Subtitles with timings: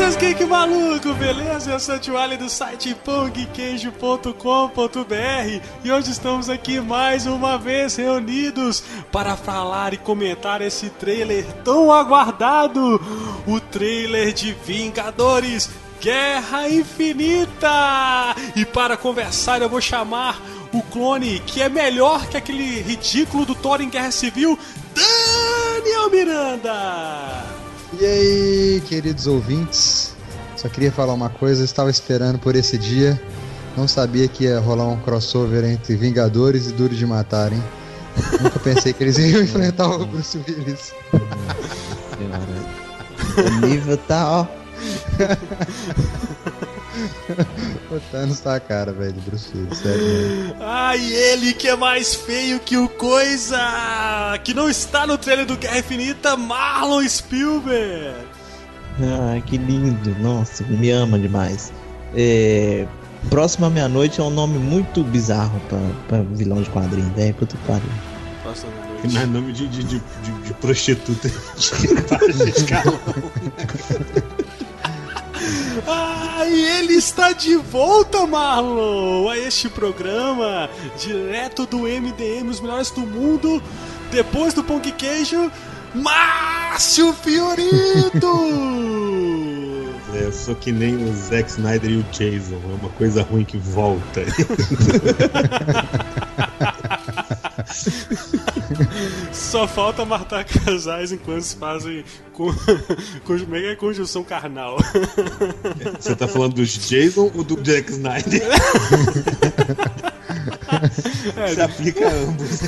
[0.00, 1.72] seus geek maluco, beleza?
[1.72, 8.82] Eu sou o Tio do site pongqueijo.com.br e hoje estamos aqui mais uma vez reunidos
[9.12, 12.98] para falar e comentar esse trailer tão aguardado,
[13.46, 15.68] o trailer de Vingadores
[16.00, 18.34] Guerra Infinita!
[18.56, 20.40] E para conversar eu vou chamar
[20.72, 24.58] o clone que é melhor que aquele ridículo do Thor em Guerra Civil,
[24.94, 27.49] Daniel Miranda!
[27.98, 30.14] E aí, queridos ouvintes?
[30.56, 33.20] Só queria falar uma coisa, estava esperando por esse dia.
[33.76, 37.62] Não sabia que ia rolar um crossover entre Vingadores e Duro de Matar, hein?
[38.40, 40.92] Nunca pensei que eles iam enfrentar o Bruce Willis.
[43.36, 44.46] o nível tá, ó.
[47.90, 50.56] o Thanos tá a cara, velho, do Bruce Willis, sério.
[50.60, 53.58] Ai, ele que é mais feio que o Coisa!
[54.44, 58.14] Que não está no trailer do Guerra Infinita, Marlon Spielberg!
[59.02, 61.72] Ah, que lindo, nossa, me ama demais.
[62.14, 62.86] É...
[63.28, 67.66] Próxima Meia-Noite é um nome muito bizarro pra, pra vilão de quadrinho, velho, puta que
[67.66, 67.90] pariu.
[68.42, 69.14] Próxima Meia-Noite.
[69.14, 71.34] Não é nome de, de, de, de, de prostituta de
[75.86, 82.90] Ah, e ele está de volta, Marlon, a este programa, direto do MDM, os melhores
[82.90, 83.62] do mundo,
[84.10, 85.50] depois do Pão Queijo,
[85.94, 88.30] Márcio Fiorito!
[90.12, 93.44] É, eu sou que nem o Zack Snyder e o Jason, é uma coisa ruim
[93.44, 94.22] que volta.
[99.32, 102.52] Só falta matar casais enquanto se fazem com,
[103.24, 104.76] com mega conjunção carnal.
[105.98, 108.42] Você tá falando dos Jason ou do Zack Snyder?
[111.36, 112.60] É, Se aplica a ambos.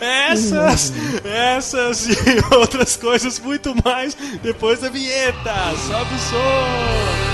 [0.00, 0.92] Essas,
[1.24, 2.16] essas e
[2.54, 5.54] outras coisas muito mais depois da vinheta.
[5.86, 7.25] Sobe o som!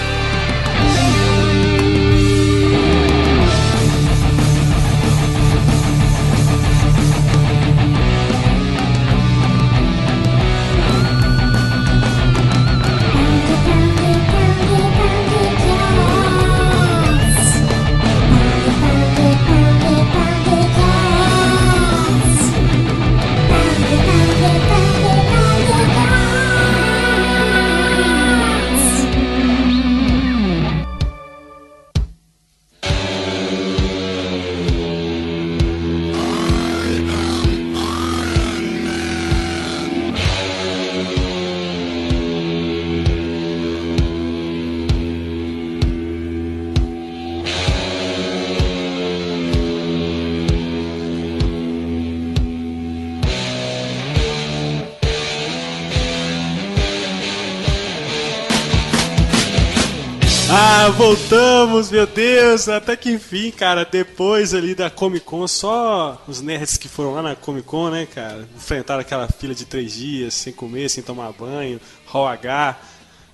[61.62, 66.76] Voltamos, meu Deus, até que enfim, cara, depois ali da Comic Con, só os nerds
[66.76, 70.52] que foram lá na Comic Con, né, cara, enfrentaram aquela fila de três dias, sem
[70.52, 72.80] comer, sem tomar banho, Hall H,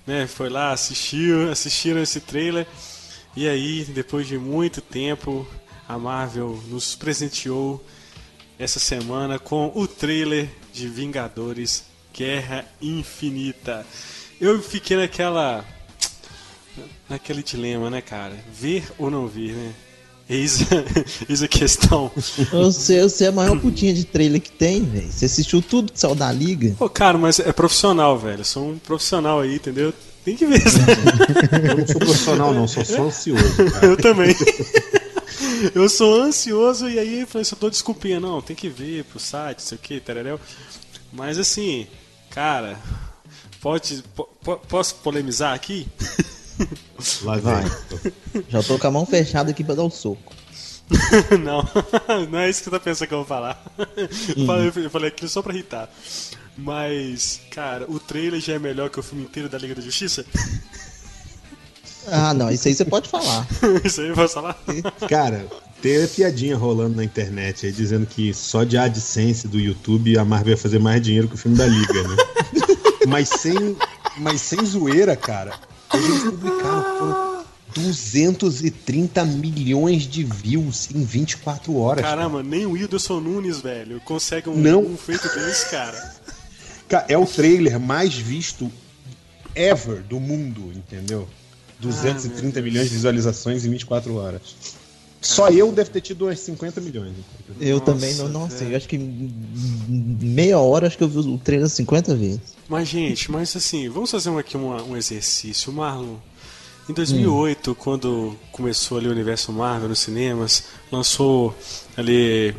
[0.05, 2.67] né, foi lá, assistiu, assistiram esse trailer,
[3.35, 5.47] e aí, depois de muito tempo,
[5.87, 7.83] a Marvel nos presenteou
[8.59, 13.85] essa semana com o trailer de Vingadores Guerra Infinita.
[14.39, 15.65] Eu fiquei naquela
[17.09, 18.35] naquele dilema, né, cara?
[18.53, 19.73] Ver ou não ver, né?
[20.29, 20.59] Eis,
[21.27, 22.11] eis a questão.
[22.51, 25.11] Você, você é a maior putinha de trailer que tem, velho.
[25.11, 26.75] Você assistiu tudo que saiu da liga?
[26.77, 28.41] Pô, cara, mas é profissional, velho.
[28.41, 29.91] Eu sou um profissional aí, entendeu?
[30.23, 30.61] Tem que ver.
[31.67, 33.71] Eu não sou profissional, não, só sou ansioso.
[33.71, 33.85] Cara.
[33.87, 34.35] Eu também.
[35.75, 39.19] Eu sou ansioso e aí eu falei, só tô desculpinha, não, tem que ver pro
[39.19, 40.39] site, sei o que, tereréu.
[41.11, 41.85] Mas assim,
[42.29, 42.79] cara,
[43.59, 44.03] pode.
[44.69, 45.85] Posso polemizar aqui?
[47.23, 47.63] Lá vai.
[48.49, 50.33] Já tô com a mão fechada aqui pra dar o um soco.
[51.43, 51.63] não,
[52.29, 53.63] não é isso que você tá pensando que eu vou falar.
[54.35, 54.83] Uhum.
[54.83, 55.89] Eu falei aquilo só pra irritar.
[56.57, 60.25] Mas, cara, o trailer já é melhor que o filme inteiro da Liga da Justiça?
[62.07, 63.47] Ah, não, isso aí você pode falar.
[63.85, 64.57] isso aí eu posso falar?
[65.07, 65.45] Cara,
[65.81, 70.55] tem piadinha rolando na internet aí dizendo que só de AdSense do YouTube a Marvel
[70.55, 72.15] vai fazer mais dinheiro que o filme da Liga, né?
[73.07, 73.77] mas sem,
[74.17, 75.53] mas sem zoeira, cara.
[75.93, 82.03] Eles publicaram 230 milhões de views em 24 horas.
[82.03, 82.49] Caramba, cara.
[82.49, 84.81] nem o Whindersson Nunes, velho, consegue um, Não.
[84.81, 86.15] um feito desse, cara.
[87.07, 88.71] É o trailer mais visto
[89.55, 91.27] ever do mundo, entendeu?
[91.79, 94.55] 230 ah, milhões de visualizações em 24 horas.
[95.21, 97.13] Só eu deve ter tido umas 50 milhões.
[97.59, 98.59] Eu Nossa, também não, não sei.
[98.59, 98.71] velho.
[98.71, 99.33] Eu acho que em
[100.21, 102.39] meia hora acho que eu vi o trailer 50 vezes.
[102.69, 105.73] Mas, gente, mas assim, vamos fazer um, aqui uma- um exercício.
[105.73, 106.15] Marlon,
[106.89, 111.53] em 2008, quando começou ali o universo Marvel nos cinemas, lançou
[111.97, 112.55] ali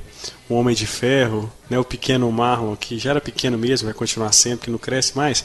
[0.49, 4.33] o Homem de Ferro, né, o pequeno Marlon, que já era pequeno mesmo, vai continuar
[4.33, 5.45] sendo, que não cresce mais.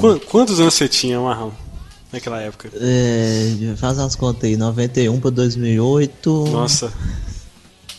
[0.00, 1.50] Qu- quantos anos você tinha, Marlon,
[2.14, 2.70] naquela época?
[2.74, 6.44] É, faz as contas aí, 91 pra 2008.
[6.50, 6.92] Nossa,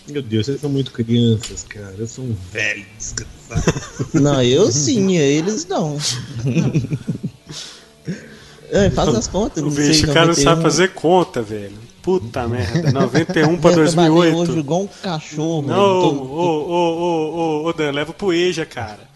[0.07, 1.93] Meu Deus, vocês são muito crianças, cara.
[1.97, 4.09] Eu sou um velho desgraçado.
[4.13, 5.97] Não, eu sim, eles não.
[8.71, 10.43] É, faz as contas, o não sei, bicho, o cara não 91.
[10.43, 11.77] sabe fazer conta, velho.
[12.01, 14.37] Puta merda, 91 pra Eu trabalhei 2008.
[14.37, 15.61] hoje igual um cachorro.
[15.67, 19.07] Não, ô, ô, ô, ô, ô, Dan, leva pro EJA, cara.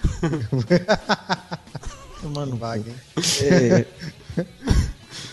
[2.21, 2.95] tomando Vaga, hein?
[3.41, 3.85] É,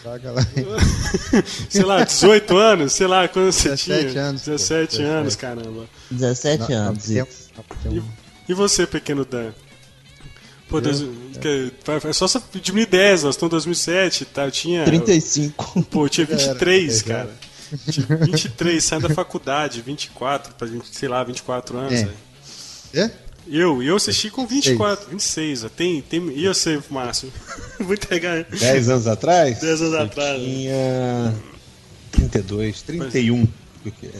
[0.06, 0.42] Vaga lá.
[1.68, 4.22] sei lá, 18 anos, sei lá, quando você 17 tinha.
[4.22, 4.50] anos, pô.
[4.50, 5.02] 17 17.
[5.02, 5.84] anos, caramba.
[6.10, 7.08] 17 Não, anos.
[7.08, 7.26] não,
[7.92, 8.02] E,
[8.48, 9.52] e você, pequeno Dan?
[10.68, 11.00] Pô, dois,
[11.40, 11.72] que-
[12.08, 12.26] é só
[12.60, 14.44] diminuir 10, nós estamos em 2007, tá?
[14.46, 14.84] Eu tinha.
[14.84, 15.82] 35.
[15.84, 17.24] Pô, eu tinha 23, Já era.
[17.26, 17.30] cara.
[17.90, 21.92] Tinha 23, saindo da faculdade, 24, pra gente, sei lá, 24 anos.
[21.92, 22.08] É.
[22.94, 23.10] É?
[23.48, 25.64] Eu, eu assisti com 24, 26.
[25.64, 25.68] ó.
[25.68, 27.32] Tem, tem, e você, Márcio?
[27.78, 29.60] Vou entregar 10 anos atrás?
[29.60, 30.42] 10 anos atrás.
[30.42, 31.34] Tinha
[32.12, 33.46] 32, 31.
[33.82, 34.10] porque-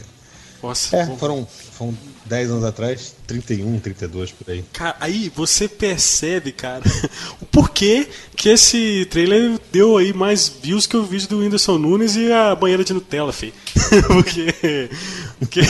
[0.63, 1.97] Nossa, É, foram, foram
[2.27, 4.63] 10 anos atrás, 31, 32 por aí.
[4.73, 6.83] Cara, aí você percebe, cara,
[7.41, 12.15] o porquê que esse trailer deu aí mais views que o vídeo do Whindersson Nunes
[12.15, 13.53] e a banheira de Nutella, fi.
[14.07, 14.89] porque,
[15.39, 15.61] porque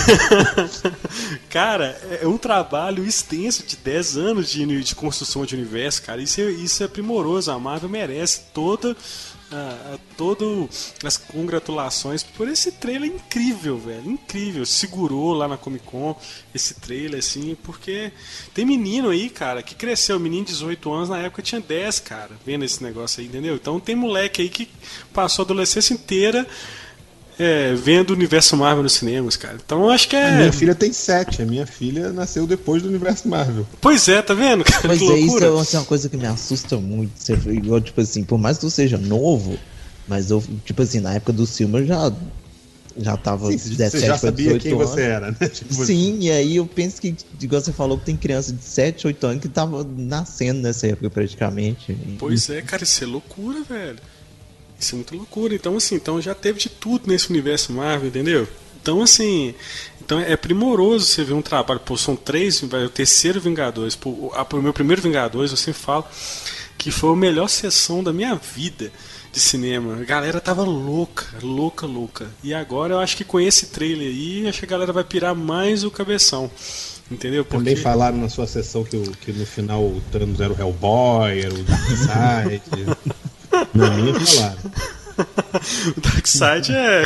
[1.49, 6.21] cara, é um trabalho extenso de 10 anos de, de construção de universo, cara.
[6.21, 7.51] Isso é, isso é primoroso.
[7.51, 8.95] A Marvel merece toda
[9.51, 10.69] a, a- todo
[11.03, 14.09] as congratulações por esse trailer incrível, velho.
[14.11, 14.65] Incrível.
[14.65, 16.15] Segurou lá na Comic Con
[16.53, 18.11] esse trailer, assim, porque
[18.53, 20.19] tem menino aí, cara, que cresceu.
[20.19, 23.55] Menino de 18 anos, na época tinha 10, cara, vendo esse negócio aí, entendeu?
[23.55, 24.67] Então tem moleque aí que
[25.13, 26.45] passou a adolescência inteira
[27.39, 29.57] é, vendo o universo Marvel nos cinemas, cara.
[29.63, 30.37] Então eu acho que A é.
[30.37, 33.65] minha filha tem 7, a minha filha nasceu depois do universo Marvel.
[33.79, 34.87] Pois é, tá vendo, cara?
[34.87, 35.45] Mas que é isso loucura.
[35.45, 37.11] é assim, uma coisa que me assusta muito.
[37.51, 39.57] Igual, tipo assim, por mais que eu seja novo,
[40.07, 42.11] mas eu, tipo assim, na época do filme eu já,
[42.97, 44.89] já tava Sim, 17 você já sabia 18 quem anos.
[44.89, 45.37] você era, né?
[45.49, 49.05] Tipo, Sim, e aí eu penso que, igual você falou, que tem criança de 7,
[49.07, 51.95] 8 anos que tava nascendo nessa época praticamente.
[52.17, 53.99] Pois é, cara, isso é loucura, velho.
[54.79, 55.55] Isso é muito loucura.
[55.55, 58.47] Então, assim, então já teve de tudo nesse universo Marvel, entendeu?
[58.81, 59.53] Então, assim,
[60.01, 61.79] então é primoroso você ver um trabalho.
[61.79, 63.95] Pô, são três, vai, o terceiro Vingadores.
[63.95, 66.05] Pô, o, a- o meu primeiro Vingadores, eu sempre falo
[66.77, 68.91] que foi a melhor sessão da minha vida
[69.33, 69.97] de cinema.
[69.99, 72.27] A galera tava louca, louca, louca.
[72.43, 75.35] E agora eu acho que com esse trailer aí, acho que a galera vai pirar
[75.35, 76.49] mais o cabeção.
[77.11, 77.43] Entendeu?
[77.43, 81.53] Também falaram na sua sessão que, que no final o Thanos era o Hellboy, era
[81.53, 82.61] o Darkseid.
[83.73, 84.57] Na minha falaram.
[85.97, 87.01] O Darkseid é.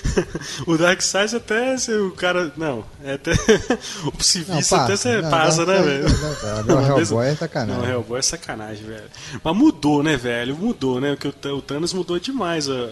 [0.66, 2.50] o Darkseid até se o cara.
[2.56, 3.32] Não, é até.
[4.04, 6.04] o Não, civis até você Não, passa, não, né, não, velho?
[6.08, 7.82] não, não, não, Hellboy é Não, sacanagem.
[7.82, 9.04] o Hellboy é sacanagem, velho.
[9.44, 10.56] Mas mudou, né, velho?
[10.56, 11.10] Mudou, né?
[11.10, 12.88] Porque o Th- o Thanos mudou demais a.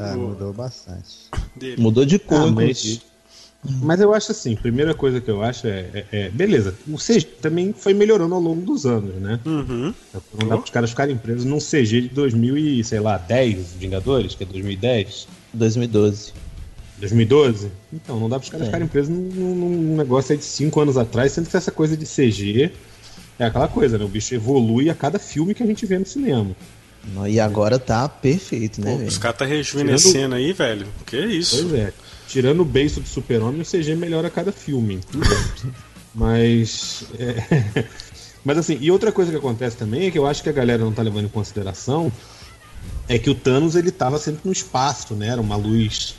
[0.00, 1.28] Ah, o mudou bastante.
[1.56, 1.82] dele.
[1.82, 3.02] Mudou de cor, Ah, inclusive.
[3.02, 3.17] mas,
[3.64, 7.24] mas eu acho assim, primeira coisa que eu acho é, é- é- beleza, o CG
[7.42, 9.40] também foi melhorando ao longo dos anos, né?
[9.44, 9.92] Uhum.
[10.40, 13.72] Não dá para os caras ficarem presos num CG de 2000 e, sei lá, 10
[13.78, 16.32] Vingadores, que é 2010, 2012.
[16.98, 17.70] 2012.
[17.92, 18.70] Então, não dá para os caras É.
[18.70, 22.04] ficarem presos num, num- negócio aí de 5 anos atrás, sendo que essa coisa de
[22.06, 22.72] CG
[23.38, 24.04] é aquela coisa, né?
[24.04, 26.56] O bicho evolui a cada filme que a gente vê no cinema.
[27.28, 29.08] E agora tá perfeito, né, Pô, velho?
[29.08, 30.86] os caras tá rejuvenescendo aí, velho.
[31.06, 31.56] Que isso?
[31.68, 31.92] Pois é.
[32.28, 35.00] Tirando o beiço do super-homem, o CG melhora a cada filme.
[36.14, 37.04] Mas.
[37.18, 37.84] é,
[38.44, 40.84] Mas assim, e outra coisa que acontece também é que eu acho que a galera
[40.84, 42.12] não tá levando em consideração
[43.08, 45.28] é que o Thanos ele tava sempre no espaço, né?
[45.28, 46.14] Era uma luz.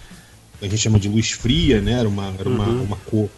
[0.61, 1.93] A gente chama de luz fria, né?
[1.93, 3.29] Era uma, era uma, uma cor.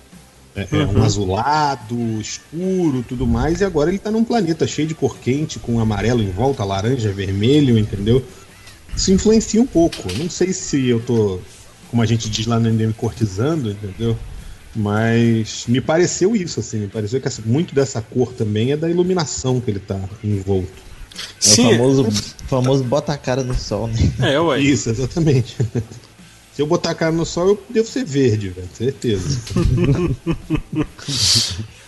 [0.56, 4.96] é, é, um azulado, escuro, tudo mais, e agora ele tá num planeta cheio de
[4.96, 8.26] cor quente, com amarelo em volta, laranja, vermelho, entendeu?
[8.96, 10.12] Isso influencia um pouco.
[10.18, 11.40] Não sei se eu tô,
[11.92, 14.18] como a gente diz lá no MDM, cortizando, entendeu?
[14.76, 18.90] Mas me pareceu isso, assim, me pareceu que essa- muito dessa cor também é da
[18.90, 20.72] iluminação que ele tá envolto.
[21.14, 22.08] É Sim, o famoso,
[22.48, 23.96] famoso bota a cara no sol, né?
[24.34, 24.60] é, ué.
[24.62, 25.58] Isso, exatamente.
[26.56, 29.38] Se eu botar a cara no sol, eu devo ser verde, velho, certeza.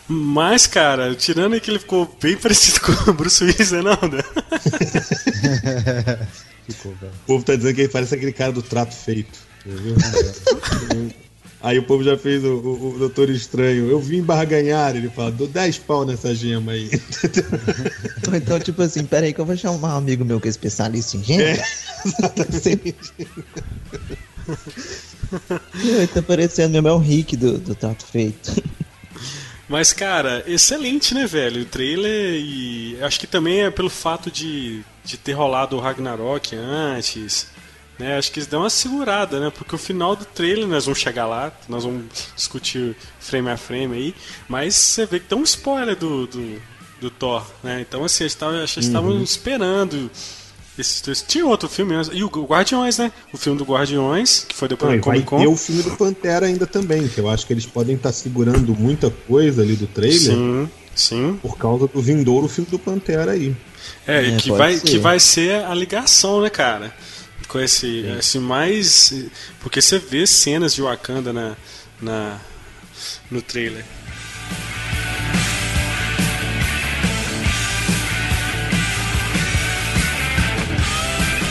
[0.07, 3.93] Mas, cara, tirando aí que ele ficou bem parecido com o Bruce Willis, né, não?
[6.67, 7.13] Ficou, velho.
[7.23, 9.39] O povo tá dizendo que ele parece aquele cara do trato feito.
[11.63, 13.89] Aí o povo já fez o, o, o Doutor Estranho.
[13.89, 16.89] Eu vim barganhar, ele fala, dou 10 pau nessa gema aí.
[18.27, 20.51] Ou então, tipo assim, pera aí que eu vou chamar um amigo meu que é
[20.51, 21.61] especialista em gênero.
[21.61, 21.63] É,
[22.05, 23.13] exatamente.
[25.73, 28.61] Ele tá parecendo mesmo é o Rick do, do Trato Feito.
[29.69, 31.61] Mas, cara, excelente, né, velho?
[31.61, 36.57] O trailer e acho que também é pelo fato de, de ter rolado o Ragnarok
[36.57, 37.52] antes.
[37.99, 39.51] Né, acho que eles dão uma segurada, né?
[39.55, 43.95] Porque o final do trailer, nós vamos chegar lá, nós vamos discutir frame a frame
[43.95, 44.15] aí,
[44.49, 46.61] mas você vê que tem um spoiler do, do,
[46.99, 47.81] do Thor, né?
[47.87, 49.21] Então, assim, eles estavam, acho que estavam Uhum.
[49.21, 50.09] esperando
[50.77, 51.21] esses dois.
[51.21, 53.11] Tinha outro filme, e o Guardiões, né?
[53.31, 55.39] O filme do Guardiões, que foi depois Não, e vai Comic Con.
[55.41, 58.73] ter o filme do Pantera ainda também, que eu acho que eles podem estar segurando
[58.75, 61.39] muita coisa ali do trailer Sim, sim.
[61.43, 63.55] por causa do vindouro filme do Pantera aí.
[64.07, 64.81] É, É, que, vai, ser.
[64.87, 66.91] que vai ser a ligação, né, cara?
[67.53, 69.13] Com esse, esse mais.
[69.59, 71.55] Porque você vê cenas de Wakanda na,
[72.01, 72.39] na,
[73.29, 73.85] no trailer.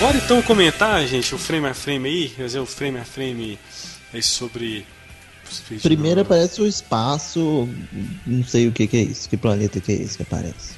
[0.00, 3.56] Bora então comentar, gente, o frame a frame aí, fazer o frame a frame
[4.12, 4.84] aí sobre.
[5.80, 7.68] Primeiro aparece o espaço,
[8.26, 10.74] não sei o que que é isso, que planeta que é esse que aparece.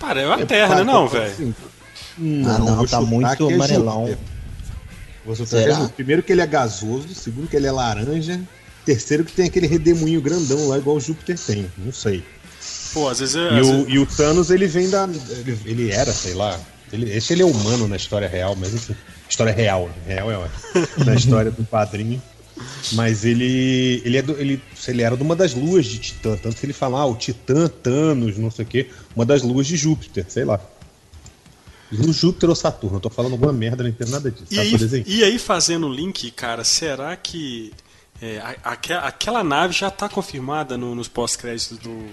[0.00, 1.26] Para, é a Terra, né, não, velho?
[1.26, 1.54] Assim,
[2.46, 4.08] Ah, não, tá muito é amarelão.
[4.08, 4.33] É
[5.46, 5.74] Será?
[5.74, 5.94] Júpiter.
[5.96, 8.40] Primeiro que ele é gasoso, segundo que ele é laranja,
[8.84, 12.22] terceiro que tem aquele redemoinho grandão lá, igual o Júpiter tem, não sei.
[12.92, 13.34] Pô, às vezes.
[13.36, 15.04] é- E às o, vezes- e o Thanos, ele vem da.
[15.04, 16.58] Ele, ele era, sei lá.
[16.92, 18.94] Ele, esse ele é humano na história real, mas enfim.
[19.28, 20.14] História real, né?
[20.14, 21.04] Real é ótimo.
[21.04, 22.22] Na história do padrinho.
[22.92, 24.00] Mas ele.
[24.04, 26.36] Ele, é do, ele, ele era de uma das luas de Titã.
[26.36, 28.90] Tanto que ele fala, ah, o Titã, Thanos, não sei o quê.
[29.16, 30.60] Uma das luas de Júpiter, sei lá.
[31.98, 34.46] No Júpiter ou Saturno, eu tô falando alguma merda, não entendo nada disso.
[34.50, 37.72] E Tá aí, e aí, fazendo o link, cara, será que
[38.22, 42.06] é, a- aque- aquela nave já tá confirmada no- nos pós-créditos do,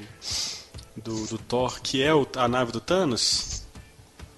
[1.04, 3.62] do, do Thor, que é o- a nave do Thanos?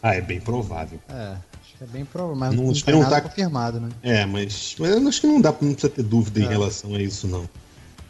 [0.02, 1.00] Ah, é bem provável.
[1.10, 1.14] É,
[1.62, 2.54] acho que é bem provável, mas
[2.86, 3.90] Não, não, nada tá- confirmado, né?
[4.04, 6.44] É, mas, mas eu acho que não dá, não precisa ter dúvida É.
[6.44, 7.50] em relação a isso, não.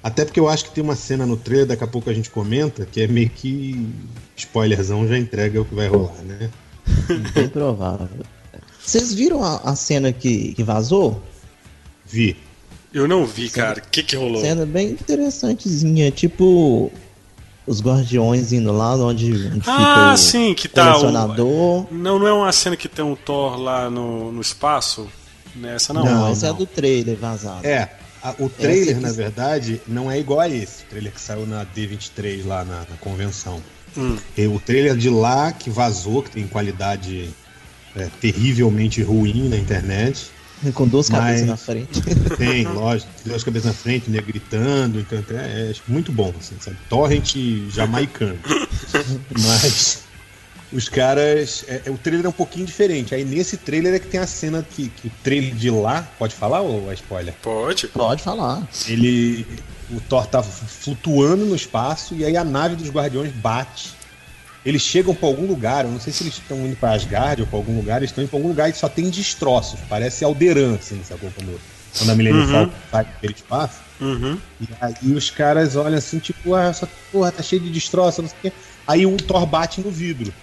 [0.02, 2.30] Até porque eu acho que tem uma cena no trailer, daqui a pouco a gente
[2.30, 3.88] comenta, que é meio que
[4.36, 6.50] spoilerzão já entrega o que vai rolar, né?
[7.34, 8.08] Bem provável.
[8.84, 11.22] Vocês viram a, a cena que, que vazou?
[12.06, 12.36] Vi.
[12.94, 13.82] Eu não vi, cara.
[13.86, 14.42] O que que rolou?
[14.42, 16.92] Cena bem interessantezinha, tipo
[17.66, 21.00] os guardiões indo lá onde, onde Ah, fica o sim, que tá o...
[21.00, 21.88] colecionador.
[21.92, 25.08] Não, não é uma cena que tem um Thor lá no, no espaço?
[25.56, 26.04] Nessa não.
[26.04, 26.58] Não, não, essa é não.
[26.58, 27.66] do trailer vazado.
[27.66, 27.90] É,
[28.22, 30.84] a- o trailer, aqui- na verdade, não é igual a esse.
[30.84, 33.62] O trailer que saiu na D23 lá na, na convenção.
[33.98, 34.18] Hum.
[34.54, 37.30] O trailer de lá que vazou, que tem qualidade
[37.96, 40.32] é, terrivelmente ruim na internet.
[40.74, 42.02] Com duas Mas- cabeças na frente.
[42.38, 46.78] Tem, lógico, duas cabeças na frente, né, gritando, então é, é muito bom, assim, sabe?
[46.90, 47.36] Torrent
[47.70, 48.40] jamaicano.
[49.38, 50.04] Mas
[50.72, 51.66] os caras.
[51.68, 53.14] É, é- o trailer é um pouquinho diferente.
[53.14, 56.08] Aí nesse trailer é que tem a cena que, que o trailer de lá.
[56.18, 57.34] Pode falar ou é spoiler?
[57.42, 57.88] Pode.
[57.88, 58.68] Pode falar.
[58.88, 59.46] Ele.
[59.96, 63.94] O Thor tá flutuando no espaço e aí a nave dos guardiões bate.
[64.66, 67.48] Eles chegam pra algum lugar, eu não sei se eles estão indo pra Asgard ou
[67.48, 69.80] pra algum lugar, eles estão indo pra algum lugar e só tem destroços.
[69.90, 71.30] Parece Alderan, assim, sacou?
[71.36, 71.60] Quando,
[71.98, 72.72] quando a Millennium Uhum.
[72.90, 73.82] Sai daquele espaço.
[74.00, 74.38] Uhum.
[74.62, 78.30] E aí os caras olham assim, tipo, ah, essa porra tá cheio de destroço, não
[78.30, 78.54] sei o quê.
[78.88, 80.34] Aí o Thor bate no vidro.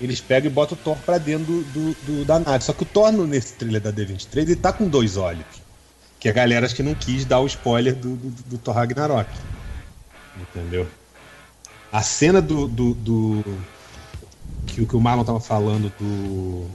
[0.00, 2.64] Eles pegam e botam o Thor pra dentro do, do- do- da nave.
[2.64, 5.44] Só que o Thor, nesse trailer da D23, ele tá com dois olhos.
[6.24, 9.28] Que a galera acho que não quis dar o spoiler do, do, do Thor Ragnarok.
[10.40, 10.88] Entendeu?
[11.92, 12.66] A cena do.
[12.66, 13.44] do, do-
[14.66, 16.66] que, o que o Marlon tava falando do.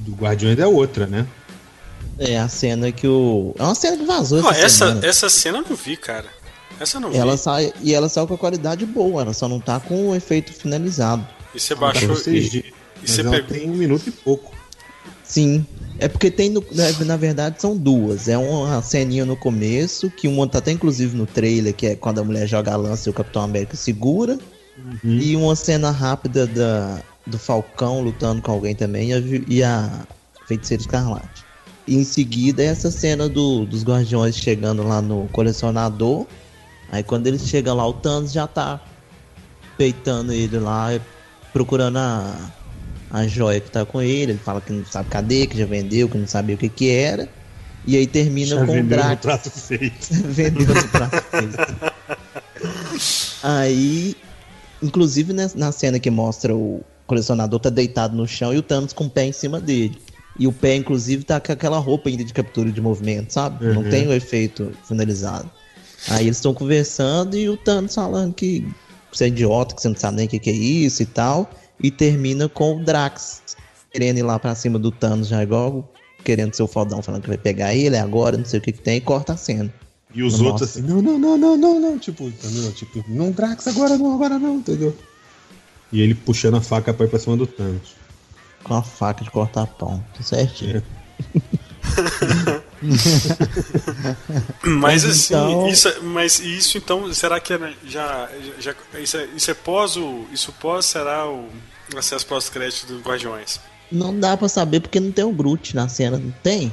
[0.00, 1.26] Do Guardiões é outra, né?
[2.18, 3.54] É a cena que o.
[3.58, 5.06] É uma cena que vazou essa, essa, semana.
[5.06, 6.26] essa cena eu não vi, cara.
[6.78, 7.16] Essa eu não vi.
[7.16, 10.14] Ela sai, e ela saiu com a qualidade boa, ela só não tá com o
[10.14, 11.26] efeito finalizado.
[11.54, 12.08] E você baixou.
[12.08, 13.48] vocês E, e você ela pegou.
[13.48, 14.52] tem um minuto e pouco.
[15.24, 15.66] Sim.
[16.04, 18.28] É porque tem, no- na, na verdade, são duas.
[18.28, 22.18] É uma ceninha no começo, que uma tá até inclusive no trailer, que é quando
[22.18, 24.38] a mulher joga a lança e o Capitão América segura.
[24.76, 25.18] Uhum.
[25.18, 29.18] E uma cena rápida da, do Falcão lutando com alguém também e a,
[29.48, 30.06] e a
[30.46, 31.42] Feiticeira Escarlate.
[31.88, 36.26] E em seguida é essa cena do, dos Guardiões chegando lá no colecionador.
[36.92, 38.78] Aí quando eles chegam lá, o Thanos já tá
[39.78, 40.88] peitando ele lá,
[41.50, 42.36] procurando a,
[43.14, 44.32] a joia que tá com ele.
[44.32, 46.90] Ele fala que não sabe cadê, que já vendeu, que não sabia o que que
[46.90, 47.28] era.
[47.86, 49.22] E aí termina Já com o vendeu no Drax.
[49.22, 50.08] trato feito.
[50.10, 51.92] Vendeu no prato feito.
[53.42, 54.16] Aí,
[54.82, 58.92] inclusive né, na cena que mostra o colecionador tá deitado no chão e o Thanos
[58.92, 59.98] com o pé em cima dele.
[60.38, 63.64] E o pé, inclusive, tá com aquela roupa ainda de captura de movimento, sabe?
[63.66, 63.90] Não Uhum.
[63.90, 65.48] tem o efeito finalizado.
[66.08, 68.66] Aí eles estão conversando e o Thanos falando que
[69.12, 71.48] você é idiota, que você não sabe nem o que, que é isso e tal.
[71.82, 73.42] E termina com o Drax
[73.92, 75.88] querendo ir lá pra cima do Thanos já igual
[76.24, 78.80] querendo ser o fodão, falando que vai pegar ele agora, não sei o que que
[78.80, 79.72] tem, e corta a cena.
[80.14, 80.44] E os Nossa.
[80.44, 82.72] outros assim, não, não, não, não, não, não, tipo, entendeu?
[82.72, 84.96] Tipo, não, Drax, agora não, agora não, entendeu?
[85.92, 87.94] E ele puxando a faca pra ir pra cima do Thanos.
[88.62, 90.82] Com a faca de cortar pão, tudo certinho.
[91.32, 92.62] Mas
[94.64, 99.28] Mas assim, então- isso, é- mas isso então, será que é, já, já isso, é,
[99.36, 101.48] isso é pós o, isso pós será o
[101.96, 103.60] acesso pós-crédito dos Guardiões?
[103.90, 106.72] Não dá pra saber porque não tem o Groot na cena, não tem?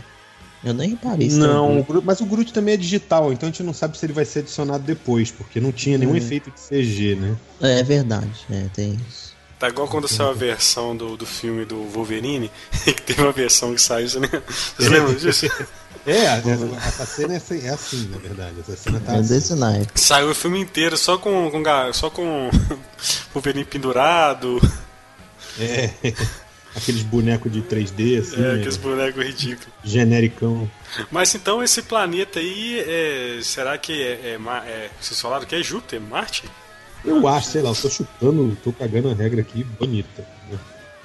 [0.63, 2.05] Eu nem reparei Não, o Groot.
[2.05, 4.39] Mas o Groot também é digital, então a gente não sabe se ele vai ser
[4.39, 6.17] adicionado depois, porque não tinha nenhum Hum.
[6.17, 7.35] efeito de CG, né?
[7.59, 9.30] É verdade, é, tem isso.
[9.61, 12.49] Tá igual quando saiu a versão do, do filme do Wolverine,
[12.83, 15.45] que teve uma versão que saiu, você lembra, vocês lembram disso?
[16.03, 16.49] É, essa,
[16.87, 18.55] essa cena é assim, é assim, na verdade.
[18.59, 19.33] Essa cena tá É assim.
[19.35, 19.91] desse naipe.
[20.01, 21.63] Saiu o filme inteiro só com, com
[21.93, 22.49] só com
[23.35, 24.59] Wolverine pendurado,
[25.59, 25.91] É.
[26.75, 29.67] Aqueles bonecos de 3D, assim, é, aqueles bonecos ridículos.
[29.83, 30.71] genericão.
[31.11, 35.61] Mas então esse planeta aí, é, será que é, é, é- Vocês falaram que é
[35.61, 36.45] Júpiter, Marte?
[37.03, 40.23] Eu acho, sei lá, eu tô chutando, tô cagando a regra aqui bonita.
[40.49, 40.57] né?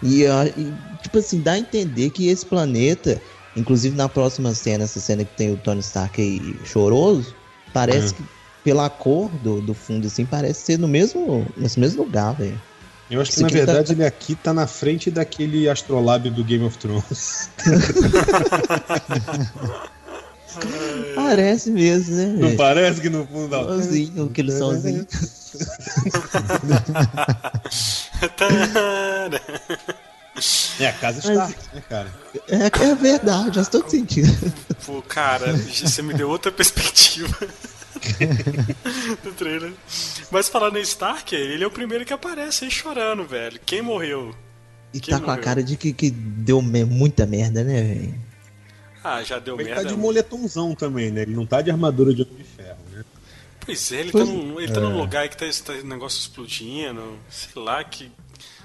[0.03, 0.73] E, ah, e,
[1.03, 3.21] tipo assim, dá a entender que esse planeta,
[3.55, 7.35] inclusive na próxima cena, essa cena que tem o Tony Stark aí choroso,
[7.73, 8.17] parece Hum.
[8.19, 8.25] que
[8.63, 12.61] pela cor do, do fundo, assim, parece ser no mesmo, nesse mesmo lugar, velho.
[13.09, 16.65] Eu acho que na tá- verdade ele aqui tá na frente daquele astrolábio do Game
[16.65, 17.49] of Thrones.
[21.15, 22.57] Parece mesmo, né, Não velho?
[22.57, 23.61] parece que no fundo da.
[23.63, 25.07] Igualzinho, aquele somzinho.
[30.79, 32.15] É a casa Mas- Stark, né, cara?
[32.49, 34.29] É, é verdade, faz todo sentido.
[34.85, 37.35] Pô, cara, você me deu outra perspectiva
[39.25, 39.73] do trailer.
[40.31, 43.59] Mas falando em Stark, ele é o primeiro que aparece aí chorando, velho.
[43.65, 44.35] Quem morreu?
[44.93, 45.45] E Quem tá com a morreu?
[45.45, 48.15] cara de que, que deu me- muita merda, né, velho?
[49.03, 49.91] Ah, já deu Ele tá merda.
[49.91, 51.23] de moletomzão também, né?
[51.23, 53.03] Ele não tá de armadura de homem de ferro, né?
[53.67, 57.03] Pois é, ele Pois- tá, num, ele tá num lugar que tá esse negócio explodindo.
[57.29, 58.11] Sei lá que.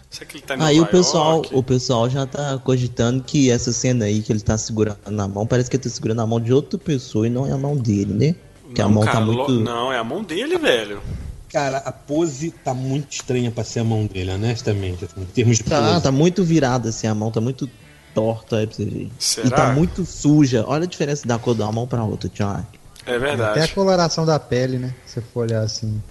[0.09, 1.49] Será que ele tá em Aí o pessoal, York?
[1.55, 5.47] o pessoal já tá cogitando que essa cena aí que ele tá segurando na mão,
[5.47, 7.75] parece que ele tá segurando na mão de outra pessoa e não é a mão
[7.77, 8.35] dele, né?
[8.75, 9.51] Que a Não, mão cara, tá muito.
[9.53, 11.01] Não, é a mão dele, velho.
[11.49, 15.05] Cara, a pose tá muito estranha pra ser a mão dele, honestamente.
[15.05, 16.03] Assim, em termos de Tá, pose.
[16.03, 17.69] tá muito virada assim, a mão tá muito
[18.13, 19.09] torta aí pra você ver.
[19.17, 19.47] Será?
[19.47, 20.63] E tá muito suja.
[20.67, 22.65] Olha a diferença da cor de uma mão pra outra, Tiago.
[23.05, 23.73] É Até a verdade.
[23.73, 24.93] coloração da pele, né?
[25.05, 26.01] Se você for olhar assim.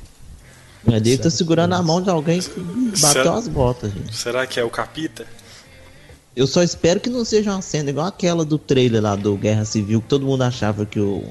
[0.86, 4.16] Ele tá segurando a mão de alguém que bateu Será- as botas, gente.
[4.16, 5.26] Será que é o Capita?
[6.34, 9.64] Eu só espero que não seja uma cena igual aquela do trailer lá do Guerra
[9.64, 11.24] Civil, que todo mundo achava que o.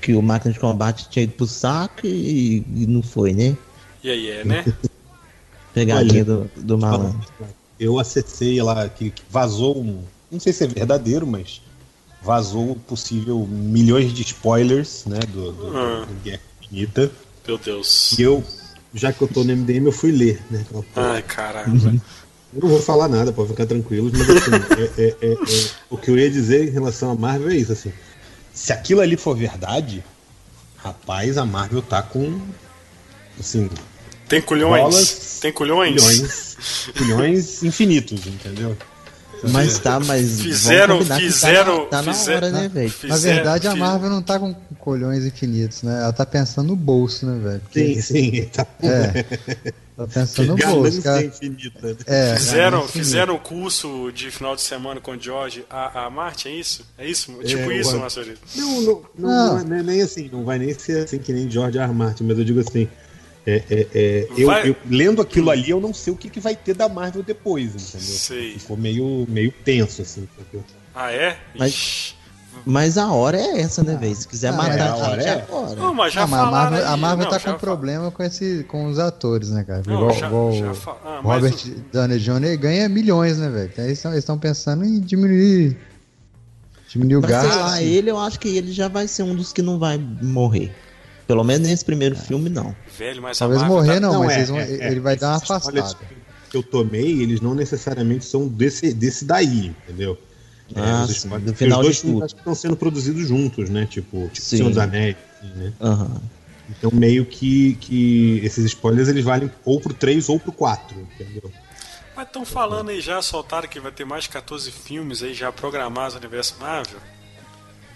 [0.00, 3.56] que o máquina de combate tinha ido pro saco e, e não foi, né?
[4.04, 4.64] E aí, é, né?
[5.74, 7.20] Pegadinha Olha, do, do malandro.
[7.78, 10.02] Eu acessei lá que, que vazou um.
[10.30, 11.60] Não sei se é verdadeiro, mas
[12.26, 15.20] vazou possível milhões de spoilers, né?
[15.32, 16.04] Do, do, Ah.
[16.04, 17.10] do Guerra Infinita.
[17.46, 18.18] Meu Deus.
[18.18, 18.42] E eu,
[18.92, 20.64] já que eu tô no MDM, eu fui ler, né?
[20.68, 20.84] aquela.
[21.14, 21.94] Ai, caramba.
[22.52, 24.50] Eu não vou falar nada, pode ficar tranquilos, mas assim,
[24.98, 27.72] é- é- é- é- o que eu ia dizer em relação a Marvel é isso,
[27.72, 27.92] assim.
[28.52, 30.02] Se aquilo ali for verdade,
[30.76, 32.40] rapaz, a Marvel tá com.
[33.38, 33.68] Assim,
[34.28, 34.80] Tem culhões?
[34.82, 35.92] Bolas, Tem culhões?
[35.94, 36.56] milhões,
[37.00, 38.76] milhões infinitos, entendeu?
[39.50, 40.40] Mas tá, mas.
[40.40, 42.92] Fizeram- que fizeram- Tá, na- tá na fizeram- hora, né, velho?
[43.04, 46.02] Na verdade, a Marvel não tá com colhões infinitos, né?
[46.02, 47.60] Ela tá pensando no bolso, né, velho?
[47.60, 49.72] Porque- Sim, sim, tá É.
[49.96, 51.24] Tá pensando no bolso, cara.
[51.24, 51.80] infinita.
[51.88, 51.96] né?
[52.04, 56.48] É, Fizeram, fizeram o curso de final de semana com o George a, a Marte,
[56.48, 56.84] é isso?
[56.98, 57.32] É isso?
[57.42, 58.36] Tipo É, isso, o- Marcelino?
[58.54, 59.64] Não, não, não, Não.
[59.64, 61.84] não é nem- assim, não vai nem ser assim que nem George R.
[61.86, 61.94] R.
[61.94, 62.86] Martin, mas eu digo assim.
[63.46, 66.40] É, é, é, eu, Vai- eu- lendo aquilo ali, eu não sei o que, que
[66.40, 68.00] vai ter da Marvel depois, entendeu?
[68.16, 68.58] Sei.
[68.58, 70.28] Ficou meio, meio tenso, assim.
[70.40, 70.64] entendeu?
[70.94, 71.36] Ah, é?
[71.56, 72.16] Mas- Ixi.
[72.64, 74.16] Mas a hora é essa, né, velho?
[74.16, 75.42] Se quiser Ah, matar é, a a hora gente é.
[75.42, 75.76] agora.
[75.76, 78.10] Não, mas já Não, mas a Marvel, a Marvel não, tá já com fa- problema
[78.10, 79.82] com, esse, com os atores, né, cara?
[79.86, 82.56] Não, igual já- igual já o fa- ah, Robert o- Downey Jr.
[82.58, 83.70] ganha milhões, né, velho?
[83.78, 85.76] Eles estão pensando em diminuir,
[86.88, 87.60] diminuir o Mas sei gasto.
[87.60, 90.74] lá, ele eu acho que ele já vai ser um dos que não vai morrer.
[91.26, 92.74] Pelo menos nesse primeiro filme, não.
[92.96, 95.36] Velho, mas Talvez morrer tá- não, mas é, vão- é, é, ele vai dar uma
[95.36, 95.96] afastada.
[96.48, 100.16] Que eu tomei, eles não necessariamente são desse, desse daí, entendeu?
[100.74, 103.86] Ah, os sim, do final os dois de filmes estão sendo produzidos juntos, né?
[103.86, 104.40] Tipo, tipo.
[104.46, 105.72] Senhor dos Anéis, assim, né?
[105.80, 106.20] Aham.
[106.68, 111.52] Então meio que, que esses spoilers eles valem ou pro 3 ou pro 4, entendeu?
[112.16, 115.52] Mas estão falando aí já, soltaram que vai ter mais de 14 filmes aí já
[115.52, 116.98] programados no universo Marvel.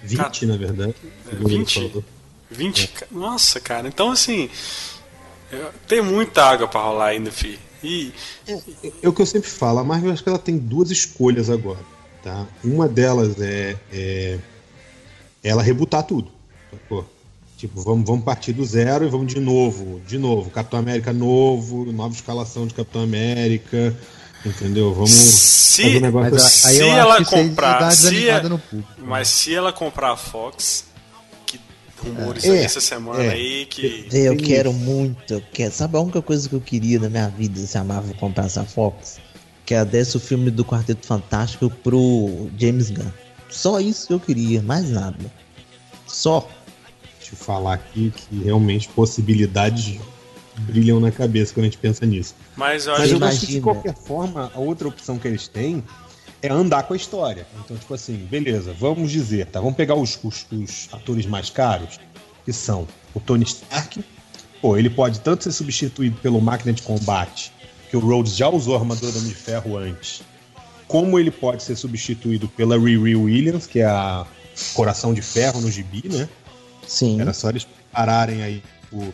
[0.02, 0.46] 20, Cat...
[0.46, 0.94] na verdade.
[1.32, 2.04] É, 20?
[2.50, 2.84] 20?
[2.84, 3.06] É.
[3.10, 3.88] Nossa, cara.
[3.88, 4.50] Então, assim,
[5.86, 7.58] tem muita água para rolar ainda, fi.
[7.82, 8.12] E...
[8.46, 8.60] É,
[9.02, 11.80] é, o que eu sempre falo, a Marvel acho que ela tem duas escolhas agora.
[12.22, 12.46] Tá?
[12.62, 14.38] Uma delas é, é
[15.42, 16.30] ela rebutar tudo.
[16.88, 17.04] Pô,
[17.56, 20.50] tipo, vamos, vamos partir do zero e vamos de novo, de novo.
[20.50, 23.96] Capitão América novo, nova escalação de Capitão América.
[24.44, 24.94] Entendeu?
[24.94, 26.74] Vamos se, fazer um negócio mas, assim.
[26.76, 27.90] Se ela comprar.
[27.90, 28.42] Se é,
[28.98, 30.84] mas se ela comprar a Fox,
[32.00, 34.08] rumores é, essa semana é, aí que.
[34.12, 35.34] Eu, eu quero muito.
[35.34, 38.14] Eu quero, sabe a única coisa que eu queria na minha vida se a Marvel
[38.14, 39.18] comprasse a Fox?
[39.64, 43.10] Que é desse o filme do Quarteto Fantástico pro James Gunn.
[43.48, 45.32] Só isso que eu queria, mais nada.
[46.06, 46.48] Só.
[47.18, 50.00] Deixa eu falar aqui que realmente possibilidades
[50.60, 52.34] brilham na cabeça quando a gente pensa nisso.
[52.56, 55.82] Mas eu, Mas eu acho que de qualquer forma, a outra opção que eles têm
[56.42, 57.46] é andar com a história.
[57.64, 59.60] Então, tipo assim, beleza, vamos dizer, tá?
[59.60, 61.98] Vamos pegar os, os, os atores mais caros,
[62.44, 64.02] que são o Tony Stark.
[64.60, 67.52] Pô, ele pode tanto ser substituído pelo máquina de combate,
[67.90, 70.22] que o Rhodes já usou a armadura de ferro antes,
[70.86, 74.26] como ele pode ser substituído pela Riri Williams, que é a
[74.74, 76.28] Coração de Ferro no gibi, né?
[76.86, 77.20] Sim.
[77.20, 79.12] Era só eles pararem aí o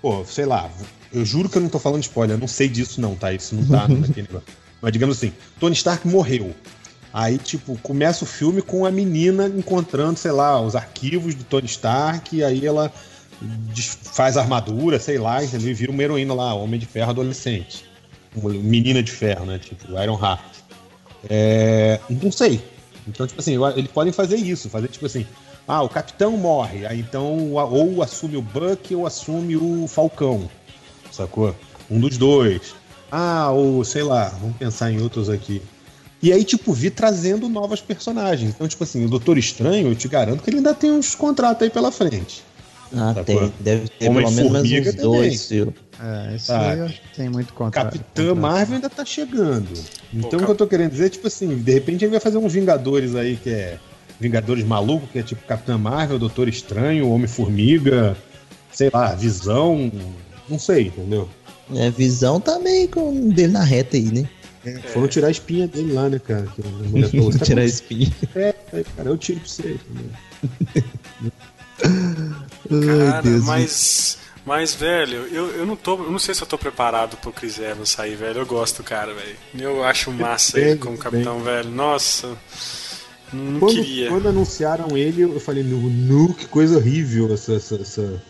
[0.00, 0.70] pô, sei lá,
[1.12, 3.32] eu juro que eu não tô falando spoiler, eu não sei disso não, tá?
[3.32, 4.65] Isso não tá naquele negócio.
[4.80, 6.54] Mas digamos assim, Tony Stark morreu.
[7.12, 11.66] Aí, tipo, começa o filme com a menina encontrando, sei lá, os arquivos do Tony
[11.66, 12.92] Stark, e aí ela
[14.02, 15.42] faz armadura, sei lá?
[15.42, 17.84] E vira uma heroína lá, Homem de Ferro adolescente.
[18.34, 19.58] Menina de ferro, né?
[19.58, 20.42] Tipo, Iron Heart.
[21.28, 21.98] É...
[22.10, 22.62] Não sei.
[23.08, 25.26] Então, tipo assim, eles podem fazer isso, fazer tipo assim,
[25.66, 30.50] ah, o capitão morre, aí então ou assume o Buck ou assume o Falcão,
[31.10, 31.54] sacou?
[31.90, 32.74] Um dos dois.
[33.10, 35.62] Ah, ou sei lá, vamos pensar em outros aqui.
[36.22, 38.50] E aí, tipo, vi trazendo novas personagens.
[38.54, 41.62] Então, tipo assim, o Doutor Estranho, eu te garanto que ele ainda tem uns contratos
[41.62, 42.42] aí pela frente.
[42.92, 43.24] Ah, sacou?
[43.24, 43.52] tem.
[43.60, 45.02] Deve ter Homem pelo menos uns também.
[45.02, 45.74] dois, viu?
[46.00, 47.98] É, isso aí eu acho que tem muito contrato.
[47.98, 49.68] Capitã Marvel ainda tá chegando.
[50.12, 52.38] Então, Pô, o que eu tô querendo dizer, tipo assim, de repente ele vai fazer
[52.38, 53.78] uns Vingadores aí que é
[54.20, 58.16] Vingadores maluco, que é tipo Capitã Marvel, Doutor Estranho, Homem-Formiga,
[58.72, 59.90] sei lá, Visão,
[60.48, 61.28] não sei, entendeu?
[61.74, 64.28] É, Visão tá meio com dele na reta aí, né?
[64.64, 66.46] É, foram tirar a espinha dele lá, né, cara?
[66.46, 68.10] Que a falou, tá tirar a espinha.
[68.34, 69.76] É, cara, eu tiro pra você.
[71.78, 75.94] Cara, Deus mas, mas, velho, eu, eu não tô.
[75.96, 78.40] Eu não sei se eu tô preparado pro Chris Evans sair, velho.
[78.40, 79.36] Eu gosto do cara, velho.
[79.58, 81.70] Eu acho massa ele como capitão, velho.
[81.70, 82.36] Nossa.
[83.32, 84.08] Não quando, queria.
[84.08, 88.22] Quando anunciaram ele, eu falei, nu, que coisa horrível essa, essa, essa,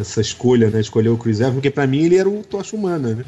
[0.00, 0.80] essa escolha, né?
[0.80, 3.24] Escolher o Chris Evans, porque pra mim ele era o Tocha Humana, né?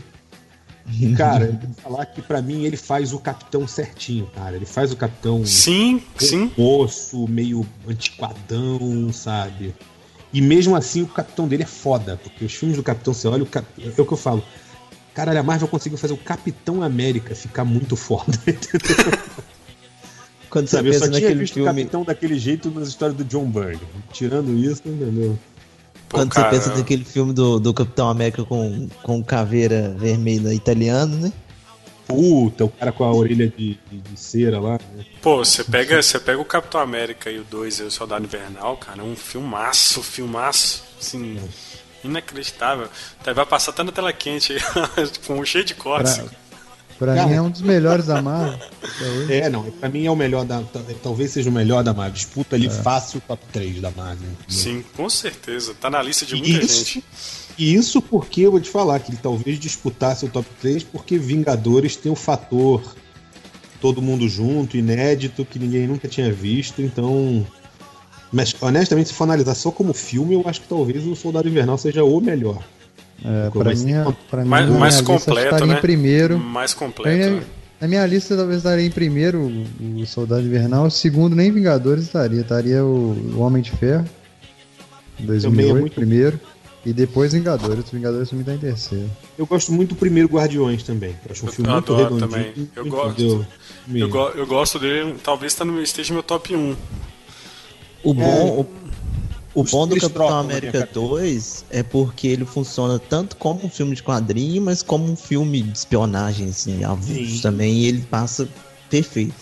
[1.17, 4.57] Cara, eu vou falar que para mim ele faz o capitão certinho, cara.
[4.57, 5.45] Ele faz o capitão.
[5.47, 6.51] Sim, sim.
[6.57, 9.75] Osso, meio antiquadão, sabe?
[10.33, 13.43] E mesmo assim o capitão dele é foda, porque os filmes do capitão, você olha,
[13.43, 13.67] o cap...
[13.79, 14.43] é o que eu falo.
[15.15, 19.19] Caralho, a Marvel conseguiu fazer o Capitão América ficar muito foda, entendeu?
[20.49, 21.63] Quando você Sabe, pensa eu só naquele filme.
[21.63, 23.81] O capitão daquele jeito nas histórias do John Byrne.
[24.13, 25.39] Tirando isso, entendeu?
[26.13, 31.17] Quando Pô, você pensa naquele filme do, do Capitão América com, com caveira vermelha italiano,
[31.17, 31.33] né?
[32.07, 34.79] Puta, o cara com a orelha de, de, de cera lá.
[34.95, 35.07] Né?
[35.23, 38.77] Pô, você pega, você pega o Capitão América e o 2 e o Soldado Invernal,
[38.77, 41.39] cara, é um filmaço, filmaço, assim,
[42.05, 42.89] inacreditável.
[43.35, 44.61] Vai passar até na tela quente aí,
[45.27, 46.19] com cheio de cortes.
[46.19, 46.42] Pra,
[47.03, 48.61] Pra Cara, mim é um dos melhores da Marvel.
[49.29, 49.65] É, não.
[49.65, 50.63] Pra mim é o melhor da.
[51.03, 52.13] Talvez seja o melhor da Marvel.
[52.13, 52.71] Disputa ali é.
[52.71, 54.29] fácil o top 3 da Marvel.
[54.47, 55.75] Sim, com certeza.
[55.75, 57.05] Tá na lista de muita isso, gente.
[57.59, 61.19] E isso porque eu vou te falar que ele talvez disputasse o top 3 porque
[61.19, 62.81] Vingadores tem o fator
[63.81, 67.45] todo mundo junto, inédito, que ninguém nunca tinha visto, então.
[68.31, 71.77] Mas honestamente, se for analisar só como filme, eu acho que talvez o Soldado Invernal
[71.77, 72.63] seja o melhor.
[73.25, 75.79] É, pra mim, é- pra mais, mim, mais completo, né?
[75.79, 76.39] em primeiro.
[76.39, 77.17] Mais completo.
[77.17, 77.43] Minha,
[77.81, 79.41] na minha lista talvez estaria em primeiro
[79.81, 84.09] o Soldado Invernal, segundo nem Vingadores estaria, estaria o, o Homem de Ferro,
[85.19, 85.95] 2008 é muito...
[85.95, 86.41] primeiro,
[86.87, 89.11] e depois Vingadores, o Vingadores também está em terceiro.
[89.39, 92.29] Eu gosto muito do primeiro Guardiões também, eu acho um eu filme muito redondinho.
[92.29, 92.71] Também.
[92.75, 93.47] Eu gosto.
[93.93, 96.77] Eu, go eu, gosto dele, talvez tá no, esteja no meu top 1.
[98.05, 98.61] O bom, é.
[98.61, 98.65] O
[99.55, 104.63] bom do Capitão América 2 é porque ele funciona tanto como um filme de quadrinho,
[104.63, 108.49] mas como um filme de espionagem, assim, avulso também, e ele passa
[108.89, 109.35] perfeito.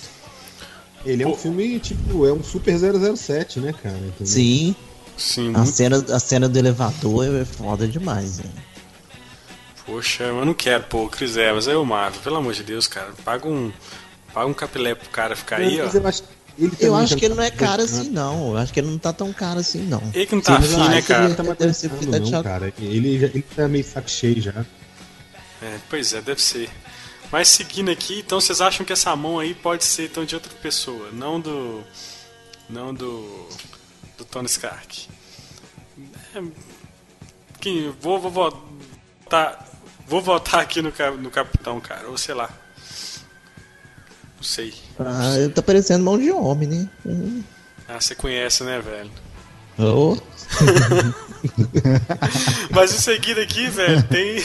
[1.05, 3.97] Ele é um filme, tipo, é um super 007, né, cara?
[3.97, 4.27] Entendeu?
[4.27, 4.75] Sim.
[5.17, 5.51] Sim.
[5.55, 5.73] A, muito...
[5.73, 8.51] cena, a cena do elevador é foda demais, né?
[9.85, 12.87] Poxa, eu não quero pô, o Chris Evans, é o Marvel, pelo amor de Deus,
[12.87, 13.13] cara.
[13.25, 13.73] Paga um,
[14.33, 15.89] paga um capilé pro cara ficar aí, ó.
[16.61, 18.51] Eu acho, ele Eu também acho já que ele não é tá caro assim, não.
[18.51, 20.03] Eu acho que ele não tá tão caro assim, não.
[20.15, 21.25] Ele que não tá afim, né, cara?
[21.27, 22.73] ele- Tá Deve ser de não, cara.
[22.79, 24.65] Ele, já, ele tá meio saco cheio já.
[25.63, 26.69] É, pois é, deve ser.
[27.33, 30.53] Mas seguindo aqui, então vocês acham que essa mão aí pode ser então de outra
[30.63, 31.83] pessoa, não do.
[32.69, 33.47] não do.
[34.19, 35.07] do Tony Stark.
[36.35, 36.43] É,
[37.61, 39.69] que, vou, vou votar.
[40.07, 42.51] Vou votar aqui no, no Capitão, cara, ou sei lá.
[44.41, 44.73] Não sei.
[44.99, 46.89] Ah, tá parecendo mão de homem, né?
[47.05, 47.43] Hum.
[47.87, 49.11] Ah, você conhece, né, velho?
[49.79, 50.17] Oh,
[52.71, 54.43] Mas em seguida aqui, velho, tem,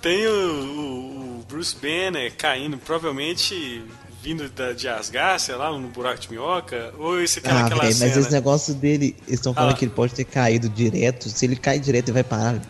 [0.00, 3.82] tem o, o- Bruce Banner caindo, provavelmente
[4.22, 7.82] vindo da, de Asgard, sei lá, no buraco de minhoca, ou esse aquela, ah, aquela
[7.82, 8.08] velho, cena.
[8.08, 9.76] mas esse negócio dele, eles estão falando Ah.
[9.76, 11.28] que ele pode ter caído direto.
[11.28, 12.60] Se ele cai direto e vai parar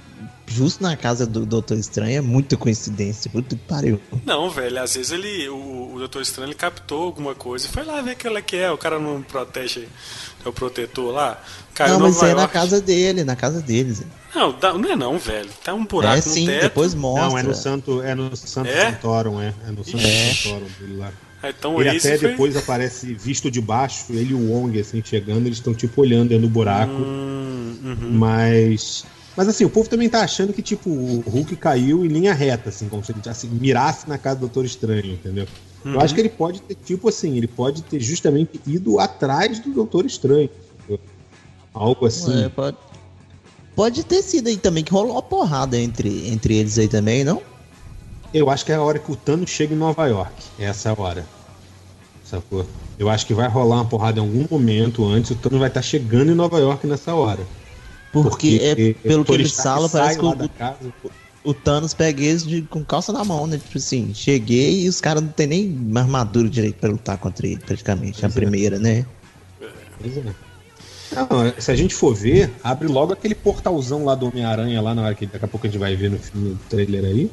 [0.46, 3.30] justo na casa do Doutor Estranho, é muita coincidência.
[3.30, 4.00] Puta que pariu.
[4.24, 7.84] Não, velho, às vezes ele, o, o Doutor Estranho ele captou alguma coisa e foi
[7.84, 9.88] lá ver aquela que é, o cara não protege,
[10.44, 11.42] é o protetor lá.
[11.74, 14.02] Caiu não, mas Nova isso aí é na casa dele, na casa deles.
[14.34, 15.50] Não, não é não, velho.
[15.62, 16.62] Tá um buraco é no sim, teto.
[16.62, 17.28] depois mostra.
[17.28, 18.92] Não, é no Santo, é no Santo É?
[18.92, 19.54] Santorum, é.
[19.66, 20.34] É no Santo É.
[20.34, 21.12] Santorum dele lá.
[21.42, 22.30] Ah, Então Ele até foi...
[22.30, 26.30] depois aparece visto de baixo, ele e o Wong, assim, chegando, eles estão tipo olhando
[26.30, 26.92] dentro do buraco.
[26.94, 28.10] Hum, uhum.
[28.12, 29.04] Mas.
[29.36, 32.68] Mas assim, o povo também tá achando que, tipo, o Hulk caiu em linha reta,
[32.68, 35.46] assim, como se ele assim, mirasse na casa do Doutor Estranho, entendeu?
[35.84, 39.70] Eu acho que ele pode ter, tipo assim, ele pode ter justamente ido atrás do
[39.70, 40.48] Doutor Estranho.
[40.78, 41.00] entendeu?
[41.74, 42.44] Algo assim.
[42.44, 42.76] É, pode...
[43.76, 47.42] pode ter sido aí também, que rolou uma porrada entre, entre eles aí também, não?
[48.32, 50.32] Eu acho que é a hora que o Thanos chega em Nova York.
[50.58, 51.26] Essa é a hora.
[52.24, 52.66] Sacou?
[52.98, 55.32] Eu acho que vai rolar uma porrada em algum momento antes.
[55.32, 57.46] O Thanos vai estar chegando em Nova York nessa hora.
[58.22, 62.84] Porque, é, pelo que ele fala, parece que o, o Thanos pega eles de, com
[62.84, 63.58] calça na mão, né?
[63.58, 67.58] Tipo assim, cheguei e os caras não tem nem armadura direito pra lutar contra ele,
[67.58, 68.24] praticamente.
[68.24, 68.40] A Pois é.
[68.40, 69.04] primeira, né?
[70.00, 70.22] Pois é.
[71.14, 75.02] Não, se a gente for ver, abre logo aquele portalzão lá do Homem-Aranha, lá na
[75.02, 77.30] hora que daqui a pouco a gente vai ver no filme no trailer aí.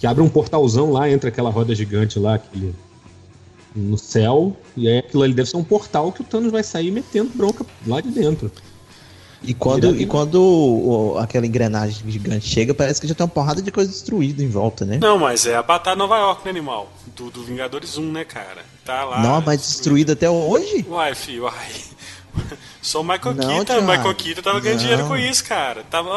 [0.00, 2.74] Que abre um portalzão lá, entra aquela roda gigante lá, aquele.
[3.76, 6.92] No céu, e aí aquilo ali deve ser um portal que o Thanos vai sair
[6.92, 8.50] metendo bronca lá de dentro.
[9.46, 13.30] E quando, Direto e quando o- aquela engrenagem gigante chega, parece que já tem uma
[13.32, 14.98] porrada de coisa destruída em volta, né?
[15.00, 16.90] Não, mas é a Batalha de Nova York, né, animal?
[17.14, 18.62] Do, do Vingadores 1, né, cara?
[18.84, 19.20] Tá lá.
[19.22, 20.84] Não, mas destruída até hoje?
[20.88, 21.70] Uai, filho, uai.
[22.82, 23.86] Só o Michael Não, Keaton, Thiago.
[23.86, 24.82] Michael Keaton tava ganhando Não.
[24.88, 25.84] dinheiro com isso, cara.
[25.88, 26.10] Tava,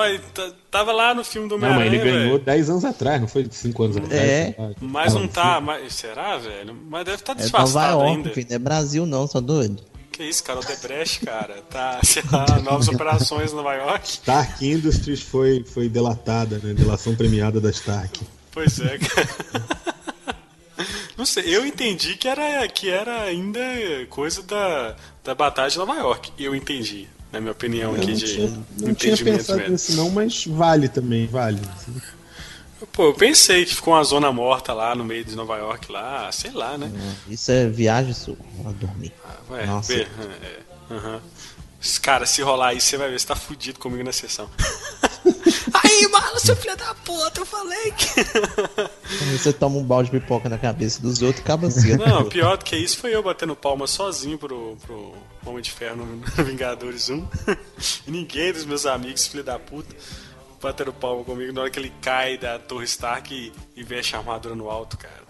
[0.72, 2.40] tava lá no filme do Não, mas ele ganhou velho.
[2.40, 4.22] 10 anos atrás, não foi 5 anos atrás.
[4.22, 4.56] É.
[4.82, 6.76] Mas não tá, mas, será, velho?
[6.90, 8.30] Mas deve estar tá É Nova disfarçado York, ainda.
[8.32, 9.84] filho, não é Brasil não, só doido.
[10.18, 11.62] Que isso, cara, o Debrecht, cara.
[11.70, 14.10] Tá, sei lá, novas operações em Nova York.
[14.10, 16.74] Stark Industries foi, foi delatada, né?
[16.74, 18.26] Delação premiada da Stark.
[18.52, 19.28] Pois é, cara.
[21.16, 23.60] Não sei, eu entendi que era, que era ainda
[24.10, 26.32] coisa da, da Batalha de Nova York.
[26.38, 29.72] Eu entendi, na minha opinião Eu aqui não de tinha, não tinha entendimento pensado mesmo.
[29.74, 31.60] nisso não, mas vale também, vale.
[32.98, 36.32] Pô, eu pensei que ficou uma zona morta lá no meio de Nova York, lá,
[36.32, 36.92] sei lá, né?
[37.30, 38.36] Isso é viagem sua,
[38.80, 39.14] dormir.
[39.24, 39.94] Ah, ué, Nossa.
[39.94, 41.22] vê, é, aham.
[42.02, 44.50] Cara, se rolar isso, você vai ver se tá fudido comigo na sessão.
[45.84, 48.20] Aí, mano, seu filho da puta, eu falei que.
[48.20, 51.96] Aí Você toma um balde de pipoca na cabeça dos outros acaba assim.
[51.98, 55.14] Não, pior do que isso foi eu batendo palma sozinho pro, pro
[55.46, 57.28] Homem de Ferro no Vingadores 1.
[58.08, 59.96] E ninguém dos meus amigos, filho da puta,
[60.62, 64.20] bateram palma comigo na hora que ele cai da Torre Stark e, e veste a
[64.20, 65.28] armadura no alto, cara.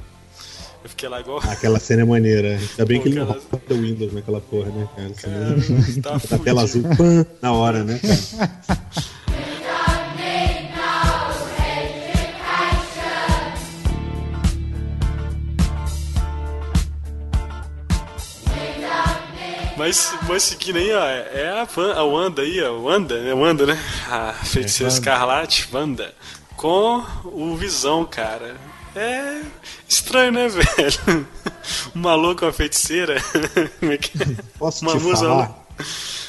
[0.83, 1.39] Eu fiquei lá igual.
[1.39, 2.49] Aquela cena é maneira.
[2.57, 5.13] Ainda bem Pô, que ele não aquela- roda o Windows naquela porra, né, cara?
[6.01, 8.51] Cara, tá tela azul pã, na hora, né, cara?
[19.77, 23.65] Mas, mas seguindo aí, ó, é a, Van, a Wanda aí, ó, Wanda, é Wanda,
[23.67, 23.79] né?
[24.09, 24.99] A feiticeira É, Wanda.
[24.99, 26.13] Escarlate, Wanda,
[26.55, 28.55] com o Visão, cara.
[28.95, 29.41] É
[29.87, 31.27] estranho, né, velho?
[31.95, 33.21] Um maluco, uma feiticeira.
[33.79, 34.27] Como é que é?
[34.57, 35.67] Posso Uma te musa- falar?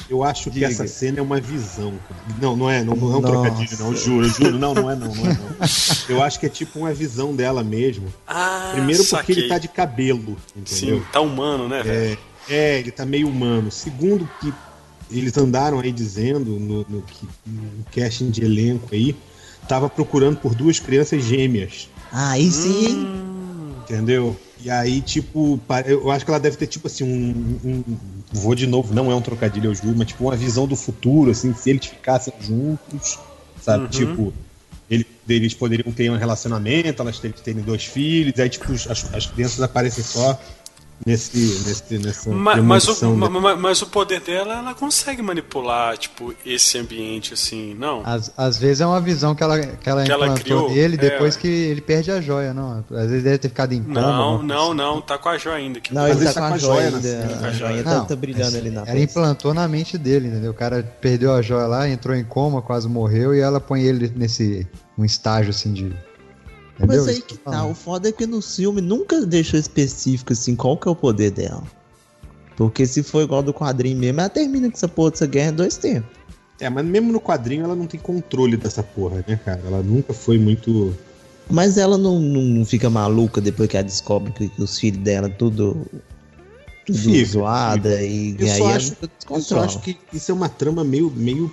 [0.07, 0.67] Eu acho que Diga.
[0.67, 1.93] essa cena é uma visão.
[2.07, 2.21] cara.
[2.39, 3.33] Não, não é, não, não é um Nossa.
[3.33, 4.59] trocadilho, não, juro, juro.
[4.59, 5.49] Não, não é não, não é não.
[6.09, 8.11] Eu acho que é tipo uma visão dela mesmo.
[8.27, 9.35] Ah, Primeiro porque saquei.
[9.37, 10.97] ele tá de cabelo, entendeu?
[10.99, 12.13] Sim, tá humano, né, velho?
[12.13, 12.17] É,
[12.49, 13.71] é, ele tá meio humano.
[13.71, 14.53] Segundo que
[15.11, 17.03] eles andaram aí dizendo no, no,
[17.45, 19.15] no casting de elenco aí,
[19.67, 23.07] tava procurando por duas crianças gêmeas, Aí sim.
[23.07, 24.35] Hum, entendeu?
[24.63, 27.83] E aí, tipo, eu acho que ela deve ter, tipo assim, um, um-
[28.31, 31.31] Vou de novo, não é um trocadilho, eu juro, mas tipo uma visão do futuro,
[31.31, 33.19] assim, se eles ficassem juntos,
[33.61, 33.83] sabe?
[33.85, 33.89] Uhum.
[33.89, 34.33] Tipo,
[34.89, 39.25] ele, eles poderiam ter um relacionamento, elas terem, terem dois filhos, aí tipo, as, as
[39.27, 40.39] crianças aparecem só
[41.05, 43.39] nesse, nesse nessa mas, mas, o, premonição, né?
[43.39, 48.01] ma- ma- mas o poder dela, ela consegue manipular, tipo, esse ambiente, assim, não?
[48.05, 50.97] Às, às vezes é uma visão que ela, que ela Que ela implantou criou, nele
[50.97, 51.39] depois é.
[51.39, 52.83] que ele perde a joia, não.
[52.91, 54.01] Às vezes deve ter ficado em coma.
[54.01, 55.79] Não, não, não, tá com a joia ainda.
[55.79, 57.47] Que Não, Mas ele tá tá com a joia ainda.
[57.47, 60.51] A joia Não, tá, brilhando ali na Ela implantou na mente dele, entendeu?
[60.51, 64.11] O cara perdeu a joia lá, entrou em coma, quase morreu, e ela põe ele
[64.15, 65.95] nesse um estágio assim de.
[66.79, 67.05] Entendeu?
[67.05, 70.77] Mas aí que tá, o foda é que no filme nunca deixou específico assim qual
[70.77, 71.63] que é o poder dela.
[72.55, 75.55] Porque se for igual do quadrinho mesmo, ela termina com essa porra dessa guerra em
[75.55, 76.09] dois tempos.
[76.59, 79.61] É, mas mesmo no quadrinho ela não tem controle dessa porra, né, cara?
[79.65, 80.93] Ela nunca foi muito.
[81.49, 85.29] Mas ela não, não fica maluca depois que ela descobre que, que os filhos dela
[85.29, 85.85] tudo,
[86.85, 89.97] tudo Fica, zoada e, Eu e aí só ela acho- fica Eu só acho que
[90.13, 91.49] isso é uma trama meio, meio,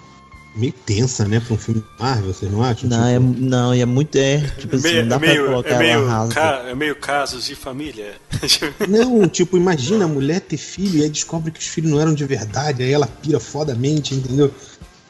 [0.57, 2.89] meio tensa, né, pra um filme Marvel, vocês não acham?
[2.89, 4.17] Não, é, Tipo, não, e é muito.
[4.17, 6.33] É, tipo assim, meio, não dá é pra meio, colocar é meio, ela rasa.
[6.35, 8.15] ca- é meio casos de família.
[8.89, 12.15] Não, tipo, imagina a mulher ter filho e aí descobre que os filhos não eram
[12.15, 14.53] de verdade, aí ela pira fodamente, entendeu?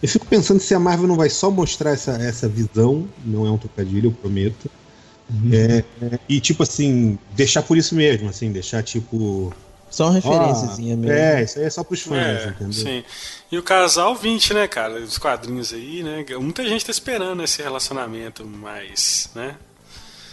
[0.03, 3.51] Eu fico pensando se a Marvel não vai só mostrar essa, essa visão, não é
[3.51, 4.71] um trocadilho, eu prometo.
[5.53, 5.83] É,
[6.29, 9.53] e tipo assim, deixar por isso mesmo, assim, deixar tipo.
[9.91, 11.13] Só uma referênciazinha mesmo.
[11.17, 12.73] É, isso aí é só pros fãs, É, entendeu?
[12.73, 13.05] sim.
[13.51, 15.01] E o casal 20, né, cara?
[15.01, 16.25] Os quadrinhos aí, né?
[16.41, 19.55] Muita gente tá esperando esse relacionamento mais, né?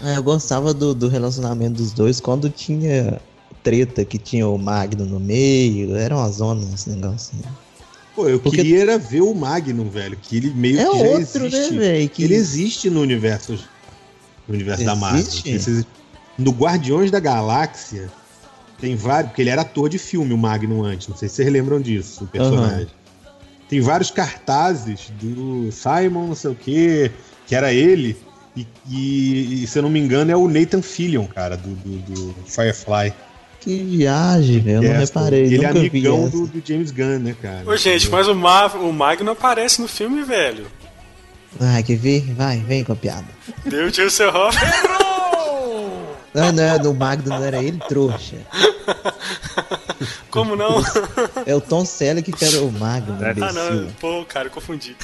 [0.02, 3.22] É, eu gostava do, do relacionamento dos dois quando tinha
[3.62, 7.36] treta, que tinha o Magno no meio, era uma zona esse negócio.
[7.38, 7.50] né?
[8.16, 11.04] Pô, eu Porque- queria era ver o Magnum, velho, que ele meio É que já
[11.06, 11.78] outro, né, existe.
[11.78, 12.10] velho?
[12.10, 13.54] Que Ele existe no universo,
[14.48, 15.20] no universo da Marvel.
[15.22, 15.88] Existe?
[16.38, 18.12] No Guardiões da Galáxia
[18.80, 21.08] tem vários, porque ele era ator de filme, o Magnum antes.
[21.08, 22.88] Não sei se vocês lembram disso, o personagem.
[23.74, 27.10] Tem vários cartazes do Simon, não sei o que,
[27.48, 28.16] que era ele.
[28.56, 31.98] E, e- e, se eu não me engano é o Nathan Fillion, cara, do, do,
[32.04, 33.12] do Firefly.
[33.60, 34.84] Que viagem, velho.
[34.84, 35.18] Eu não Essa.
[35.20, 35.46] reparei.
[35.46, 37.64] Ele é amigão do, do James Gunn, né, cara?
[37.66, 40.68] Ô, gente, mas o, Mar o Magno aparece no filme, velho.
[41.60, 42.32] Ai, quer ver?
[42.36, 43.26] Vai, vem com a piada.
[43.66, 44.56] Deu tiro seu Hoff.
[46.32, 48.36] Não, não, no Magno não era ele, trouxa.
[50.30, 50.82] Como não?
[51.46, 53.92] É o Tom Selleck que era o Magno, ah, não.
[54.00, 54.96] Pô, cara, eu confundi.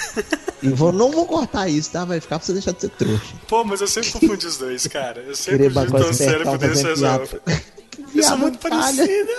[0.61, 2.03] E vou, não vou cortar isso, tá?
[2.05, 3.35] Vai ficar pra você deixar de ser trouxa.
[3.47, 5.21] Pô, mas eu sempre confundi os dois, cara.
[5.21, 7.21] Eu sempre confundi o Tom Selleck com o.
[7.21, 7.41] Hoff.
[8.13, 9.29] Eles são muito parecidos.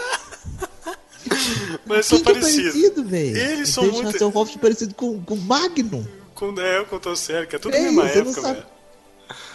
[1.86, 2.72] Mas são é parecidos.
[2.72, 3.36] parecido, velho?
[3.36, 6.08] Eles são muito- seu Hoff parecido com, o Magno.
[6.34, 7.54] Com, é, com o Tom Selleck.
[7.54, 8.64] É tudo na mesma época, velho.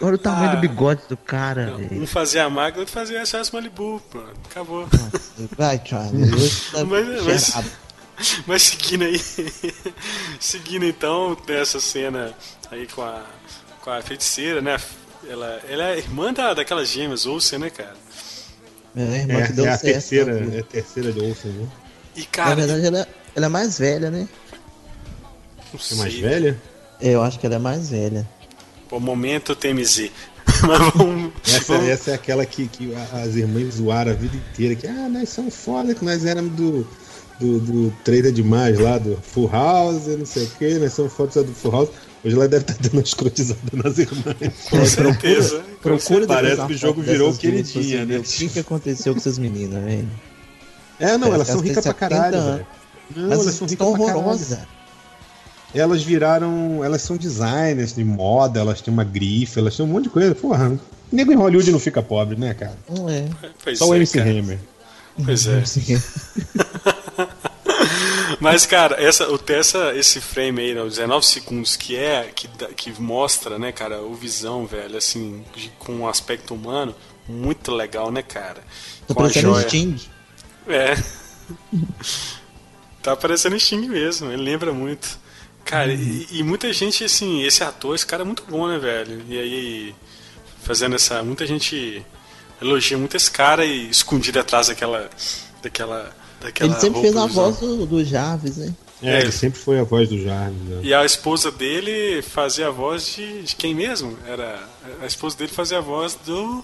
[0.01, 0.55] Olha o tamanho Ah.
[0.55, 2.01] do bigode do cara, velho.
[2.03, 4.33] Um fazia a Magno, outro fazia a SS Malibu, mano.
[4.49, 4.87] Acabou.
[5.57, 6.33] Vai, Charlie.
[6.33, 7.63] Hoje tá Mas- mas-.
[8.47, 9.19] Mas seguindo aí,
[10.39, 12.33] seguindo então dessa cena
[12.71, 13.23] aí com a,
[13.81, 14.77] com a feiticeira, né?
[15.27, 17.93] Ela, ela é irmã da, daquelas gêmeas Olsen, né, cara?
[18.95, 20.57] É, a irmã que É, deu é a certo, terceira, né?
[20.57, 21.67] é a terceira de Olsen, né?
[22.15, 24.29] E Na cara, verdade, ela, ela é mais velha, né?
[25.73, 26.61] não É mais velha?
[27.01, 28.25] É, Eu acho que ela é mais velha.
[28.89, 30.11] Pô, momento TMZ.
[30.61, 31.31] Mas vamos.
[31.47, 34.75] Essa, vamos- essa é aquela que, que as irmãs zoaram a vida inteira.
[34.75, 36.87] Que, ah, nós somos foda, que nós éramos do,
[37.39, 41.43] do, do Trader Demais lá, do Full House, não sei o que, nós somos fodas
[41.45, 41.89] do Full House.
[42.23, 44.35] Hoje ela deve estar dando uma escrotizada nas irmãs.
[44.69, 45.59] Com certeza.
[45.59, 46.27] com Procura certeza.
[46.27, 48.17] Parece que o jogo virou duas, queridinha, pra você né?
[48.19, 50.09] O que, que aconteceu com essas meninas, velho?
[50.99, 52.67] É, não, elas que são elas ricas pra caralho, 70 velho.
[53.15, 54.65] Não, Mas elas são ricas pra caralho.
[55.75, 56.83] Elas viraram.
[56.83, 60.33] Elas são designers de moda, elas têm uma grife, elas têm um monte de coisa.
[60.33, 60.79] Porra, o
[61.15, 62.77] nego em Hollywood não fica pobre, né, cara?
[62.89, 63.25] Não é.
[63.63, 64.29] Pois Só o é, MC cara.
[64.29, 64.59] Hammer.
[65.23, 65.63] Pois é.
[68.39, 72.47] Mas, cara, essa, o, essa, esse frame aí, né, os 19 segundos, que é, que,
[72.75, 76.95] que mostra, né, cara, o visão, velho, assim, de- com um aspecto humano,
[77.27, 78.61] muito legal, né, cara?
[79.09, 79.59] A parecendo.
[79.61, 79.99] Sting.
[80.67, 80.95] É.
[83.01, 85.19] tá parecendo Sting mesmo, ele lembra muito.
[85.65, 89.21] Cara, e, e muita gente, assim, esse ator, esse cara é muito bom, né, velho?
[89.27, 89.95] E aí,
[90.63, 91.21] fazendo essa.
[91.23, 92.05] Muita gente
[92.61, 95.09] elogia muito esse cara e escondido atrás daquela.
[95.63, 96.15] daquela.
[96.39, 98.73] daquela Ele sempre fez a voz do, do Jarvis, né?
[99.03, 99.21] É, É.
[99.21, 100.61] ele sempre foi a voz do Jarvis.
[100.61, 100.79] Né?
[100.83, 104.17] E a esposa dele fazia a voz de, de quem mesmo?
[104.27, 104.59] Era.
[105.01, 106.63] A esposa dele fazia a voz do.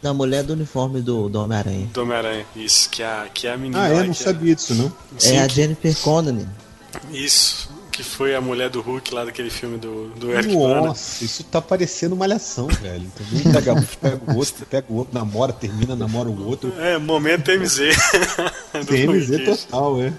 [0.00, 1.88] Da mulher do uniforme do, do Homem-Aranha.
[1.92, 2.46] do Homem-Aranha.
[2.54, 3.82] Isso, que é a, que é a menina.
[3.82, 4.04] Ah, é?
[4.04, 4.92] Não sabia disso, não.
[5.18, 6.46] Sim, é a que- Jennifer Connelly.
[7.12, 10.88] Isso, que foi a mulher do Hulk lá daquele filme do, do Eric Bana.
[10.88, 13.04] Nossa, isso tá parecendo malhação, velho.
[13.04, 13.50] Entendeu?
[13.50, 16.78] Um pega, um, pega o outro, pega o outro, namora, termina, namora o outro.
[16.78, 17.96] É, momento TMZ.
[18.86, 20.12] TMZ total, é.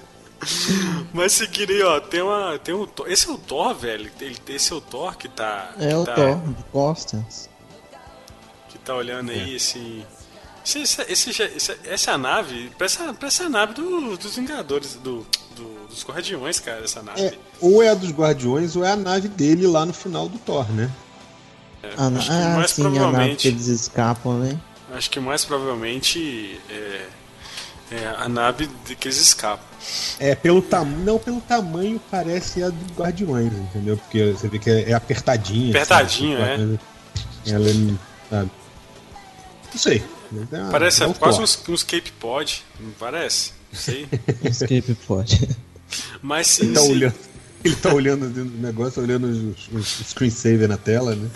[1.14, 2.58] Mas seguindo aí, ó, tem uma.
[2.58, 4.10] Tem um, esse é o Thor, velho.
[4.20, 5.72] Ele, esse é o Thor que tá.
[5.78, 7.50] É que o tá, Thor, de costas.
[8.70, 9.78] Que tá olhando aí esse.
[9.78, 10.17] Esse,
[10.76, 12.72] esse, esse esse- essa é a nave.
[12.78, 17.22] Parece, a- parece a nave do- dos Vingadores, do, do- dos Guardiões, cara, essa nave.
[17.22, 20.38] É, ou é a dos Guardiões ou é a nave dele lá no final do
[20.40, 20.90] Thor, né?
[21.84, 23.48] É, Ah, acho que ah, mais sim, a nave que provavelmente.
[23.48, 24.60] eles escapam, né?
[24.94, 27.06] Acho que mais provavelmente é,
[27.92, 29.66] é a nave de que eles escapam.
[30.20, 30.98] É, pelo tamanho.
[31.06, 33.96] Não, pelo tamanho parece a do Guardiões, entendeu?
[33.98, 35.70] Porque você vê que é, é apertadinha.
[35.70, 36.54] Apertadinho, é.
[36.56, 36.80] assim,
[37.46, 37.74] Ela é.
[38.30, 38.52] Sabe?
[39.74, 40.04] Não sei.
[40.52, 43.54] É, Parece é quase uns, uns Cape Pod, não parece?
[43.72, 44.08] Não sei.
[44.44, 45.50] Escape pode.
[46.22, 46.92] Mas sim, Ele tá sim.
[46.92, 47.16] olhando.
[47.64, 51.30] Ele tá olhando dentro do negócio, olhando os, os screensaver na tela, né?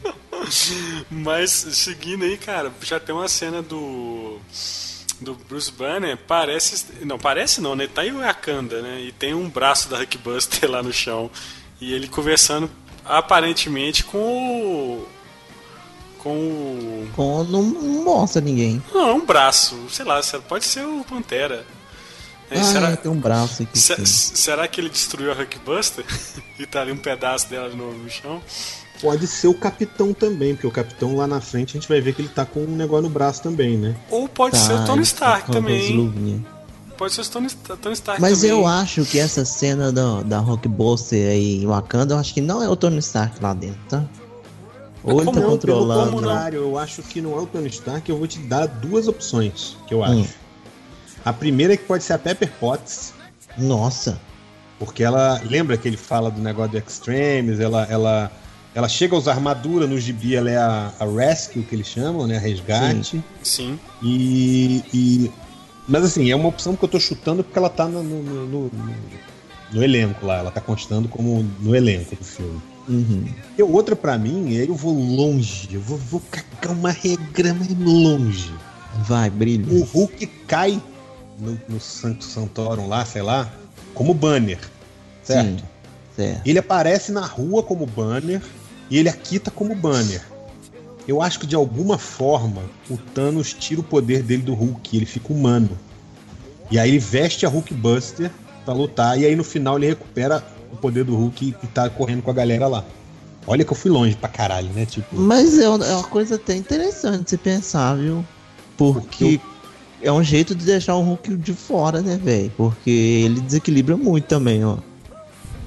[1.10, 4.38] Mas seguindo aí, cara, já tem uma cena do.
[5.20, 6.84] Do Bruce Banner, parece.
[7.04, 7.86] Não, parece não, né?
[7.86, 9.02] Tá em Wakanda, né?
[9.02, 11.30] E tem um braço da Hulkbuster lá no chão.
[11.80, 12.68] E ele conversando
[13.04, 15.08] aparentemente com o.
[16.22, 17.08] Com o.
[17.16, 18.82] Com, não, não mostra ninguém.
[18.94, 19.76] Não, é um braço.
[19.90, 21.64] Sei lá, pode ser o Pantera.
[22.50, 23.78] É, ah, será, é, tem um braço aqui.
[23.78, 26.04] se- será que ele destruiu a Hulkbuster?
[26.58, 28.40] e tá ali um pedaço dela de novo no chão?
[29.00, 32.14] Pode ser o capitão também, porque o capitão lá na frente a gente vai ver
[32.14, 33.96] que ele tá com um negócio no braço também, né?
[34.10, 36.46] Ou pode ser o Tá, Tony ele Stark tá também.
[36.96, 38.50] Pode ser o Tony, Tony Stark Mas também.
[38.50, 42.62] eu acho que essa cena da, da Rockbuster aí em Wakanda, eu acho que não
[42.62, 44.04] é o Tony Stark lá dentro, tá?
[45.04, 45.58] Ou ele como tá não?
[45.58, 46.10] Pelo controlando.
[46.12, 49.76] contrário, eu acho que não é o Tony Stark, eu vou te dar duas opções,
[49.86, 50.14] que eu acho.
[50.14, 50.26] Hum.
[51.24, 53.12] A primeira é que pode ser a Pepper Potts,
[53.58, 54.20] Nossa.
[54.78, 58.32] porque ela lembra que ele fala do negócio do Extremes, ela ela
[58.74, 62.26] ela chega a usar armadura no gibi, ela é a, a Rescue que eles chamam,
[62.26, 63.22] né, a resgate.
[63.42, 63.78] Sim.
[64.02, 65.30] E, e-
[65.86, 68.46] mas assim, é uma opção que eu tô chutando porque ela tá no, no, no-
[68.46, 68.70] no-
[69.72, 72.62] no elenco lá, ela tá constando como no elenco do filme.
[72.88, 73.24] Uhum.
[73.56, 77.70] E outra pra mim, é eu vou longe, eu vou, vou cagar uma regra mais
[77.78, 78.52] longe.
[79.06, 79.72] Vai, brilha.
[79.72, 80.80] O Hulk cai
[81.38, 83.50] no, no Santo Santorum lá, sei lá,
[83.94, 84.58] como banner.
[85.22, 85.60] Certo?
[85.60, 85.66] Sim.
[86.16, 86.46] Certo.
[86.46, 88.42] Ele aparece na rua como banner
[88.90, 90.22] e ele aqui tá como banner.
[91.06, 95.06] Eu acho que de alguma forma o Thanos tira o poder dele do Hulk, ele
[95.06, 95.78] fica humano.
[96.70, 98.30] E aí ele veste a Hulkbuster
[98.64, 102.22] pra lutar, e aí no final ele recupera o poder do Hulk e tá correndo
[102.22, 102.84] com a galera lá.
[103.46, 104.86] Olha que eu fui longe pra caralho, né?
[104.86, 108.24] Tipo, Mas é uma é coisa até interessante se pensar, viu?
[108.76, 109.40] Porque
[110.00, 112.52] é um jeito de deixar o Hulk de fora, né, velho?
[112.56, 114.78] Porque ele desequilibra muito também, ó.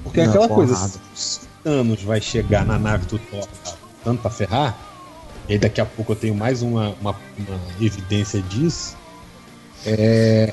[0.02, 0.74] porque é aquela porrada.
[0.74, 4.78] coisa, se Thanos vai chegar na nave do Thor tá, tanto pra ferrar,
[5.48, 8.96] e daqui a pouco eu tenho mais uma, uma, uma evidência disso,
[9.84, 10.52] é,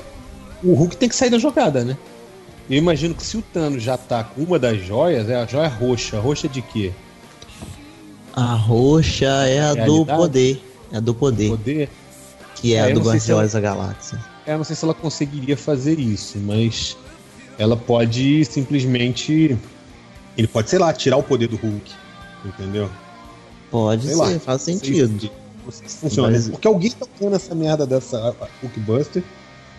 [0.62, 1.96] o Hulk tem que sair da jogada, né?
[2.68, 5.68] Eu imagino que se o Thanos já tá com uma das joias, é a joia
[5.68, 6.18] roxa.
[6.18, 6.92] Roxa de quê?
[8.32, 10.62] A roxa é a do poder.
[10.92, 11.48] É a do poder.
[11.50, 11.88] Poder?
[12.56, 14.18] Que é É, a do Guardiões da Galáxia.
[14.46, 16.96] É, eu não sei se ela conseguiria fazer isso, mas
[17.58, 19.56] ela pode simplesmente.
[20.36, 21.92] Ele pode, sei lá, tirar o poder do Hulk.
[22.44, 22.90] Entendeu?
[23.70, 24.40] Pode Sei ser, lá.
[24.40, 25.20] faz sentido.
[25.20, 25.30] se-
[25.64, 26.30] Não sei se funciona.
[26.30, 29.22] Mas- Porque alguém tá usando essa merda dessa Hulkbuster.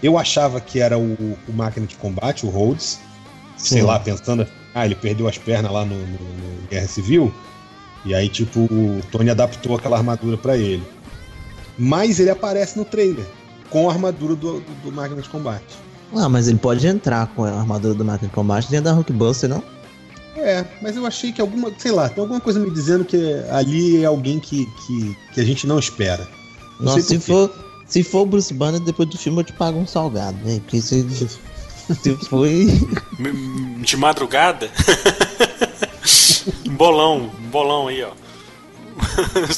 [0.03, 1.13] Eu achava que era o,
[1.47, 2.99] o máquina de combate, o Rhodes.
[3.57, 3.85] Sei Sim.
[3.87, 7.33] lá, pensando, ah, ele perdeu as pernas lá no, no- no Guerra Civil.
[8.03, 10.85] E aí, tipo, o Tony adaptou aquela armadura pra ele.
[11.77, 13.25] Mas ele aparece no trailer
[13.69, 15.65] com a armadura do, do, do máquina de combate.
[16.15, 19.49] Ah, mas ele pode entrar com a armadura do máquina de combate dentro da Hulkbuster,
[19.49, 19.63] não?
[20.37, 23.17] É, mas eu achei que alguma, sei lá, tem alguma coisa me dizendo que
[23.49, 26.27] ali é alguém que, que, que a gente não espera.
[26.79, 27.49] Não Nossa, sei se for,
[27.87, 30.59] se for o Bruce Banner, depois do filme eu te pago um salgado, né?
[30.59, 32.67] Porque se, se foi.
[33.81, 34.69] De madrugada?
[36.67, 38.11] um bolão, um bolão aí, ó.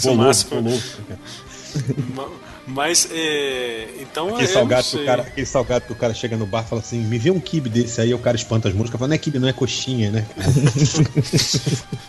[0.03, 0.61] Bolou, máximo.
[0.61, 2.37] bolou.
[2.67, 3.87] Ma- Mas, é.
[3.99, 6.63] Então Aquele eu salgado, que o cara, aquele salgado que o cara chega no bar
[6.65, 9.07] e fala assim: me vê um kibe desse aí, o cara espanta as músicas, fala,
[9.09, 10.25] não é kibe, não é coxinha, né?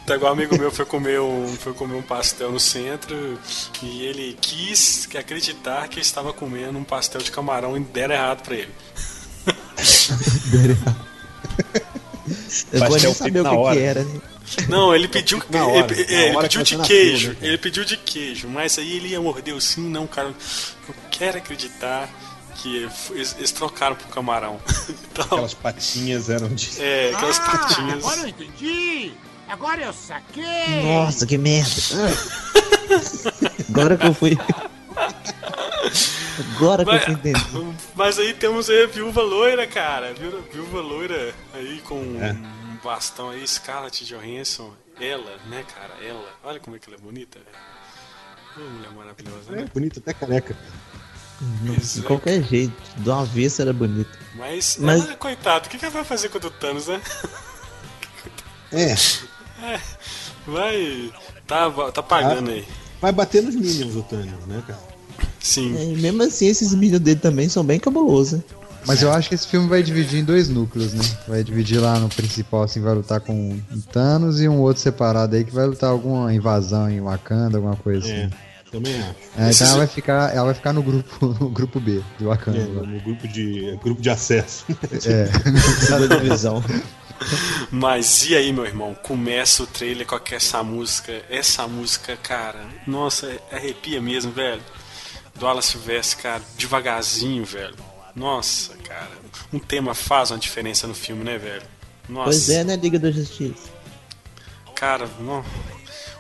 [0.07, 3.39] Tá igual um amigo meu foi comer um, foi comer um pastel no centro
[3.83, 8.55] e ele quis acreditar que estava comendo um pastel de camarão e deram errado pra
[8.55, 8.71] ele.
[12.73, 13.77] Eu vou nem saber o que, hora.
[13.77, 14.05] que era.
[14.05, 14.21] né?
[14.69, 17.29] Não, ele pediu, hora, ele, é, ele pediu que de queijo.
[17.29, 20.29] nasceu, né, ele pediu de queijo, mas aí ele ia morder o sim, não, cara.
[20.89, 22.09] Eu quero acreditar
[22.57, 24.61] que eles, eles trocaram pro camarão.
[25.19, 26.71] Então, Aquelas patinhas eram de.
[26.81, 28.05] é, aquelas Ah, patinhas.
[28.05, 29.13] agora eu entendi!
[29.49, 30.83] Agora eu saquei!
[30.85, 31.71] Nossa, que merda.
[33.69, 34.39] Agora que eu fui.
[36.57, 37.41] Agora que eu Mas- fui entender.
[37.95, 40.15] Mas aí temos aí a viúva loira, cara.
[40.15, 42.37] Viúva, viúva loira aí com É.
[42.89, 44.73] bastão aí, Scarlett Johansson.
[44.99, 45.95] Ela, né, cara?
[46.03, 46.25] Ela.
[46.43, 48.67] Olha como é que ela é bonita, velho.
[48.67, 49.69] Ô, mulher maravilhosa, É né?
[49.73, 50.57] bonito até careca.
[51.67, 52.03] Pois De é.
[52.03, 54.11] qualquer jeito, do avesso era bonito.
[54.35, 57.01] Mas, Mas- ela, coitado, o que, que ela vai fazer contra o Thanos, né?
[58.73, 58.95] É,
[60.47, 61.13] Vai.
[61.47, 62.67] Tá, tá pagando aí.
[63.01, 64.79] vai bater nos Minions o Thanos, né, cara?
[65.41, 65.77] Sim.
[65.77, 68.35] É, e mesmo assim, esses milhos dele também são bem cabulosos.
[68.35, 68.45] hein?
[68.87, 71.05] Mas eu acho que esse filme vai dividir em dois núcleos, né?
[71.27, 73.59] Vai dividir lá no principal, assim, vai lutar com
[73.93, 78.07] Thanos e um outro separado aí que vai lutar alguma invasão em Wakanda, alguma coisa
[78.07, 78.15] assim.
[78.15, 78.31] É,
[78.71, 79.15] também acho.
[79.37, 82.59] É, então ela vai ficar, ela vai ficar no grupo, no grupo B do Wakanda.
[82.59, 84.65] É, no grupo de, grupo de acesso.
[84.93, 85.29] É.
[85.85, 86.65] Segunda divisão.
[87.71, 88.95] Mas e aí, meu irmão?
[88.95, 91.13] Começa o trailer com essa música.
[91.29, 92.61] Essa música, cara.
[92.87, 94.63] Nossa, arrepia mesmo, velho.
[95.35, 96.43] Do Alan Silvestre, cara.
[96.57, 97.75] Devagarzinho, velho.
[98.19, 99.11] Nossa, cara.
[99.53, 101.63] Um tema faz uma diferença no filme, né, velho?
[102.09, 102.25] Nossa.
[102.25, 103.69] Pois é, né, Liga da Justiça?
[104.75, 105.45] Cara, não.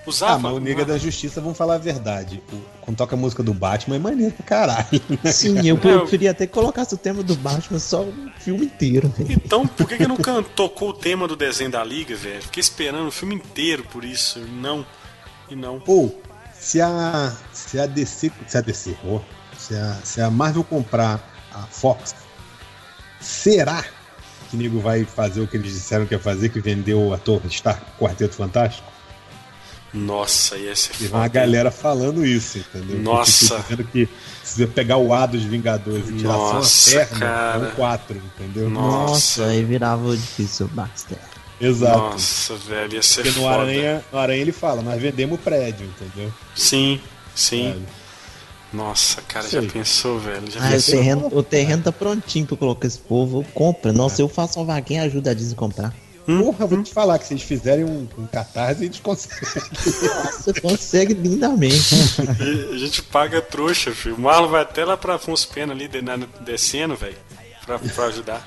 [0.06, 0.34] Usava.
[0.34, 2.42] Ah, mas o Nega da Justiça, vamos falar a verdade.
[2.80, 5.02] Quando toca a música do Batman é maneiro pra caralho.
[5.22, 5.30] né?
[5.32, 8.64] Sim, eu É, eu- preferia até que colocasse o tema do Batman só o filme
[8.66, 9.08] inteiro.
[9.16, 9.32] velho.
[9.32, 12.40] Então, por que, que não tocou o tema do desenho da Liga, velho?
[12.42, 14.38] Fiquei esperando o filme inteiro por isso.
[14.40, 14.84] Não.
[15.50, 15.82] E não.
[15.86, 16.22] Ou,
[16.58, 19.20] se a, se a DC, se a DC, ó,
[19.58, 22.14] se, a, se a Marvel comprar a Fox,
[23.20, 23.82] será
[24.50, 27.18] que o nego vai fazer o que eles disseram que ia fazer, que vendeu a
[27.18, 28.88] Torre Stark Quarteto Fantástico?
[29.92, 31.22] Nossa, ia ser Teve foda.
[31.22, 32.98] uma galera falando isso, entendeu?
[32.98, 33.58] Nossa.
[33.60, 34.06] Dizendo que
[34.44, 37.60] se você pegar o A dos Vingadores e tirar Nossa, só a perna, cara.
[37.60, 38.68] são quatro, entendeu?
[38.68, 39.46] Nossa.
[39.46, 41.16] Aí virava difícil o Baxter.
[41.60, 41.98] Exato.
[41.98, 43.62] Nossa, velho, ia ser Porque no foda.
[43.62, 46.32] Aranha, no Aranha ele fala, nós vendemos o prédio, entendeu?
[46.54, 47.00] Sim,
[47.34, 47.72] sim.
[47.72, 47.86] Sabe?
[48.72, 49.62] Nossa, cara, Sei.
[49.62, 50.50] já pensou, velho?
[50.50, 50.94] Já Ah, o pensou?
[50.94, 53.44] terreno, o terreno tá prontinho pra colocar esse povo.
[53.54, 53.92] Compra.
[53.92, 55.94] Nossa, eu faço uma vaquinha e ajuda a Disney a comprar.
[56.26, 59.38] Porra, vou te falar que se eles fizerem um, um catarse, eles conseguem.
[60.02, 61.94] Nossa, consegue lindamente.
[62.38, 64.16] E A gente paga trouxa, filho.
[64.16, 65.88] O Marlon vai até lá pra Afonso Pena ali,
[66.44, 67.16] descendo, velho.
[67.64, 68.46] Pra, pra ajudar.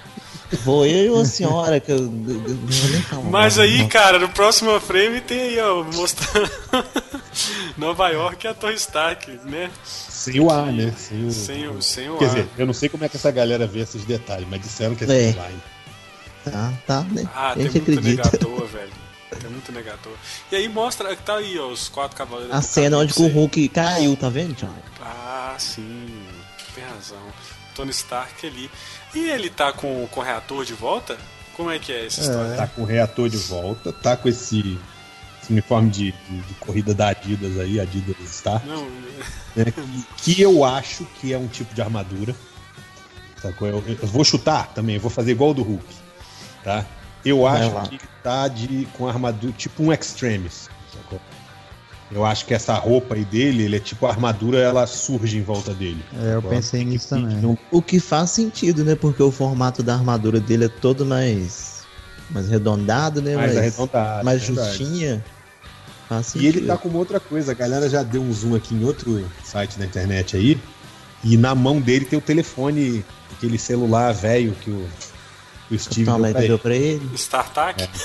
[0.63, 2.43] Vou eu e uma senhora que eu, eu-
[3.13, 3.23] eu.
[3.31, 3.63] Mas não.
[3.63, 6.51] aí, cara, no próximo frame tem aí, ó, mostrando
[7.77, 9.71] Nova York e a Torre Stark, né?
[10.21, 10.93] Sem o A, né?
[10.97, 11.31] Sem o.
[11.31, 12.29] Sem o, sem o Quer ar.
[12.29, 15.03] dizer, eu não sei como é que essa galera vê esses detalhes, mas disseram que
[15.03, 15.33] é É.
[15.33, 16.51] sem o?
[16.51, 17.23] Tá, tá, né?
[17.35, 18.23] Ah, tem muito acredita.
[18.23, 18.91] negador, velho.
[19.39, 20.13] Tem muito negador.
[20.51, 22.53] E aí mostra, tá aí, ó, os quatro cavaleiros.
[22.55, 23.27] A cena onde que o.
[23.27, 24.73] Hulk caiu, tá vendo, John?
[25.01, 26.07] Ah, sim.
[26.75, 27.17] Tem razão.
[27.75, 28.69] Tony Stark ali.
[29.15, 31.17] E ele tá com, com o reator de volta?
[31.55, 32.55] Como é que é essa história?
[32.55, 34.77] Tá com o reator de volta, tá com esse
[35.51, 38.85] uniforme de, de- de corrida da Adidas aí, Adidas Star, Não,
[39.55, 39.65] né?
[39.65, 42.35] Que, que eu acho que é um tipo de armadura.
[43.41, 43.67] Sacou?
[43.67, 45.85] Eu, eu vou chutar também, eu vou fazer igual o do Hulk.
[46.63, 46.85] Tá?
[47.25, 47.87] Eu Vai acho lá.
[47.87, 50.69] que tá de, com armadura, tipo um Extremis.
[50.93, 51.19] Sacou?
[52.11, 55.43] Eu acho que essa roupa aí dele, ele é tipo a armadura, ela surge em
[55.43, 56.03] volta dele.
[56.21, 57.37] É, eu pensei nisso também.
[57.37, 58.95] Não- O que faz sentido, né?
[58.95, 61.83] Porque o formato da armadura dele é todo mais.
[62.29, 63.35] mais arredondado, né?
[63.37, 64.25] mais mais, arredondado.
[64.25, 64.77] mais é verdade.
[66.35, 68.83] E ele tá com uma outra coisa, a galera já deu um zoom aqui em
[68.83, 70.59] outro site da internet aí,
[71.23, 74.85] e na mão dele tem o telefone, aquele celular velho que o,
[75.69, 76.57] o Steve deu pra deu ele.
[76.57, 77.09] pra ele.
[77.15, 77.89] StarTAC?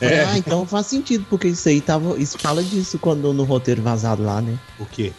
[0.00, 0.24] É.
[0.24, 2.18] Ah, então faz sentido, porque isso aí tava.
[2.18, 4.58] Isso fala disso quando no roteiro vazado lá, né?
[4.76, 5.12] O quê?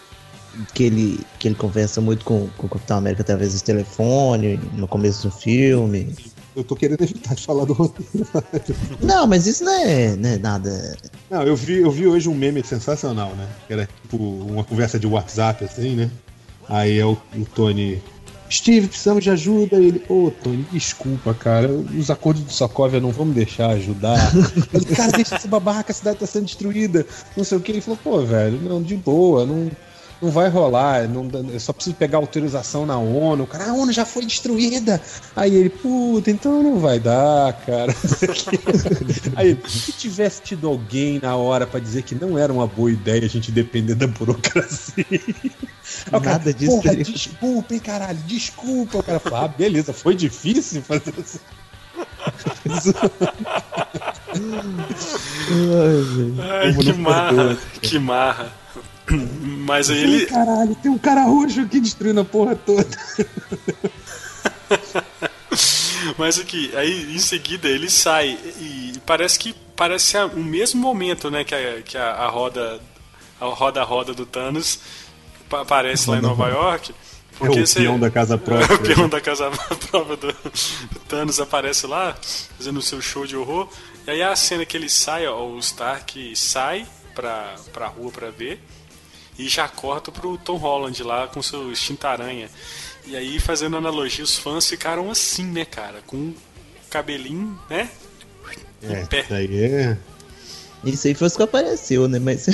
[0.74, 4.86] Que ele, que ele conversa muito com, com o Capitão América através do telefone, no
[4.86, 6.14] começo do filme.
[6.58, 8.28] Eu tô querendo evitar de falar do roteiro.
[9.00, 10.98] Não, mas isso não é, não é nada.
[11.30, 13.48] Não, eu vi, eu vi hoje um meme sensacional, né?
[13.68, 16.10] Que era tipo uma conversa de WhatsApp, assim, né?
[16.68, 18.02] Aí é o, o Tony.
[18.50, 19.80] Steve, precisamos de ajuda.
[19.80, 21.70] E ele, ô Tony, desculpa, cara.
[21.70, 24.18] Os acordos do Sokovia não vão me deixar ajudar.
[24.74, 27.06] Ele, cara, deixa essa babaca, a cidade tá sendo destruída.
[27.36, 27.72] Não sei o que.
[27.72, 29.70] Ele falou, pô, velho, não, de boa, não,
[30.22, 31.08] não vai rolar.
[31.08, 33.44] Não, eu só preciso pegar autorização na ONU.
[33.44, 35.02] O cara, a ONU já foi destruída.
[35.36, 37.94] Aí ele, puta, então não vai dar, cara.
[39.36, 43.24] Aí, se tivesse tido alguém na hora pra dizer que não era uma boa ideia
[43.26, 45.06] a gente depender da burocracia.
[46.12, 48.98] Cara, Nada disso Porra, teria- desculpa, hein, caralho, desculpa.
[48.98, 51.40] O cara fala, ah, beleza, foi difícil fazer isso.
[56.62, 57.58] Ai, Como que marra.
[57.82, 58.52] Que marra.
[59.66, 60.26] Mas aí ele.
[60.26, 62.88] caralho, tem um cara roxo aqui destruindo a porra toda.
[66.18, 71.30] Mas aqui, aí em seguida ele sai e parece que parece ser o mesmo momento,
[71.32, 72.80] né, que a, que a, a roda
[73.40, 74.80] a roda roda do Thanos
[75.50, 76.94] pa- aparece lá em Nova York.
[77.38, 78.76] Porque é o você- peão da casa própria.
[78.76, 79.50] o peão da casa
[79.92, 82.16] própria do, do Thanos aparece lá,
[82.58, 83.70] fazendo o seu show de horror.
[84.08, 88.30] E aí a cena que ele sai, ó, o Stark sai pra, pra rua pra
[88.32, 88.60] ver.
[89.38, 92.50] E já corta pro Tom Holland lá com seu extinta-aranha.
[93.06, 96.02] E aí, fazendo analogia, os fãs ficaram assim, né, cara?
[96.06, 96.36] Com o
[96.90, 97.90] cabelinho, né?
[98.82, 99.22] É, em pé.
[99.22, 99.98] isso aí é.
[100.84, 102.20] Isso aí foi o que apareceu, né?
[102.20, 102.48] Mas.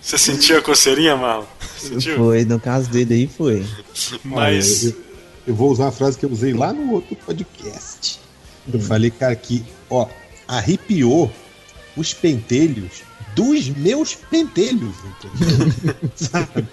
[0.00, 1.44] Você sentiu a coceirinha, Marlon?
[1.78, 2.16] Sentiu?
[2.16, 3.64] foi, no caso dele aí foi.
[4.24, 4.84] Mas.
[4.84, 4.96] Olha, eu,
[5.48, 8.20] eu vou usar uma frase que eu usei lá no outro podcast.
[8.72, 10.06] Eu falei, cara, que, ó,
[10.46, 11.30] arrepiou
[11.96, 13.02] os pentelhos
[13.38, 16.10] dos meus pentelhos, entendeu?
[16.16, 16.66] Sabe?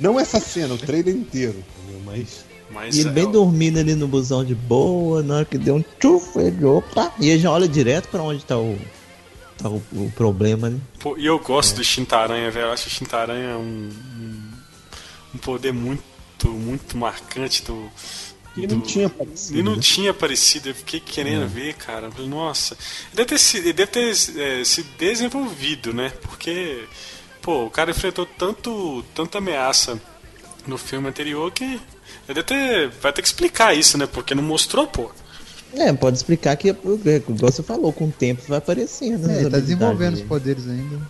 [0.00, 2.02] Não essa cena, o trailer inteiro, entendeu?
[2.06, 2.44] Mas.
[2.70, 5.58] mas E ele é, bem ó, dormindo ali no busão de boa, na hora que
[5.58, 8.78] deu um tchuf, ele opa, e ele já olha direto pra onde tá o,
[9.58, 10.78] tá o, o problema, né?
[10.98, 12.66] Pô, e eu gosto do Shintaranha, velho.
[12.66, 14.40] Eu acho o Shintaranha um, um,
[15.34, 16.02] um poder muito,
[16.48, 17.90] muito marcante do.
[18.62, 19.58] E não do- tinha aparecido.
[19.58, 19.80] E não né?
[19.82, 22.10] tinha aparecido, eu fiquei querendo ver, cara.
[22.18, 22.76] Nossa,
[23.08, 26.12] ele deve ter, se, deve ter é, se desenvolvido, né?
[26.22, 26.84] Porque,
[27.40, 30.00] pô, o cara enfrentou tanto, tanta ameaça
[30.66, 31.80] no filme anterior que ele
[32.28, 34.06] deve ter, vai ter que explicar isso, né?
[34.06, 35.10] Porque não mostrou, pô.
[35.74, 39.28] É, pode explicar que, igual você falou, com o tempo vai aparecendo.
[39.30, 41.00] É, as ele tá desenvolvendo os poderes ainda.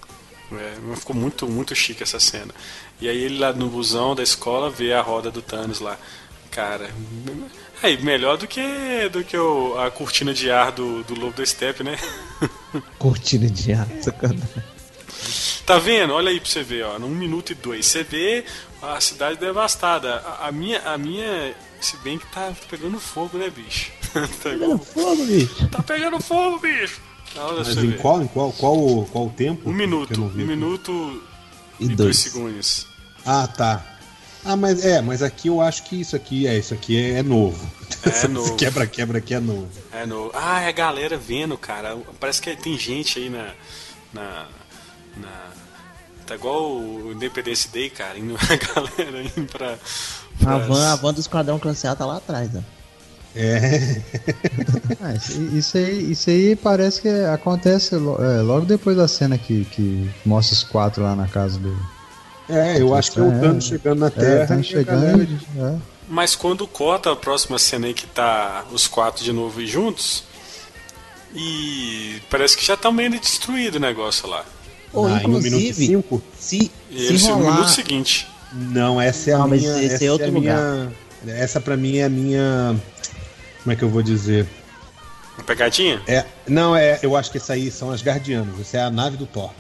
[0.53, 2.53] É, ficou muito, muito chique essa cena.
[3.01, 5.97] E aí ele lá no busão da escola vê a roda do Thanos lá.
[6.51, 6.91] Cara,
[7.83, 11.47] aí, melhor do que, do que o, a cortina de ar do, do Lobo da
[11.47, 11.97] Steppe, né?
[12.99, 14.43] Cortina de ar, sacanagem.
[15.67, 16.15] Tá vendo?
[16.15, 17.87] Olha aí pra você ver, ó, num minuto e dois.
[17.87, 18.45] Você vê
[18.81, 20.15] a cidade devastada.
[20.15, 23.93] A, a minha, a minha, se bem que tá pegando fogo, né, bicho?
[24.13, 25.69] tá, Pegando fogo, bicho.
[25.69, 27.01] tá pegando fogo, bicho!
[27.37, 27.99] Olha pra Mas em ver.
[27.99, 29.69] qual, em qual, qual, qual o tempo?
[29.69, 31.23] Um minuto, um minuto
[31.79, 32.17] E e dois dois.
[32.19, 32.87] segundos.
[33.27, 33.85] Ah, tá.
[34.49, 37.23] Ah, mas é, mas aqui eu acho que isso aqui é isso aqui é, é
[37.23, 37.71] novo.
[38.03, 38.57] É Esse novo.
[38.57, 39.69] Quebra-quebra aqui é novo.
[39.93, 40.31] É no.
[40.33, 41.99] Ah, é a galera vendo, cara.
[42.19, 43.51] Parece que tem gente aí na.
[44.13, 44.47] na.
[45.19, 45.49] na-
[46.27, 48.19] tá igual o Independence Day, cara.
[48.19, 49.75] Indo, a galera indo pra.
[49.75, 49.79] A
[50.45, 52.61] pras- van, a van do Esquadrão Classe A tá lá atrás, ó.
[53.37, 54.01] É.
[55.01, 55.15] Ah,
[55.53, 57.99] isso, aí, isso aí parece que acontece é,
[58.43, 61.98] logo depois da cena que, que mostra os quatro lá na casa do.
[62.49, 63.39] É, eu acho que é o É.
[63.41, 64.43] Thanos chegando na Terra.
[64.43, 65.01] É, tá e a chegando.
[65.03, 65.29] galera-
[65.77, 65.79] é.
[66.09, 70.25] Mas quando corta a próxima cena aí que tá os quatro de novo juntos.
[71.35, 74.45] E parece que já tá meio destruído o negócio lá.
[74.93, 76.23] Ou Ah, em um minuto inclusive, cinco?
[76.39, 77.53] se, E se eles no rolar...
[77.53, 78.27] minuto seguinte.
[78.53, 79.83] Não, essa é a Não, mas minha.
[79.83, 80.93] esse essa é outro a minha.
[81.27, 82.75] Essa pra mim é a minha.
[83.63, 84.47] Como é que eu vou dizer?
[85.37, 86.01] Uma pegadinha?
[86.07, 88.59] É, não, é, eu acho que essa aí são as Guardianas.
[88.59, 89.51] Essa é a nave do Thor.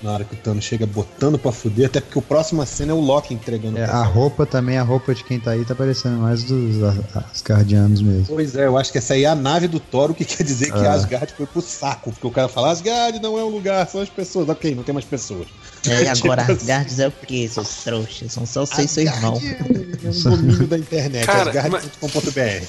[0.00, 2.94] Na hora que o Thanos chega botando pra fuder, até porque o próxima cena é
[2.94, 6.18] o Loki entregando É, a roupa também, a roupa de quem tá aí tá parecendo
[6.18, 8.26] mais dos a- as guardianos mesmo.
[8.28, 10.44] Pois é, eu acho que essa aí é a nave do Thor, o que quer
[10.44, 10.92] dizer que Ah.
[10.92, 12.12] Asgard foi pro saco.
[12.12, 14.48] Porque o cara fala, Asgard não é um lugar, são as pessoas.
[14.48, 15.48] Ok, não tem mais pessoas.
[15.84, 18.32] É, e agora Tipo Asgard é o quê, seus trouxas?
[18.32, 19.40] São só vocês e seu irmão.
[19.42, 22.64] É um domínio da internet, asgard.com.br.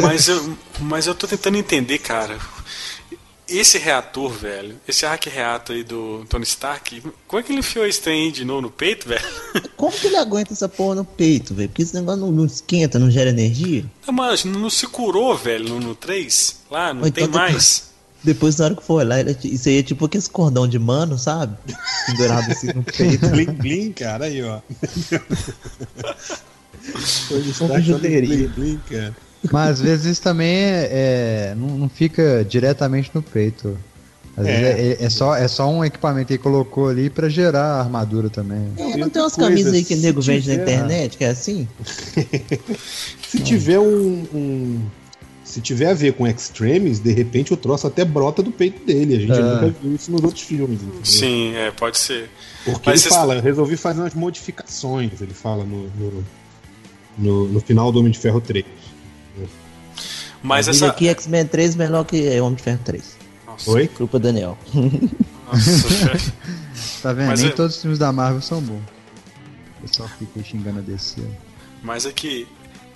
[0.00, 2.38] Mas eu, mas eu tô tentando entender, cara.
[3.50, 7.84] Esse reator, velho, esse arc reator aí do Tony Stark, como é que ele enfiou
[7.84, 9.24] esse trem aí de novo no peito, velho?
[9.76, 11.68] Como que ele aguenta essa porra no peito, velho?
[11.68, 13.84] Porque esse negócio não, não esquenta, não gera energia?
[14.06, 16.56] Ah, Mas não se curou, velho, no, no 3?
[16.70, 17.90] Lá, não Ou tem então mais.
[18.22, 19.02] Depois, na hora que for
[19.40, 21.56] ti- isso aí é tipo aquele cordão de mano, sabe?
[22.06, 23.26] Pendurado assim no peito.
[23.30, 24.60] Blim, blim, cara, aí, ó.
[27.30, 28.28] Hoje bijuteria.
[28.36, 29.16] Blim, blim, cara.
[29.50, 33.76] Mas às vezes isso também é, é- não, não fica diretamente no peito.
[34.36, 34.50] Às É.
[34.52, 37.64] vezes é, é- é só, é só um equipamento que ele colocou ali pra gerar
[37.64, 38.68] a armadura também.
[38.76, 41.28] É, não tem umas camisas aí que o nego vende na tiver- internet, que é
[41.30, 41.66] assim?
[43.26, 44.80] Se tiver um, um-
[45.44, 49.16] Se tiver a ver com Extremes, de repente o troço até brota do peito dele.
[49.16, 49.42] A gente É.
[49.42, 50.80] nunca viu isso nos outros filmes.
[50.80, 51.00] entendeu?
[51.04, 52.30] Sim, é, pode ser.
[52.64, 56.24] Porque Mas ele fala, eu resolvi fazer umas modificações, ele fala no, no,
[57.18, 58.64] no- no final do Homem de Ferro 3.
[60.42, 60.86] Mas essa.
[60.88, 63.16] aqui X-Men 3 melhor que Homem de Ferro 3.
[63.46, 63.88] Nossa, Oi?
[63.88, 64.56] Culpa Daniel.
[65.46, 66.30] nossa.
[67.02, 67.28] Tá vendo?
[67.28, 68.80] Mas Nem é- todos os filmes da Marvel são bons.
[69.78, 71.22] O pessoal fica xingando a DC.
[71.82, 72.46] Mas é que.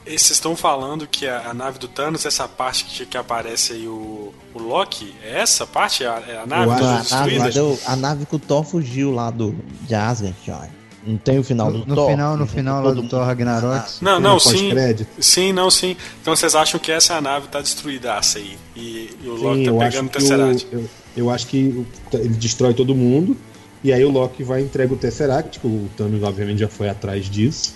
[0.05, 3.72] eh, Vocês estão falando que a, a nave do Thanos, essa parte que, que aparece
[3.74, 6.05] aí o, o Loki, é essa parte?
[6.05, 9.30] É a, é a nave acho- a, nave, a nave que o Thor fugiu lá
[9.30, 10.70] do, de Asgard.
[11.07, 12.11] Não tem o final No, do no Thor?
[12.11, 13.11] final, no final lá do mundo.
[13.11, 13.77] Thor Ragnarok.
[13.77, 14.71] Ah, Não, não, sim.
[15.19, 15.97] Sim, não, sim.
[16.23, 18.57] Então vocês acham que essa nave tá destruídaça aí?
[18.75, 20.67] E, e o Loki Sim, tá eu pegando o Tesseract?
[20.73, 20.85] eu,
[21.17, 23.37] eu acho que ele destrói todo mundo
[23.83, 26.89] E aí o Loki vai e entrega o Tesseract, que o Thanos obviamente já foi
[26.89, 27.75] atrás disso.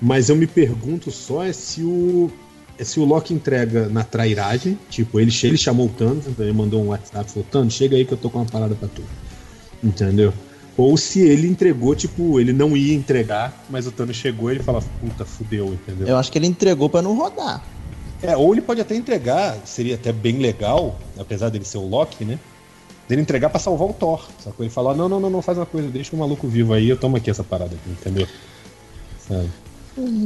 [0.00, 2.28] Mas eu me pergunto só é se o
[2.76, 6.54] é se o Loki entrega na trairagem, tipo, ele, ele chamou o Thanos, então ele
[6.54, 8.88] mandou um WhatsApp e falou, Thanos, chega aí que eu tô com uma parada pra
[8.88, 9.02] tu.
[9.84, 10.32] Entendeu?
[10.76, 14.62] Ou se ele entregou, tipo, ele não ia entregar, mas o Thanos chegou e ele
[14.62, 16.08] fala, puta, fudeu, entendeu?
[16.08, 17.62] Eu acho que ele entregou pra não rodar.
[18.22, 22.24] É, ou ele pode até entregar, seria até bem legal, apesar dele ser o Loki,
[22.24, 22.38] né?
[23.08, 24.26] Dele entregar pra salvar o Thor.
[24.42, 24.64] Sacou?
[24.64, 26.96] Ele falar, não, não, não, não faz uma coisa, deixa o maluco vivo aí, eu
[26.96, 28.26] tomo aqui essa parada aqui, entendeu?
[29.28, 29.50] Sabe?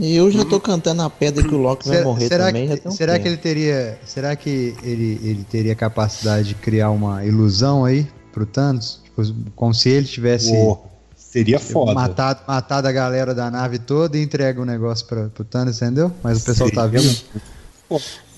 [0.00, 2.68] Eu já tô cantando a pedra que o Loki vai morrer será também.
[2.68, 3.22] que, um será tempo.
[3.24, 3.98] que ele teria.
[4.04, 9.02] Será que ele, ele teria capacidade de criar uma ilusão aí pro Thanos?
[9.54, 10.52] Como se ele tivesse
[11.16, 11.94] seria foda.
[11.94, 16.12] matado, matado a galera da nave toda e entrega o negócio pra, pro Thanos, entendeu?
[16.22, 17.16] Mas o pessoal tá Seria vendo.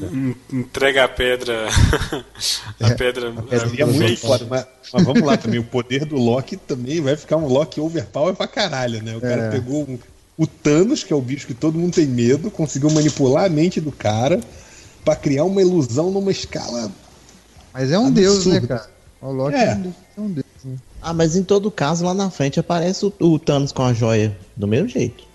[0.00, 1.68] En- Entrega a pedra.
[2.80, 3.32] a pedra.
[3.32, 4.20] pedra Seria a- muito fake.
[4.20, 5.58] foda, mas, mas vamos lá também.
[5.58, 9.16] O poder do Loki também vai ficar um Loki overpower pra caralho, né?
[9.16, 9.50] O cara É.
[9.50, 9.98] pegou um-
[10.36, 13.80] o Thanos, que é o bicho que todo mundo tem medo, conseguiu manipular a mente
[13.80, 14.38] do cara
[15.04, 16.90] pra criar uma ilusão numa escala.
[17.72, 18.20] Mas é um Absurdo.
[18.20, 18.86] deus, né, cara?
[19.20, 19.64] O Loki É.
[19.70, 19.74] é,
[20.20, 20.46] um deus,
[21.00, 24.36] Ah, mas em todo caso, lá na frente aparece o, o Thanos com a joia
[24.56, 25.26] do mesmo jeito.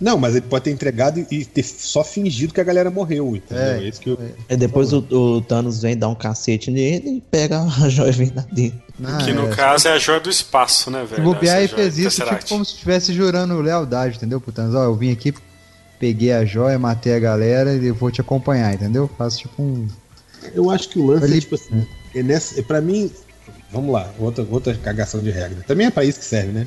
[0.00, 3.62] Não, mas ele pode ter entregado e- ter só fingido que a galera morreu, entendeu?
[3.64, 4.18] É, É, isso que eu.
[4.48, 8.12] Aí depois o, o Thanos vem dar um cacete nele e pega a joia e
[8.12, 8.80] vem lá dentro.
[9.04, 9.50] Ah, Que no é.
[9.50, 11.16] caso é a joia do espaço, né, velho?
[11.16, 14.40] Se bobear e fez isso, tipo, como se estivesse jurando lealdade, entendeu?
[14.40, 15.34] Pro Thanos, ó, eu vim aqui,
[15.98, 19.10] peguei a joia, matei a galera e eu vou te acompanhar, entendeu?
[19.18, 19.88] Faço tipo um.
[20.54, 21.84] Eu acho que o lance é tipo assim.
[22.14, 23.10] É nessa, é pra mim.
[23.74, 25.62] Vamos lá, outra, outra cagação de regra.
[25.66, 26.66] Também é pra isso que serve, né?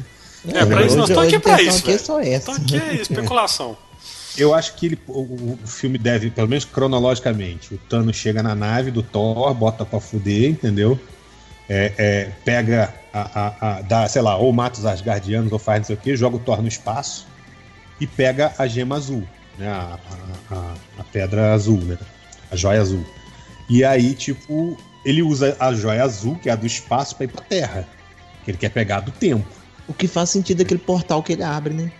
[0.54, 2.52] É, pra isso, nós estamos aqui pra isso, aqui é só essa.
[2.52, 3.76] Então aqui é especulação.
[4.38, 8.54] Eu acho que ele, o, o- filme deve, pelo menos cronologicamente, o Thanos chega na
[8.54, 11.00] nave do Thor, bota pra fuder, entendeu?
[11.68, 15.80] É, é, pega a, a, a- dá, sei lá, ou mata os Asgardianos ou faz
[15.80, 17.26] não sei o que, joga o Thor no espaço
[18.00, 19.24] e pega a gema azul,
[19.58, 19.68] né?
[19.70, 19.98] A,
[20.52, 21.98] a- a- a pedra azul, né?
[22.52, 23.04] A joia azul.
[23.68, 24.78] E aí, tipo,
[25.10, 27.88] ele usa a joia azul, que é a do espaço, pra ir pra Terra.
[28.44, 29.46] Que ele quer pegar do tempo.
[29.88, 31.92] O que faz sentido é aquele portal que ele abre, né?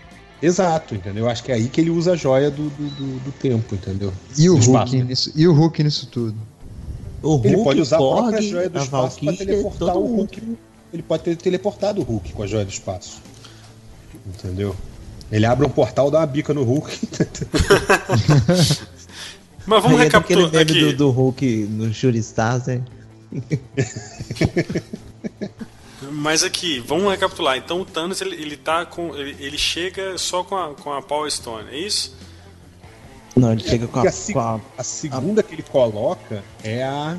[0.42, 1.24] Exato, entendeu?
[1.24, 3.74] Eu acho que é aí que ele usa a joia do, do, do- do tempo,
[3.74, 4.12] entendeu?
[4.36, 5.04] E o Do espaço, Hulk né?
[5.04, 6.36] nisso, e o Hulk nisso tudo.
[7.22, 9.46] O Hulk, Ele pode usar a o própria Korg, joia do a espaço pra Valkyrie,
[9.46, 10.16] teleportar o mundo.
[10.18, 10.58] Hulk.
[10.92, 13.20] Ele pode ter teleportado o Hulk com a joia do espaço.
[14.26, 14.76] Entendeu?
[15.32, 16.98] Ele abre um portal, dá uma bica no Hulk.
[19.66, 20.80] Mas vamos Aí é daquele recapitular meme aqui.
[20.80, 22.80] do, do Hulk no Shuri Stars, né?
[26.12, 27.56] Mas aqui, vamos recapitular.
[27.56, 29.14] Então o Thanos ele, ele tá com.
[29.16, 32.16] Ele, ele chega só com a, com a Power Stone, é isso?
[33.36, 36.82] Não, ele chega com a, a, se- com a, a segunda que ele coloca é
[36.84, 37.18] a.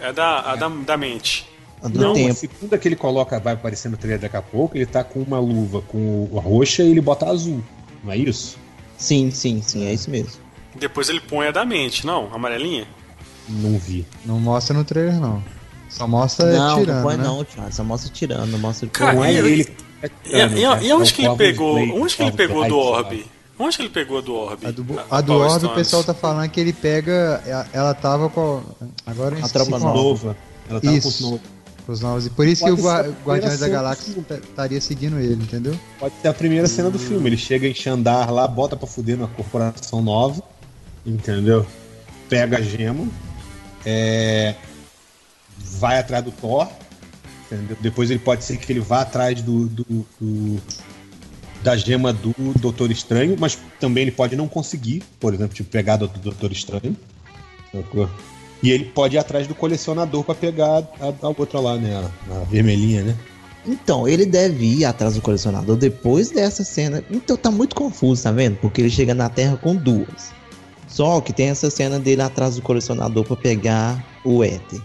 [0.00, 1.46] É da, a da, da mente.
[1.82, 2.34] a do Não, a tempo.
[2.34, 5.38] segunda que ele coloca, vai aparecer no trailer daqui a pouco, ele tá com uma
[5.38, 5.98] luva com
[6.30, 7.62] o- a roxa e ele bota a azul.
[8.02, 8.56] Não é isso?
[8.96, 10.40] Sim, sim, sim, é isso mesmo.
[10.74, 12.32] Depois ele põe a da mente, não?
[12.32, 12.86] Amarelinha?
[13.50, 14.06] Não vi.
[14.24, 15.42] Não mostra no trailer, não.
[15.88, 17.24] Só mostra não, tirando, não põe né?
[17.24, 17.72] não, Thiago.
[17.72, 19.68] Só mostra tirando, não mostra Cara, Não é e- ele.
[20.24, 21.76] E, e, e onde que ele pegou?
[21.76, 23.26] Onde que ele pegou do orbe?
[23.58, 24.66] Onde que ele pegou do orbe?
[24.66, 25.74] A do, A- a a do Orbe, o Stones.
[25.76, 27.42] pessoal tá falando que ele pega.
[27.44, 28.62] ela- Ela tava com.
[29.04, 30.36] Agora A tropa Nova.
[30.68, 31.22] Ela tava Isso.
[31.28, 31.40] com os
[31.86, 32.26] com os novos.
[32.26, 35.42] E por isso Pode que o a Gua- Guardiões da Galáxia ta- estaria seguindo ele,
[35.42, 35.78] entendeu?
[35.98, 37.26] Pode ser a primeira cena do filme.
[37.28, 40.42] Ele chega em Xandar lá, bota pra fuder na corporação nova.
[41.04, 41.66] Entendeu?
[42.28, 43.06] Pega a gema.
[43.84, 44.54] É,
[45.58, 46.68] vai atrás do Thor.
[47.46, 47.76] entendeu?
[47.80, 50.60] Depois ele pode ser que ele vá atrás do, do- do-
[51.62, 55.96] da gema do Doutor Estranho, mas também ele pode não conseguir, por exemplo, tipo, pegar
[55.96, 56.96] do, do Doutor Estranho.
[58.62, 61.96] E ele pode ir atrás do colecionador pra pegar a, a outra lá, né?
[62.30, 63.16] A, a vermelhinha, né?
[63.66, 67.04] Então, ele deve ir atrás do colecionador depois dessa cena.
[67.10, 68.56] Então tá muito confuso, tá vendo?
[68.56, 70.32] Porque ele chega na Terra com duas.
[70.90, 74.80] Só que tem essa cena dele atrás do colecionador pra pegar o éter.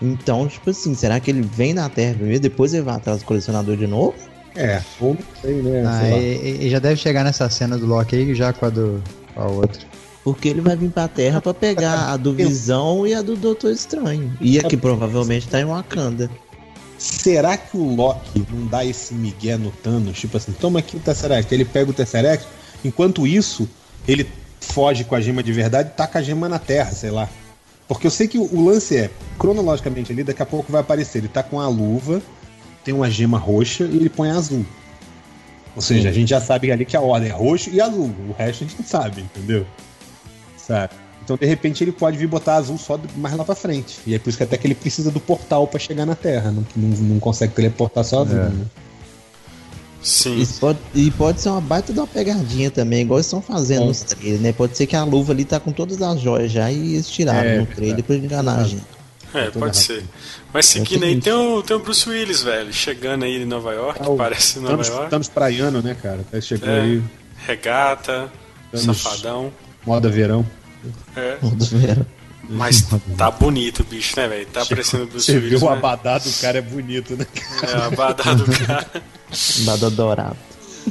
[0.00, 3.24] Então, tipo assim, será que ele vem na Terra primeiro, depois ele vai atrás do
[3.24, 4.14] colecionador de novo?
[4.56, 5.84] É, ou não sei, né?
[5.86, 9.02] Ah, e, e já deve chegar nessa cena do Loki aí, já com a do.
[9.34, 9.80] Com a outra.
[10.24, 13.72] Porque ele vai vir pra Terra pra pegar a do Visão e a do Doutor
[13.72, 14.36] Estranho.
[14.40, 16.30] E a que provavelmente tá em Wakanda.
[16.96, 20.18] Será que o Loki não dá esse migué no Thanos?
[20.18, 21.52] Tipo assim, toma aqui o Tesseract.
[21.52, 22.46] Ele pega o Tesseract,
[22.84, 23.68] enquanto isso,
[24.06, 24.28] ele
[24.62, 27.28] foge com a gema de verdade e taca a gema na Terra, sei lá.
[27.88, 31.18] Porque eu sei que o, lance é, cronologicamente ali, daqui a pouco vai aparecer.
[31.18, 32.22] Ele tá com a luva,
[32.84, 34.64] tem uma gema roxa e ele põe a azul.
[35.74, 38.10] Ou seja, a gente já sabe ali que a ordem é roxo e azul.
[38.28, 39.66] O resto a gente não sabe, entendeu?
[40.56, 40.94] Sabe?
[41.24, 44.00] Então, de repente, ele pode vir botar azul só mais lá pra frente.
[44.06, 46.50] E é por isso que até que ele precisa do portal pra chegar na Terra.
[46.50, 48.48] Não, não, não consegue teleportar só azul, É.
[48.48, 48.64] né?
[50.02, 50.38] Sim.
[50.40, 53.84] Isso pode, e pode ser uma baita de uma pegadinha também, igual eles estão fazendo
[53.84, 53.86] É.
[53.86, 54.52] nos trailers, né?
[54.52, 57.48] Pode ser que a luva ali tá com todas as joias já e eles tiraram
[57.48, 58.82] É, no trailer pra enganar a gente.
[59.34, 60.04] É, pode ser.
[60.52, 63.72] Mas seguindo É aí, tem o, tem o Bruce Willis, velho, chegando aí em Nova
[63.72, 65.10] York, Ah, o parece Nova Thanos, York.
[65.10, 66.20] Thanos praiano, né, cara?
[66.30, 66.80] Tá chegando É.
[66.80, 67.02] aí,
[67.46, 68.30] Regata,
[68.70, 68.98] Thanos.
[69.00, 69.52] safadão.
[69.86, 70.44] moda verão.
[71.16, 71.36] É.
[71.40, 72.04] Todos viram.
[72.50, 72.84] Mas
[73.16, 74.46] tá bonito o bicho, né, velho?
[74.46, 75.60] Tá parecendo o Bruce Você Willis.
[75.60, 75.76] viu o né?
[75.78, 77.24] abadá do cara é bonito, né?
[77.62, 78.86] É, o abadá do cara.
[79.64, 80.36] Dado dourado.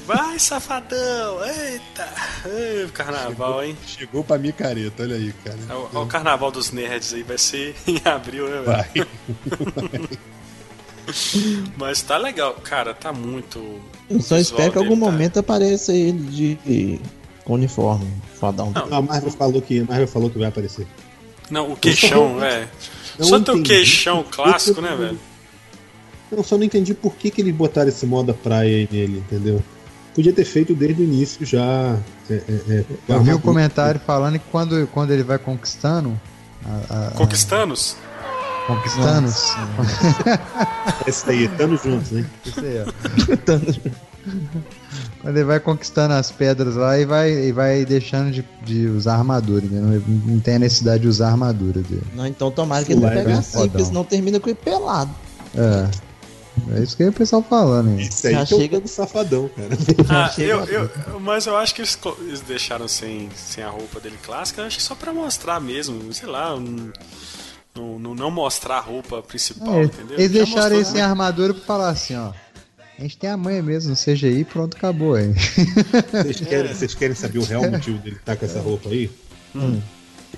[0.07, 1.43] Vai, safadão!
[1.45, 2.07] Eita!
[2.45, 3.75] Ei, carnaval, hein?
[3.85, 5.57] Chegou pra micareta, olha aí, cara.
[5.69, 8.65] É o, é o carnaval dos nerds aí, vai ser em abril, né, velho?
[8.65, 9.07] Vai.
[11.77, 13.59] Mas tá legal, cara, tá muito.
[14.09, 16.99] Eu só espero que em algum tá- momento apareça ele de
[17.43, 18.07] com uniforme,
[18.39, 18.71] fodão.
[18.73, 18.85] Não.
[18.87, 20.87] Não, a Marvel falou que, Marvel falou que vai aparecer.
[21.49, 22.67] Não, o queixão, é.
[23.19, 23.69] Não Só tem o entendi.
[23.75, 25.19] queixão clássico, né, velho?
[26.31, 29.61] Eu só não entendi por que, que eles botaram esse modo praia aí nele, entendeu?
[30.15, 31.97] Podia ter feito desde o início já.
[32.29, 36.19] é, é, é, Eu vi um comentário falando que quando, quando ele vai conquistando.
[36.65, 37.95] A, a- a- Conquistanos?
[38.67, 39.27] conquistando.
[41.07, 42.25] Esse daí, estamos juntos, né?
[42.45, 42.91] Isso aí, ó.
[45.21, 49.15] Quando ele vai conquistando as pedras lá e vai, e vai deixando de, de usar
[49.15, 49.79] armadura, né?
[50.07, 52.03] não, não tem a necessidade de usar armadura dele.
[52.15, 53.85] Não, então tomara que ele não Vai, pegue assim, fodão.
[53.85, 55.09] senão termina com ele pelado.
[55.55, 55.87] É.
[56.75, 58.01] É isso que o pessoal falando aí.
[58.07, 59.69] Isso aí Já é chega- o safadão, cara.
[60.09, 64.17] Ah, eu, eu, mas eu acho que eles, eles deixaram sem, sem a roupa dele
[64.23, 66.91] clássica, acho que só pra mostrar mesmo, sei lá, um-
[67.73, 70.19] não, não, não mostrar a roupa principal, É, entendeu?
[70.19, 72.33] eles Já deixaram ele sem armadura pra falar assim, ó.
[72.99, 75.33] A gente tem a manha mesmo no CGI, pronto, acabou aí.
[76.11, 79.09] Vocês querem, vocês querem saber o real motivo dele estar com essa roupa aí?
[79.55, 79.81] Hum.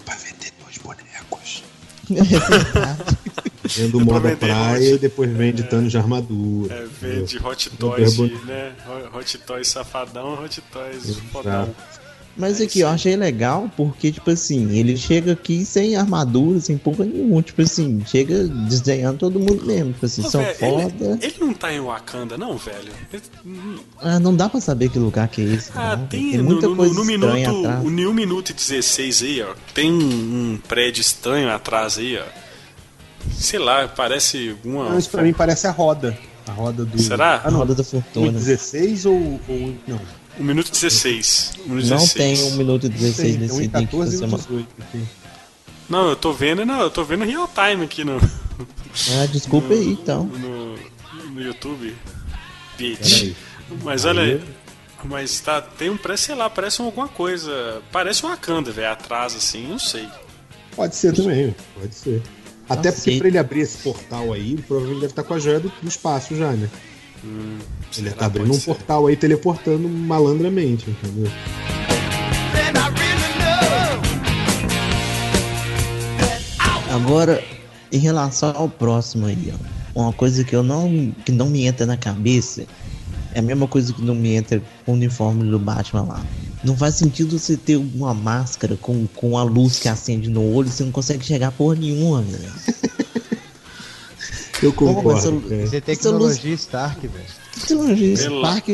[0.05, 1.63] Pra vender dois bonecos.
[3.65, 4.83] É Vendo moda praia hot.
[4.95, 6.73] e depois vende Thanos de armadura.
[6.73, 7.25] É, entendeu?
[7.25, 8.71] vende Hot Super Toys, né?
[9.13, 11.21] Hot Toys safadão, Hot Toys Exato.
[11.31, 11.75] fodão.
[12.35, 16.79] Mas É aqui, eu achei legal porque, tipo assim, ele chega aqui sem armadura, sem
[16.79, 17.43] porra nenhuma.
[17.43, 19.93] Tipo assim, chega desenhando todo mundo mesmo.
[19.93, 21.05] Tipo assim, Ô, são velho, foda.
[21.21, 22.91] ele, ele não tá em Wakanda, não, velho?
[23.13, 23.21] Ele-
[24.01, 25.69] Ah, não dá pra saber que lugar que é esse.
[25.75, 26.07] Ah, não.
[26.07, 27.83] tem, tem no, muita no, coisa no estranha minuto, atrás.
[27.83, 29.99] no 1 minuto e 16 aí, ó, tem um,
[30.53, 32.42] um prédio estranho atrás aí, ó.
[33.37, 34.89] Sei lá, parece alguma.
[34.89, 36.17] Não, isso pra mim parece a roda.
[36.47, 37.01] A roda do.
[37.01, 37.41] Será?
[37.43, 37.59] Ah, não.
[37.59, 38.31] Roda da Fortuna.
[38.31, 39.75] 16 ou, ou.
[39.87, 39.99] Não.
[40.39, 41.53] 1 minuto e 16.
[41.65, 42.13] 1 minuto Não 16.
[42.39, 45.03] tem 1 minuto e 16 Tem, nesse que 14 e você um ma- 18 aqui.
[45.89, 49.89] Não, eu tô vendo, não, eu tô vendo real time aqui no, Ah, desculpa aí,
[49.91, 50.23] então.
[50.25, 50.75] no,
[51.31, 51.95] no YouTube.
[52.77, 53.33] Bitch.
[53.83, 54.41] Mas olha aí.
[55.05, 57.81] Mas tá, tem um parece, sei lá, parece alguma coisa.
[57.91, 60.07] Parece um Wakanda, velho, atrás assim, não sei.
[60.75, 62.21] Pode ser também, pode ser.
[62.73, 65.59] Até porque pra ele abrir esse portal aí, ele provavelmente deve estar com a joia
[65.59, 66.69] do, do espaço já, né?
[67.23, 68.15] ele será?
[68.15, 68.65] tá abrindo um ser.
[68.65, 71.31] portal aí, teleportando malandramente, entendeu?
[76.91, 77.43] Agora,
[77.91, 79.53] em relação ao próximo aí,
[79.95, 82.65] ó, uma coisa que eu não que não me entra na cabeça
[83.33, 86.25] é a mesma coisa que não me entra com o uniforme do Batman lá.
[86.63, 90.69] Não faz sentido você ter uma máscara com, com a luz que acende no olho,
[90.69, 92.51] você não consegue chegar porra nenhuma, velho.
[94.61, 95.63] Eu concordo, essa- é.
[95.65, 97.25] Isso é tecnologia Stark, velho.
[97.51, 98.29] Que tecnologia Isso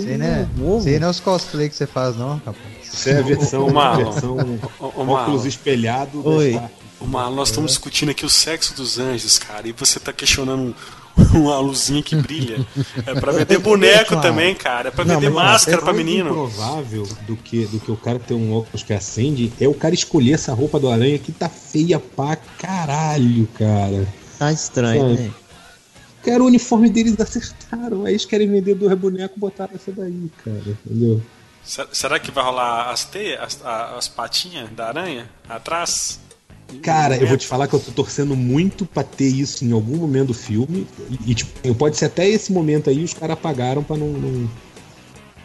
[0.08, 0.48] aí, né?
[0.56, 0.80] novo.
[0.80, 2.56] Isso aí não é os cosplay que você faz, não, rapaz.
[2.84, 4.12] Isso é a versão, Ô, Marlon.
[4.12, 6.50] versão ô, óculos espelhado Oi.
[6.52, 6.74] Stark.
[7.00, 10.62] Ô, Marlon, nós estamos discutindo aqui o sexo dos anjos, cara, e você tá questionando
[10.62, 10.74] um-
[11.34, 12.66] uma luzinha que brilha.
[13.06, 14.22] É pra vender boneco Claro.
[14.22, 14.88] também, cara.
[14.90, 16.30] É pra Não, vender máscara É pra mais menino.
[16.30, 19.94] improvável do que, do que o cara ter um óculos que acende é o cara
[19.94, 24.08] escolher essa roupa do aranha que tá feia pra caralho, cara.
[24.38, 25.22] Tá estranho, Sabe?
[25.28, 25.32] né?
[26.24, 28.06] Cara, o uniforme deles acertaram.
[28.06, 30.78] Aí eles querem vender dois bonecos botaram essa daí, cara.
[30.86, 31.22] Entendeu?
[31.64, 33.60] Se- Será que vai rolar as teias, as,
[33.98, 36.20] as patinhas da aranha atrás?
[36.82, 39.98] Cara, eu vou te falar que eu tô torcendo muito pra ter isso em algum
[39.98, 40.88] momento do filme.
[41.10, 44.50] E, e, tipo, pode ser até esse momento aí os caras apagaram pra não, não,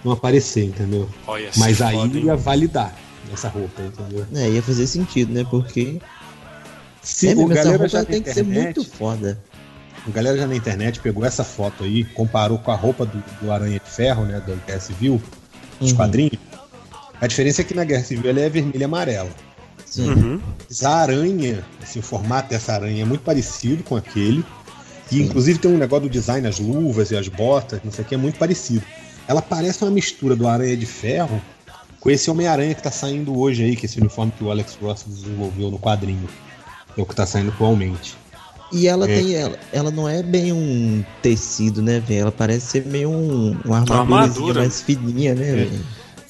[0.05, 1.09] não aparecer, entendeu?
[1.27, 2.95] Olha, Mas aí foda, ia validar
[3.33, 4.27] essa roupa, entendeu?
[4.35, 5.45] É, ia fazer sentido, né?
[5.51, 5.99] Porque
[7.03, 9.39] Se é o galera roupa já tem na que ser internet- muito foda.
[10.07, 13.51] A galera já na internet pegou essa foto aí, comparou com a roupa do, do
[13.51, 14.43] Aranha de Ferro, né?
[14.47, 15.21] Da Guerra Civil,
[15.81, 15.97] dos Uhum.
[15.97, 16.39] quadrinhos.
[17.21, 19.31] A diferença é que na Guerra Civil ela é vermelha e amarela.
[19.95, 20.11] Sim.
[20.11, 20.41] Uhum.
[20.83, 24.45] A aranha, assim, o formato dessa aranha é muito parecido com aquele.
[25.13, 28.09] E inclusive tem um negócio do design, as luvas e as botas, não sei o
[28.09, 28.83] que, é muito parecido.
[29.29, 31.41] Ela parece uma mistura do Aranha de Ferro
[32.01, 34.77] Com esse Homem-Aranha que tá saindo hoje aí, que é esse uniforme que o Alex
[34.83, 36.29] Ross desenvolveu no quadrinho.
[36.99, 38.15] É o que tá saindo atualmente.
[38.71, 39.15] E ela É.
[39.17, 39.35] tem.
[39.35, 42.21] Ela, ela não é bem um tecido, né, velho?
[42.23, 44.61] Ela parece ser meio um, uma armadura armadura.
[44.61, 45.55] mais fininha, né, É.
[45.55, 45.81] velho?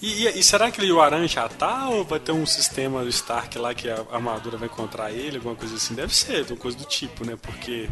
[0.05, 1.89] E, e- e será que ele, o Aranha já tá?
[1.89, 5.55] Ou vai ter um sistema do Stark lá que a armadura vai encontrar ele, alguma
[5.55, 5.95] coisa assim?
[5.95, 7.39] Deve ser, alguma coisa do tipo, né?
[7.41, 7.89] Porque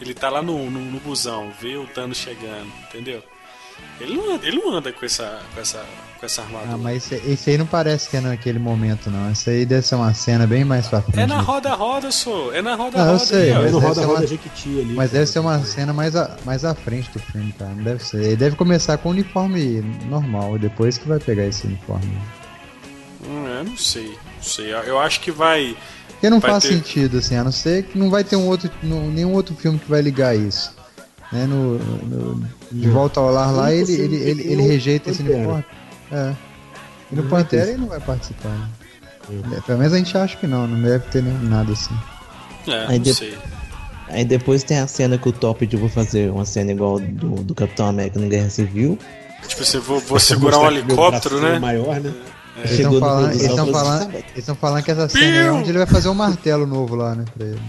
[0.00, 3.22] ele tá lá no, no, no busão, vê o Thanos chegando, entendeu?
[4.00, 5.84] Ele não anda, ele não anda com, essa, com, essa,
[6.18, 6.72] com essa armadura.
[6.74, 9.30] Ah, mas esse, esse aí não parece que é naquele momento, não.
[9.30, 11.20] Esse aí deve ser uma cena bem mais pra frente.
[11.20, 12.52] É na roda-roda, sou.
[12.52, 13.18] É na Ah, eu roda-roda.
[13.20, 13.50] sei.
[13.50, 14.94] É mas no deve Roda Roda uma- Jequiti ali.
[14.94, 17.70] Mas deve ser uma cena mais, a, mais à frente do filme, cara.
[17.70, 18.22] Não deve ser.
[18.24, 22.10] Ele deve começar com o uniforme normal e depois que vai pegar esse uniforme.
[23.24, 24.08] Hum, é, não sei.
[24.08, 24.72] Não sei.
[24.74, 25.76] Eu acho que vai.
[26.08, 28.46] Porque não Vai faz ter- sentido, assim, a não ser que não vai ter um
[28.46, 30.74] outro, nenhum outro filme que vai ligar isso.
[31.32, 31.46] Né?
[31.46, 35.64] No, no- de volta ao lar lá, ele, ele, ele, ele é rejeita esse uniforme.
[36.10, 36.32] É.
[37.10, 38.48] E no Pantera ele não vai participar.
[38.50, 38.68] Né?
[39.30, 39.42] Hum.
[39.56, 41.94] É, Pelo menos a gente acha que não, não deve ter nem nada assim.
[42.66, 43.36] É, Aí não de- sei.
[44.08, 47.42] Aí depois tem a cena que o Top pediu pra fazer uma cena igual do,
[47.42, 48.98] do Capitão América no Guerra Civil.
[49.48, 51.58] Tipo assim, vou, vou segurar um helicóptero, é né?
[51.58, 52.12] maior, né?
[52.58, 55.86] Eles Chegou estão falando, eles falando, eles falando que essa cena é onde ele vai
[55.86, 57.24] fazer um martelo novo lá, né?
[57.34, 57.60] Pra ele.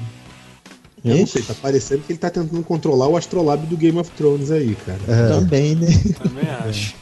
[1.04, 3.98] Eu não Ixi, sei, tá parecendo que ele tá tentando controlar o astrolábio do Game
[4.00, 5.00] of Thrones aí, cara.
[5.08, 5.28] É.
[5.30, 5.88] Também, né?
[6.22, 6.96] Também acho.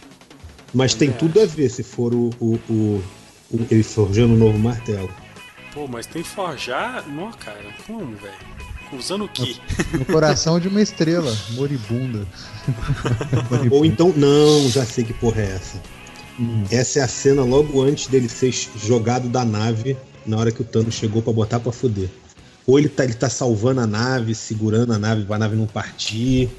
[0.74, 3.04] Mas tem Também tudo a ver se for o, o, o-
[3.52, 5.10] o- ele forjando um novo martelo.
[5.74, 7.08] Pô, mas tem que forjar.
[7.08, 7.64] Não, cara.
[7.86, 8.34] Como, velho?
[8.98, 9.56] Usando o quê?
[9.94, 12.28] No coração de uma estrela, moribunda.
[13.72, 15.82] Ou então, não, já sei que porra é essa.
[16.40, 16.64] Hum.
[16.70, 18.52] Essa é a cena logo antes dele ser
[18.84, 19.96] jogado da nave
[20.26, 22.10] na hora que o Thanos chegou pra botar pra fuder.
[22.68, 26.50] Ou ele tá, ele tá salvando a nave, segurando a nave pra nave não partir.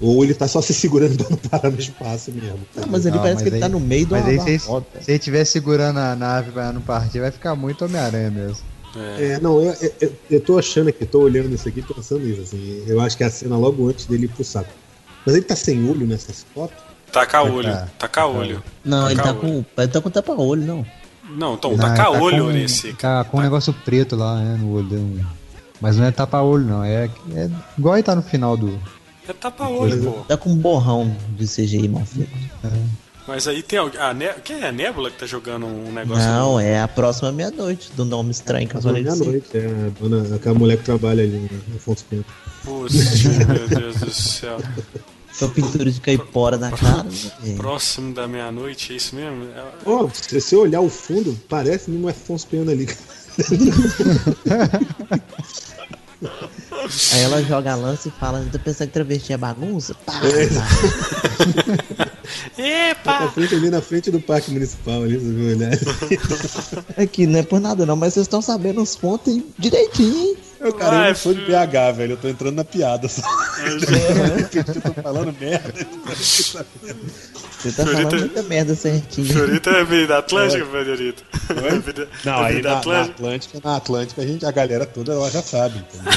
[0.00, 2.60] Ou ele tá só se segurando pra não parar no espaço mesmo.
[2.74, 4.58] Não, mas ele Não, parece mas que ele tá aí- no meio uma Mas aí
[4.58, 4.70] se, se
[5.10, 8.58] ele estiver segurando a nave pra não partir, vai ficar muito Homem-Aranha mesmo.
[8.94, 9.32] É.
[9.32, 12.82] É, não, eu, eu, eu- tô achando aqui, tô olhando isso aqui pensando nisso, assim.
[12.86, 14.70] Eu acho que é a cena logo antes dele ir pro saco.
[15.24, 16.76] Mas ele tá sem olho nessas fotos?
[17.12, 17.70] Tacar olho.
[17.72, 17.88] Tá.
[17.98, 18.62] Tacar olho.
[18.84, 19.64] Não, ele tá com.
[19.78, 20.84] Ele tá com tapa-olho, não.
[21.30, 22.92] Não, então, Não, tacar tá olho com- nesse.
[22.94, 24.98] Tá com um negócio preto lá, né, no olho.
[24.98, 25.20] um-
[25.80, 26.82] Mas não é tapa-olho, não.
[26.84, 28.78] É, é igual ele tá no final do.
[29.28, 30.10] É tapa olho, pô.
[30.22, 32.30] Tá com um borrão de CGI mal feito.
[33.26, 34.00] Mas aí tem alguém.
[34.00, 34.28] Ah, ne...
[34.44, 36.22] Quem é a Nebula que tá jogando um negócio?
[36.24, 39.18] Não, é a próxima meia-noite do nome estranho que eu falei assim.
[39.20, 42.24] meia-noite, é a dona, aquela mulher que trabalha ali no Afonso Pena.
[42.64, 44.58] Putz, meu Deus do céu.
[45.38, 47.04] Com a pintura de caipora na cara.
[47.42, 47.54] né?
[47.56, 49.44] Próximo da meia-noite, é isso mesmo?
[49.44, 52.88] É- Ó, se você olhar o fundo, parece mesmo o Afonso Pena ali.
[57.12, 59.94] Aí ela joga a lança e fala, tá pensando que travesti é bagunça?
[60.06, 60.20] Pá,
[62.58, 62.58] É.
[62.90, 63.28] Epa!
[63.30, 65.70] frente ali na frente do Parque Municipal ali, você viu, né?
[66.96, 69.44] Aqui não é por nada não, mas vocês estão sabendo os pontos hein?
[69.58, 70.36] direitinho, hein?
[70.66, 71.40] Eu, cara, eu Vai, não sou de.
[71.42, 72.12] BH, velho.
[72.12, 73.22] Eu tô entrando na piada só.
[73.64, 75.72] eu tô falando merda.
[76.16, 76.64] Você tá
[77.84, 79.26] Fiorita- falando muita merda certinho.
[79.26, 81.22] Fiorita é Avenida Atlântica, Fiorita?
[81.50, 83.12] Avenida- Não, aí Avenida na, na Atlântica.
[83.14, 86.12] Atlântica, na Atlântica, a, gente, a galera toda ela já sabe, entendeu?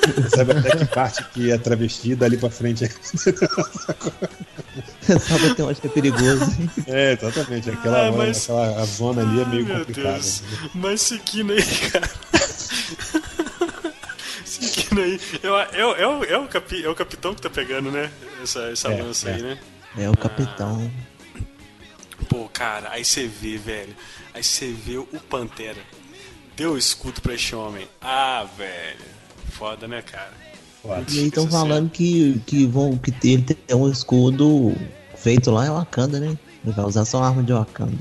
[0.34, 2.90] sabe até que parte que é travesti, dali pra frente.
[5.28, 6.44] Sabe até onde que é perigoso.
[6.58, 6.70] hein?
[6.86, 7.70] É, exatamente.
[7.70, 10.12] Aquela, Ah, hora, mas- aquela a zona ali é meio Meu complicada.
[10.12, 10.42] Deus.
[10.74, 12.10] Mas seguindo aí, cara.
[14.90, 15.20] Seguindo aí.
[15.42, 18.10] Eu, eu, eu, é, o capi, é o capitão que tá pegando, né?
[18.42, 19.34] Essa, essa É, lança é.
[19.34, 19.58] aí, né?
[19.96, 20.90] É o capitão.
[22.28, 23.94] Pô, cara, aí você vê, velho.
[24.34, 25.78] Aí você vê o Pantera.
[26.56, 27.88] Deu escudo pra esse homem.
[28.00, 28.98] Ah, velho.
[29.52, 30.32] Foda, né, cara?
[30.82, 31.04] Foda.
[31.10, 34.74] E aí estão é falando que, que, vão, que ele tem um escudo
[35.16, 36.38] feito lá em Wakanda, né?
[36.64, 37.96] Ele vai usar só a arma de Wakanda.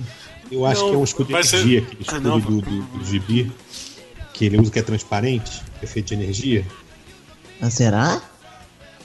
[0.52, 2.40] Eu acho Não, que é um escudo de ser- energia, aquele Ah, escudo não.
[2.40, 3.52] do, do, do gibi,
[4.34, 6.66] que ele usa que é transparente, que é feito de energia.
[7.62, 8.22] Ah, será?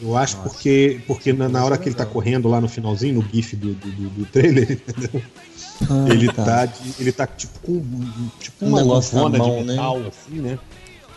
[0.01, 3.29] Eu acho porque, porque na, na hora que ele tá correndo lá no finalzinho, no
[3.33, 5.23] gif do, do, do- do trailer, entendeu?
[5.89, 7.81] Ah, ele tá, de- ele tá tipo com
[8.41, 9.63] tipo Um uma lufona de né?
[9.63, 10.59] metal assim, né?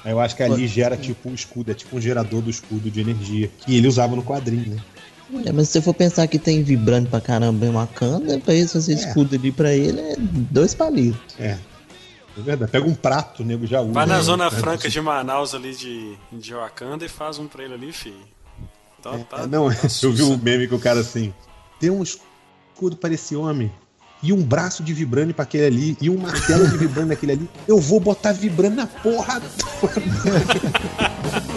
[0.06, 2.90] Aí eu acho que ali gera tipo um escudo, é tipo um gerador do escudo
[2.90, 4.78] de energia que ele usava no quadrinho, né?
[5.46, 8.74] É, mas se você for pensar que tem vibrante pra caramba em Wakanda, pra isso
[8.74, 11.20] fazer escudo ali pra ele é dois palitos.
[11.38, 11.58] É.
[12.38, 12.72] É verdade.
[12.72, 13.94] Pega um prato, o nego já usa.
[13.94, 14.22] Vai na né?
[14.22, 17.92] Zona É, Franca de Manaus ali de, de Wakanda e faz um pra ele ali,
[17.92, 18.16] filho.
[19.02, 21.34] Tá, tá, É, não, tá eu vi um meme que o cara assim.
[21.80, 23.72] Tem um escudo para esse homem.
[24.22, 25.98] E um braço de vibrante pra aquele ali.
[26.02, 27.50] E um martelo de vibrante naquele ali.
[27.68, 29.42] Eu vou botar vibrante na porra.
[29.82, 30.02] What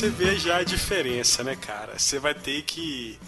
[0.00, 1.98] você vê já a diferença, né, cara?
[1.98, 3.18] Você vai ter que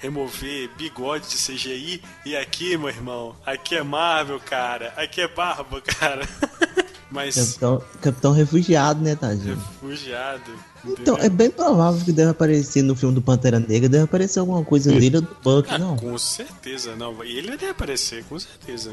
[0.00, 4.92] remover bigode de CGI e aqui, meu irmão, aqui é Marvel, cara.
[4.96, 6.26] Aqui é barba, cara.
[7.08, 9.54] Mas Capitão, Capitão refugiado, né, tadinho?
[9.80, 10.42] refugiado.
[10.84, 11.18] Então, entendeu?
[11.18, 14.90] é bem provável que deve aparecer no filme do Pantera Negra, deve aparecer alguma coisa
[14.90, 15.96] dele ou do Buck, Ah, não.
[15.96, 17.24] com certeza, não.
[17.24, 18.92] E ele deve aparecer, com certeza.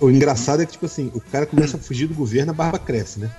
[0.00, 2.80] O engraçado é que, tipo assim, o cara começa a fugir do governo, a barba
[2.80, 3.30] cresce, né?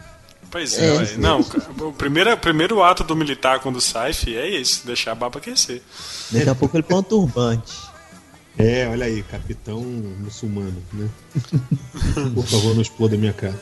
[0.55, 0.91] Pois é, É.
[0.93, 1.13] ué.
[1.17, 1.41] não,
[1.81, 5.37] o primeiro, o primeiro ato do militar quando sai, fi, é esse, deixar a barba
[5.39, 5.81] aquecer.
[6.31, 7.73] Daqui a pouco ele põe um turbante.
[8.57, 11.09] É, olha aí, capitão muçulmano, né?
[12.33, 13.59] Por favor, não exploda a minha casa.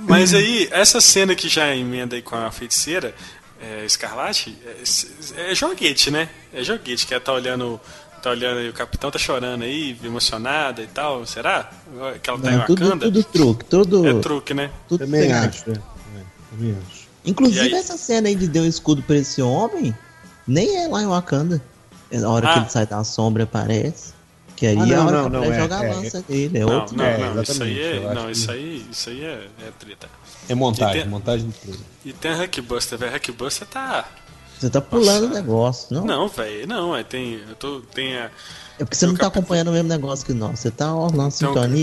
[0.00, 3.14] Mas aí, essa cena que já emenda aí com a feiticeira,
[3.62, 4.58] é, Escarlate,
[5.36, 6.28] é, é joguete, né?
[6.52, 7.80] É joguete, que ela tá olhando.
[8.20, 11.24] Tá olhando aí, o capitão tá chorando aí, emocionada e tal.
[11.24, 11.70] Será?
[12.20, 13.04] Que ela tá em Não, tudo, Wakanda?
[13.04, 14.72] tudo truque, tudo, É truque, né?
[14.88, 15.95] tudo Também acho, é.
[16.62, 16.74] É.
[17.24, 17.74] Inclusive aí?
[17.74, 19.94] essa cena aí de deu um escudo pra esse homem,
[20.46, 21.60] nem é lá em Wakanda.
[22.10, 22.60] É Na hora que Ah.
[22.62, 24.14] ele sai da sombra aparece.
[24.54, 25.94] Que aí Ah, é a não, hora não, que a não, é, joga a é,
[25.94, 26.96] lança dele, é Não, outro.
[26.96, 28.14] não, É, não, isso aí exatamente, é.
[28.14, 30.08] Não, que- isso aí, isso aí é, é treta.
[30.48, 31.78] É montagem, E tem- montagem de tudo.
[32.06, 33.12] E tem a Hackbuster, velho.
[33.12, 34.08] Hackbuster tá.
[34.58, 36.04] Você tá pulando o negócio, não?
[36.06, 37.34] Não, velho, não, é, tem.
[37.46, 37.80] Eu tô.
[37.92, 38.30] Tem a.
[38.78, 40.58] É porque você não o tá acompanhando o mesmo negócio que nós.
[40.60, 41.82] Você tá ó, na um- sintonia.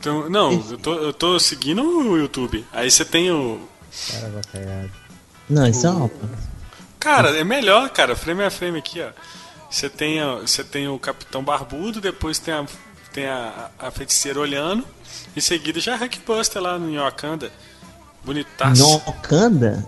[0.00, 2.64] tem um- não, eu tô, eu tô seguindo o YouTube.
[2.72, 3.60] Aí você tem o.
[4.10, 4.90] Cara, bacalhado.
[5.48, 6.10] Não, isso é uma.
[6.98, 9.10] Cara, é melhor, cara, frame a frame aqui, ó.
[9.70, 12.64] Você tem, você tem o Capitão Barbudo, depois tem a,
[13.12, 14.86] tem a, a feiticeira olhando,
[15.36, 17.50] em seguida já a Hackbuster lá no Wakanda.
[18.24, 18.82] Bonitaço.
[18.82, 19.86] Nhocanda?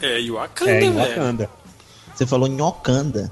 [0.00, 1.08] É, Wakanda, É, em velho.
[1.08, 1.50] Wakanda.
[2.14, 3.30] Você falou Nhocanda.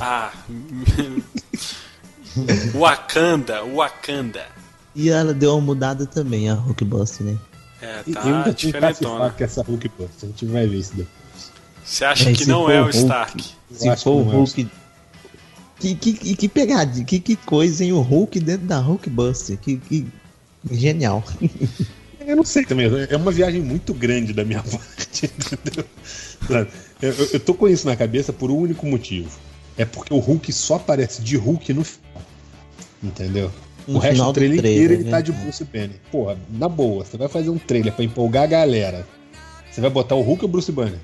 [0.00, 0.30] Ah.
[2.74, 4.46] Wakanda, Wakanda.
[4.94, 7.36] E ela deu uma mudada também, a Hulkbuster, né?
[7.82, 9.30] É, E tá eu ainda tinha diferentona.
[9.30, 10.24] que essa Hulk Buster.
[10.24, 11.50] A gente vai ver isso depois.
[11.84, 12.96] Você acha É, que se não é o Hulk.
[12.96, 13.44] Stark?
[13.72, 14.70] Se acho for o que é o Hulk.
[15.78, 17.92] Que, que, que, que pegadinha, que, que coisa, hein?
[17.92, 19.56] O Hulk dentro da Hulkbuster.
[19.58, 20.06] Que, que
[20.70, 21.24] genial.
[22.26, 25.84] Eu não sei também, é uma viagem muito grande da minha parte, entendeu?
[27.00, 29.30] Eu- eu tô com isso na cabeça por um único motivo.
[29.76, 32.22] É porque o Hulk só aparece de Hulk no final.
[33.02, 33.50] Entendeu?
[33.86, 35.44] No o resto do do trailer, trailer, inteiro ele né, tá de cara?
[35.44, 36.00] Bruce Banner.
[36.10, 39.06] Porra, na boa, você vai fazer um trailer pra empolgar a galera.
[39.70, 40.98] Você vai botar o Hulk ou o Bruce Banner?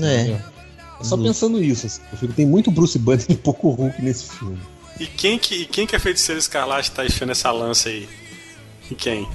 [0.00, 0.52] É.
[1.02, 1.22] É só Justo.
[1.22, 4.58] pensando isso, assim, eu fico, tem muito Bruce Banner e pouco Hulk nesse filme.
[5.00, 8.08] E quem que, e quem que a feiticeira escarlate tá enfiando essa lança aí?
[8.90, 9.26] E quem?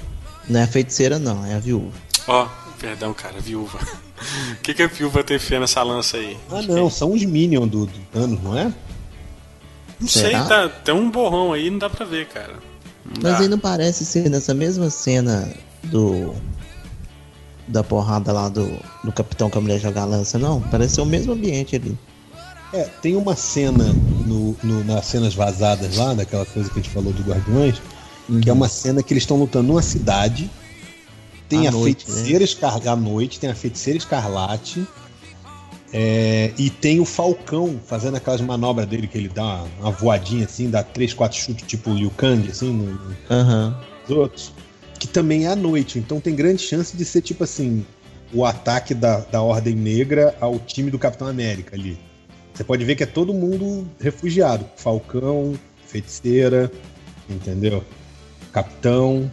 [0.48, 1.92] Não é a feiticeira, não, é a viúva.
[2.26, 2.48] Ó,
[2.80, 3.78] perdão, cara, viúva.
[4.50, 6.36] O que, que a viúva tá enfiando essa lança aí?
[6.50, 8.72] Ah não, são os Minions do, do Thanos, não é?
[10.00, 10.40] Não Será?
[10.40, 12.54] sei, tá, tem um borrão aí, não dá pra ver, cara.
[13.22, 15.48] Mas aí não parece ser nessa mesma cena
[15.84, 16.34] do.
[17.66, 20.60] Da porrada lá do, do capitão que a mulher joga a lança, não.
[20.62, 21.98] Parece ser o mesmo ambiente ali.
[22.72, 23.94] É, tem uma cena
[24.26, 27.80] no, no- nas cenas vazadas lá, daquela coisa que a gente falou do Guardiões,
[28.42, 30.50] que é uma cena que eles estão lutando numa cidade.
[31.48, 34.86] Tem À a noite, feiticeira escarlate à noite, tem a feiticeira escarlate.
[35.92, 40.68] É, e tem o Falcão fazendo aquelas manobras dele que ele dá uma, voadinha assim,
[40.68, 43.78] dá três, quatro chutes, tipo Liu Kang, assim, no- Aham.
[44.08, 44.52] nos outros.
[44.98, 47.86] Que também é à noite, então tem grande chance de ser tipo assim:
[48.32, 51.98] o ataque da, da Ordem Negra ao time do Capitão América ali.
[52.52, 54.66] Você pode ver que é todo mundo refugiado.
[54.76, 55.54] Falcão,
[55.86, 56.70] feiticeira,
[57.30, 57.84] entendeu?
[58.52, 59.30] Capitão,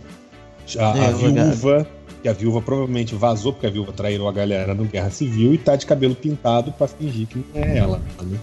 [0.77, 1.87] a, É, a viúva,
[2.25, 5.59] que a viúva provavelmente vazou, porque a viúva traiu a galera no Guerra Civil e
[5.59, 8.01] tá de cabelo pintado pra fingir que não é ela.
[8.19, 8.39] né?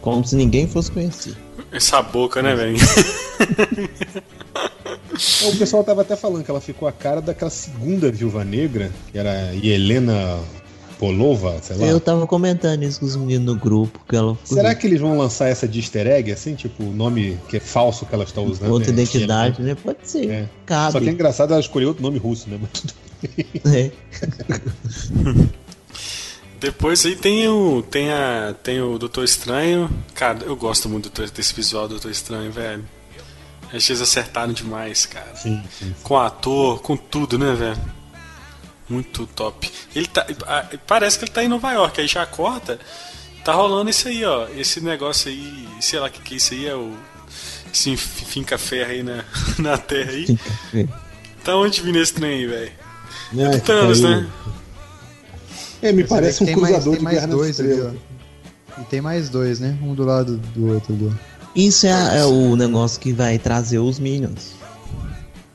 [0.00, 1.34] Como se ninguém fosse conhecer.
[1.70, 2.78] Essa boca, né, velho?
[5.52, 9.18] O pessoal tava até falando que ela ficou a cara daquela segunda viúva negra, que
[9.18, 10.38] era Helena
[10.98, 11.86] Polova, sei lá.
[11.86, 15.16] Eu tava comentando isso com os meninos no grupo, que ela Será que eles vão
[15.16, 18.40] lançar essa de easter egg, assim, tipo, o nome que é falso que ela está
[18.40, 18.70] usando?
[18.72, 19.74] outra é identidade, né?
[19.74, 20.28] Pode ser.
[20.30, 20.42] É.
[20.42, 21.00] Só Cabe.
[21.00, 22.58] que é engraçado ela escolher outro nome russo, né?
[22.60, 22.94] Mas tudo
[23.72, 23.90] É.
[26.60, 27.82] Depois aí tem o.
[27.82, 28.54] Tem a.
[28.62, 29.88] Tem o Doutor Estranho.
[30.14, 32.84] Cara, eu gosto muito do- desse visual do Doutor Estranho, velho.
[33.72, 35.36] Acho que eles acertaram demais, cara.
[35.36, 35.94] Sim, sim.
[36.02, 37.78] Com o ator, com tudo, né, velho?
[38.88, 39.70] Muito top.
[39.94, 40.26] Ele tá.
[40.46, 42.78] ah, Parece que ele tá em Nova York, aí já corta.
[43.44, 44.48] Tá rolando isso aí, ó.
[44.48, 45.68] Esse negócio aí.
[45.80, 46.92] Sei lá o que, que é isso aí é o.
[47.72, 49.24] Esse finca ferro aí na,
[49.58, 50.38] na terra aí.
[51.44, 52.72] Tá onde vindo esse trem aí, velho?
[53.38, 54.26] É, Do Thanos, né?
[55.82, 57.94] É, me parece um mais, cruzador tem de mais Guerra nas dois ali, Estrelas.
[58.76, 58.80] ó.
[58.80, 59.78] E tem mais dois, né?
[59.82, 61.12] Um do lado do outro ali.
[61.12, 61.48] ó.
[61.54, 64.52] Isso é, é o negócio que vai trazer os Minions.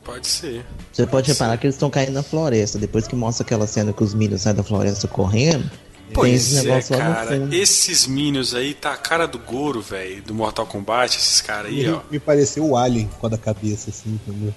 [0.04, 0.66] Pode ser.
[0.94, 2.78] Você pode reparar que eles estão caindo na floresta.
[2.78, 5.70] Depois que mostra aquela cena que os Minions saem da floresta correndo,
[6.14, 7.28] Pois esse é, negócio lá no cara.
[7.40, 7.54] fundo.
[7.56, 11.80] Esses Minions aí tá a cara do Goro, velho, do Mortal Kombat, esses caras aí,
[11.80, 12.02] Ele ó.
[12.12, 14.54] me pareceu o Alien com a da cabeça, assim, entendeu?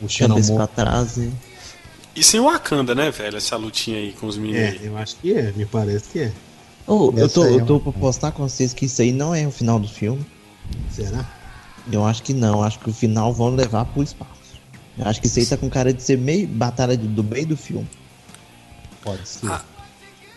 [0.00, 1.30] O Cabeça pra trás, né?
[2.14, 4.80] E sem o Wakanda, né, velho, essa lutinha aí com os Minions É, aí.
[4.86, 6.32] eu acho que é, me parece que é.
[6.86, 9.34] Ô, eu tô, é eu tô uma- pra postar com vocês que isso aí não
[9.34, 10.26] é o final do filme.
[10.90, 11.24] Será?
[11.90, 14.39] Eu acho que não, acho que o final vão levar pro espaço.
[15.00, 17.56] Eu acho que isso aí tá com cara de ser meio batalha do, meio do
[17.56, 17.88] filme.
[19.02, 19.46] Pode ser.
[19.50, 19.62] Ah.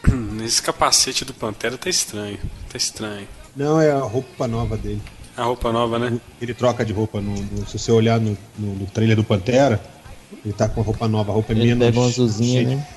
[0.43, 2.39] Esse capacete do Pantera tá estranho.
[2.69, 3.27] Tá estranho.
[3.55, 5.01] Não, é a roupa nova dele.
[5.35, 6.19] A roupa nova, né?
[6.41, 9.81] Ele troca de roupa no, no- se você olhar no, no- no trailer do Pantera,
[10.45, 11.85] ele tá com a roupa nova, a roupa é Ele menos.
[11.87, 12.87] pega uma azulzinha, cheia de- né?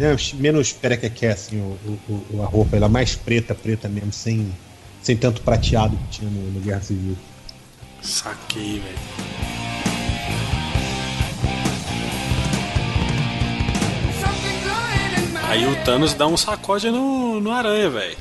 [0.00, 4.12] É, menos perequeque, assim, o, o- o- a roupa, ela é mais preta, preta mesmo,
[4.12, 4.52] sem,
[5.02, 7.16] sem tanto prateado que tinha no, no Guerra Civil.
[8.02, 9.61] Saquei, velho.
[15.52, 18.16] Aí o Thanos dá um sacode no, no aranha, velho.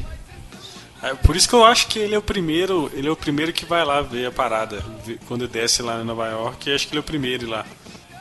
[1.01, 3.53] Aí, Por isso que eu acho que ele é o primeiro, ele é o primeiro
[3.53, 4.83] que vai lá ver a parada.
[5.29, 7.65] Quando desce lá em Nova York, acho que ele é o primeiro ir lá.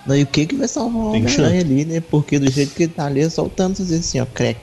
[0.07, 2.01] Não, e o que que vai salvar o Homem-Aranha ali, né?
[2.01, 4.61] Porque do jeito que ele tá ali, é só o Thanos assim, ó, crack.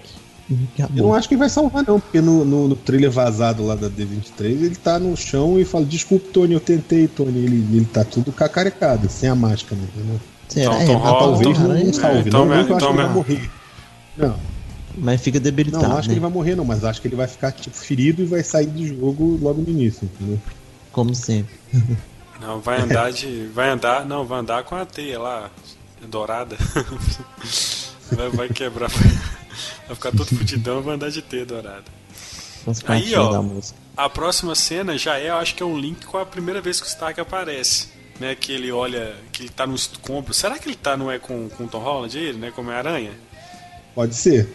[0.95, 3.75] Eu não acho que ele vai salvar, não, porque no, no, no trailer vazado lá
[3.75, 7.37] da D23, ele tá no chão e fala: Desculpe, Tony, eu tentei, Tony.
[7.39, 10.21] Ele, ele tá tudo cacarecado, sem a máscara, entendeu?
[10.47, 10.81] Será?
[10.81, 12.75] Então, É, Tom matar o Holland, Talvez Homem-Aranha, não salve, então, não, não que eu
[12.77, 13.41] acho então, que ele vai então, morrer.
[13.43, 13.56] Não,
[14.98, 16.14] Mas fica debilitado, não, não acho que né?
[16.15, 18.65] ele vai morrer, não, mas acho que ele vai ficar tipo, ferido e vai sair
[18.65, 20.39] do jogo logo no início, entendeu?
[20.91, 21.56] Como sempre.
[22.39, 23.48] Não, vai andar de.
[23.48, 24.06] Vai andar.
[24.06, 25.49] Não, vai andar com a teia lá,
[26.07, 26.56] dourada.
[28.11, 28.89] vai, vai quebrar.
[28.89, 31.85] Vai ficar todo fudidão vai andar de teia dourada.
[32.88, 33.44] Aí, ó.
[33.95, 36.80] A próxima cena já é, eu acho que é um link com a primeira vez
[36.80, 37.98] que o Stark aparece.
[38.19, 40.34] Né, que ele olha, que ele tá no escombro.
[40.34, 42.52] Será que ele tá, não é com, com o Tom Holland, ele, né?
[42.52, 43.11] Como é aranha?
[43.97, 44.47] Pode ser.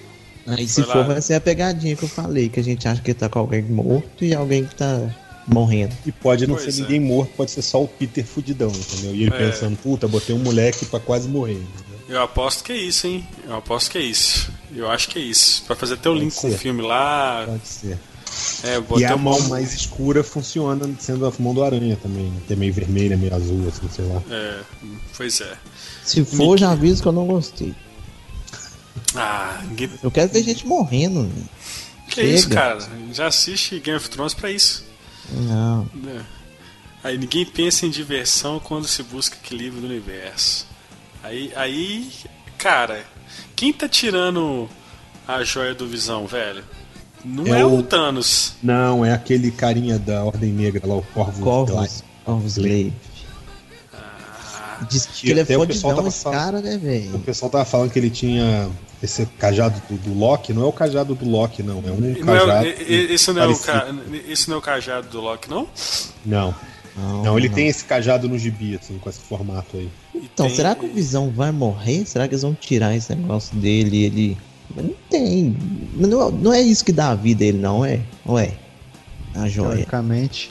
[0.46, 1.02] Aí se Foi for, lá.
[1.14, 3.60] vai ser a pegadinha que eu falei, que a gente acha que tá com alguém
[3.62, 5.00] morto e alguém que tá
[5.48, 5.92] morrendo.
[6.06, 6.82] E pode não Pois ser é.
[6.84, 9.14] ninguém morto, pode ser só o Peter fudidão, entendeu?
[9.16, 9.38] E ele É.
[9.50, 11.54] pensando, puta, botei um moleque pra quase morrer.
[11.54, 11.98] entendeu?
[12.08, 13.26] Eu aposto que é isso, hein?
[13.44, 14.48] Eu aposto que é isso.
[14.72, 15.64] Eu acho que é isso.
[15.66, 17.44] Pra fazer até o Pode link com o filme lá.
[17.46, 17.98] Pode ser.
[18.64, 22.40] É, E a mão mais escura funciona sendo a mão do aranha também, né?
[22.46, 24.22] Que é meio vermelha, meio azul, assim, sei lá.
[24.30, 24.60] É,
[25.16, 25.52] pois é.
[26.04, 27.74] Se for, já aviso que eu não gostei.
[29.14, 29.90] Ah, ninguém...
[30.02, 31.48] Eu quero ver gente morrendo, velho.
[32.08, 32.28] que Chega.
[32.28, 32.78] isso, cara?
[33.12, 34.84] Já assiste Game of Thrones pra isso.
[35.30, 35.88] Não.
[35.94, 36.24] né?
[37.04, 40.66] Aí ninguém pensa em diversão quando se busca equilíbrio do universo.
[41.22, 42.10] Aí, aí,
[42.58, 43.04] cara,
[43.56, 44.68] quem tá tirando
[45.26, 46.64] a joia do Visão, velho?
[47.24, 48.54] Não é, É o o- Thanos.
[48.62, 51.38] Não, é aquele carinha da Ordem Negra lá, o Corvus.
[51.42, 52.04] Corvus.
[52.24, 52.92] Corvus Glaive.
[54.90, 57.18] Diz que ele é até o pessoal fodidão tava esse falando- cara, né, O velho?
[57.20, 58.68] pessoal tava falando que ele tinha
[59.02, 60.52] esse cajado do, do Loki.
[60.52, 61.78] Não é o cajado do Loki, não.
[61.86, 62.66] É um Não é, cajado.
[62.66, 62.70] o-
[63.12, 63.86] esse, não é ca...
[64.28, 65.66] esse não é o cajado do Loki, não?
[66.24, 66.54] Não.
[67.24, 69.88] Não, ele tem esse cajado no gibi, assim, com esse formato aí.
[70.14, 72.04] Então, tem- será que o Visão vai morrer?
[72.06, 74.38] Será que eles vão tirar esse negócio dele e ele.
[74.76, 75.56] Mas não tem.
[75.94, 78.00] Não, não é isso que dá a vida ele, não é?
[78.26, 78.52] Ou é?
[79.34, 79.68] A joia.
[79.70, 80.48] Teoricamente.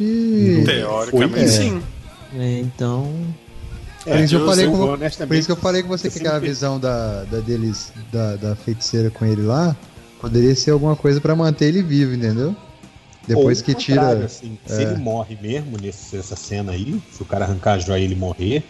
[0.66, 1.48] Teoricamente, Foi, é.
[1.48, 1.82] sim.
[2.38, 3.12] É, então.
[4.04, 6.12] Por isso, que eu eu- falei com, por isso que eu falei com você eu
[6.12, 9.76] que aquela visão da, da deles, da, da feiticeira com ele lá,
[10.20, 12.56] poderia ser alguma coisa pra manter ele vivo, entendeu?
[13.28, 14.26] Depois Ou que tira.
[14.26, 14.84] assim, Se é.
[14.84, 18.16] ele morre mesmo nesse- nessa cena aí, se o cara arrancar a joia e ele
[18.16, 18.64] morrer,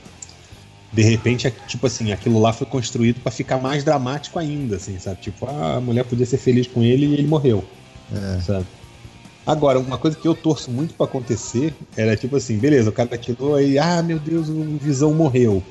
[0.92, 5.00] de repente, é, tipo assim, aquilo lá foi construído pra ficar mais dramático ainda, assim,
[5.00, 5.22] sabe?
[5.22, 7.64] Tipo, ah, a mulher podia ser feliz com ele e ele morreu.
[8.46, 8.66] Sabe?
[9.46, 13.18] Agora, uma coisa que eu torço muito pra acontecer era tipo assim, beleza, o cara
[13.18, 15.64] tirou aí, ah, meu Deus, o Visão morreu.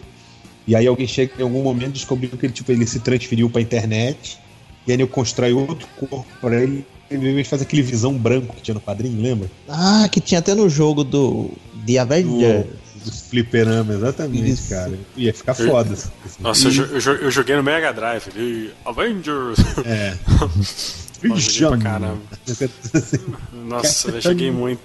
[0.67, 3.49] E aí alguém chega em algum momento e descobriu que ele, tipo, ele se transferiu
[3.49, 4.39] pra internet,
[4.87, 8.17] e aí ele constrói outro corpo pra ele, e ao invés de fazer aquele visão
[8.17, 9.51] branco que tinha no quadrinho, lembra?
[9.69, 11.51] Ah, que tinha até no jogo do.
[11.87, 12.67] The Avengers.
[13.03, 14.69] Dos fliperama, exatamente, Isso.
[14.69, 14.93] cara.
[15.17, 15.95] Ia ficar foda.
[15.95, 16.11] assim.
[16.39, 18.29] Nossa, eu, eu eu joguei no Mega Drive.
[18.37, 19.59] E Avengers!
[19.87, 20.15] É.
[21.23, 22.23] Joguei pra caramba.
[23.53, 24.81] Nossa, eu joguei muito.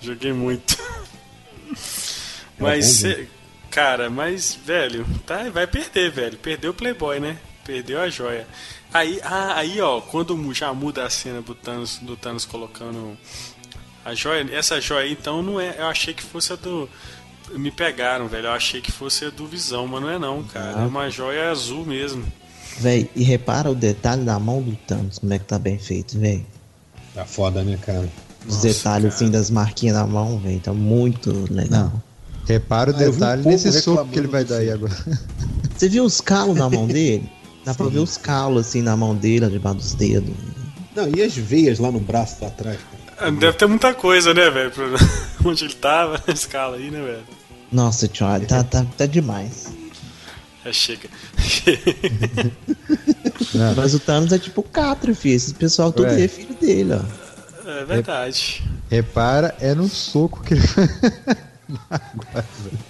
[0.00, 0.76] Joguei muito.
[2.58, 3.28] Mas, cê-
[3.70, 6.36] cara, mas, velho, tá, vai perder, velho.
[6.38, 7.38] Perdeu o Playboy, né?
[7.64, 8.46] Perdeu a joia.
[8.92, 13.16] Aí, ah, aí, ó, quando já muda a cena do Thanos, do Thanos colocando
[14.04, 15.74] a joia, essa joia aí, então não é.
[15.78, 16.88] Eu achei que fosse a do.
[17.50, 18.46] Me pegaram, velho.
[18.46, 20.80] Eu achei que fosse a do Visão, mas não é não, cara.
[20.82, 22.24] É uma joia azul mesmo.
[22.80, 26.18] Véi, e repara o detalhe da mão do Thanos, como é que tá bem feito,
[26.18, 26.46] véi.
[27.14, 28.08] Tá foda, né, cara?
[28.46, 29.14] Os Nossa, detalhes cara.
[29.14, 31.92] assim das marquinhas na mão, véi, tá muito legal.
[32.46, 34.70] Repara o Ah, um detalhe povo nesse soco que ele vai dar aí aí.
[34.70, 34.94] agora.
[35.76, 37.28] Você viu os calos na mão dele?
[37.64, 40.34] Dá pra ver os calos assim na mão dele, debaixo dos dedos.
[40.96, 42.78] Não, e as veias lá no braço lá atrás?
[42.78, 43.28] cara?
[43.28, 44.72] Ah, Deve ter muita coisa, né, velho?
[45.44, 47.22] Onde ele tava, na escala aí, né, velho?
[47.70, 49.66] Nossa, tio, tá, tá, tá demais.
[50.68, 51.08] Já chega.
[53.54, 55.34] Não, Mas o Thanos é tipo o Catra, filho.
[55.36, 57.28] Esse pessoal todo é filho dele, ó.
[57.68, 58.62] É verdade.
[58.90, 60.62] repara, é no soco que ele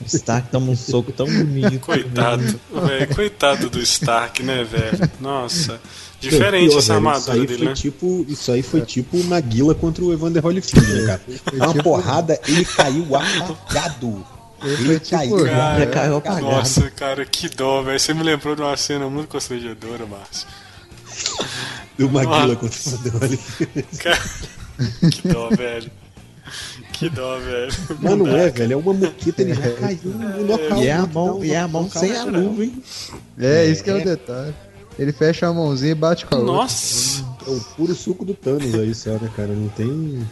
[0.00, 1.80] O Stark toma um soco tão bonito.
[1.80, 3.14] Coitado, velho.
[3.14, 5.10] Coitado do Stark, né, velho?
[5.20, 5.80] Nossa.
[6.20, 7.74] Diferente Pior, essa armadura isso aí dele, foi né?
[7.74, 11.20] Tipo, isso aí foi tipo o Maguila contra o Evander Holyfield, né, cara?
[11.52, 14.24] É uma tipo- porrada, ele caiu apagado.
[14.62, 15.44] Ele foi tipo- caiu.
[15.46, 16.42] Cara, caiu apagado.
[16.42, 17.98] Nossa, cara, que dó, velho.
[18.00, 20.46] Você me lembrou de uma cena muito constrangedora, Márcio.
[21.98, 23.82] Do Maguila contra o Holyfield.
[23.98, 24.20] Cara,
[25.10, 25.90] que dó, velho.
[26.92, 27.72] Que dó, velho.
[28.00, 28.72] Mas não é, velho.
[28.72, 30.78] É uma moqueta, ele já caiu no local.
[30.82, 32.82] E é a mão, que e é a mão sem a hein?
[33.38, 34.54] É, isso que é o detalhe.
[34.98, 36.54] Ele fecha a mãozinha e bate com a outra.
[36.54, 39.48] Nossa, É o puro suco do Thanos aí, só, né, cara?
[39.52, 40.26] Não tem.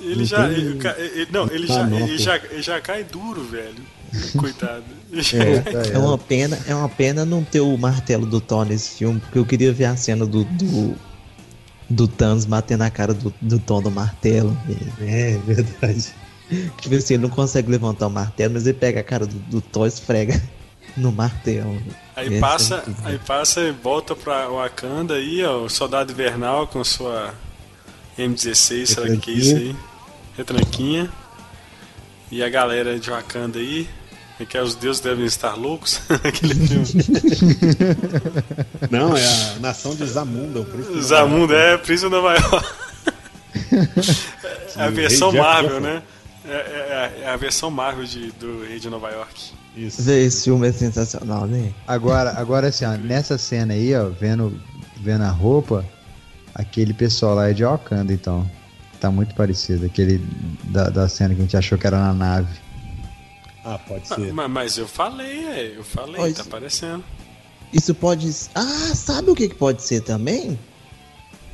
[0.00, 0.48] Ele Não já.
[0.48, 0.78] ele-
[1.14, 3.74] ele- não, ele Tá, já, não, ele, já, ele já cai duro, velho.
[4.38, 4.84] Coitado.
[5.12, 8.90] É, já É uma pena, é uma pena não ter o martelo do Thor nesse
[8.98, 10.94] filme, porque eu queria ver a cena do do,
[11.88, 14.56] do Thanos batendo a cara do, do Thor no martelo.
[14.66, 14.92] velho.
[15.00, 16.12] É, verdade.
[16.80, 19.60] Tipo assim, ele não consegue levantar o martelo, mas ele pega a cara do, do
[19.62, 20.40] Thor e esfrega
[20.94, 21.80] no martelo.
[22.14, 26.84] Aí é passa, aí passa e volta pra Wakanda aí, ó, o soldado invernal com
[26.84, 27.32] sua
[28.18, 29.76] M16, será que é isso aí?
[30.36, 31.10] Retranquinha.
[32.30, 33.86] E a galera de Wakanda aí,
[34.40, 36.86] é que os deuses devem estar loucos naquele filme.
[38.90, 39.24] Não, é
[39.56, 40.94] a nação de Zamunda, o príncipe.
[40.94, 42.68] de Zamunda é Príncipe de Nova York.
[44.76, 46.02] É a versão Marvel, né?
[46.44, 49.50] É, é- é a versão Marvel de, do Rei de Nova York.
[49.76, 50.02] Isso.
[50.02, 51.72] Vê, Esse filme é sensacional, né?
[51.86, 54.58] Agora, agora assim, ó, nessa cena aí, ó, vendo,
[55.00, 55.84] vendo a roupa,
[56.54, 58.48] aquele pessoal lá é de Wakanda, então.
[59.00, 59.86] Tá muito parecido.
[59.86, 60.24] Aquele
[60.64, 62.56] da, da cena que a gente achou que era na nave.
[63.64, 64.32] Ah, pode Ah, ser.
[64.32, 67.04] mas, mas eu falei, é, eu falei, Ó, tá isso- aparecendo.
[67.72, 68.30] Isso pode.
[68.54, 70.58] Ah, sabe o que, que pode ser também?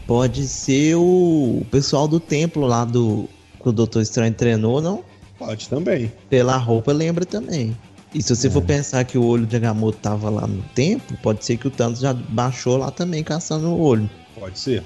[0.06, 3.28] Pode ser o, pessoal do templo lá do.
[3.62, 5.02] Que o Doutor Estranho treinou, não?
[5.38, 6.12] Pode também.
[6.30, 7.76] Pela roupa lembra também.
[8.14, 11.44] E se você for pensar que o olho de Agamotto tava lá no templo, pode
[11.44, 14.08] ser que o Thanos já baixou lá também caçando o olho.
[14.38, 14.84] Pode ser.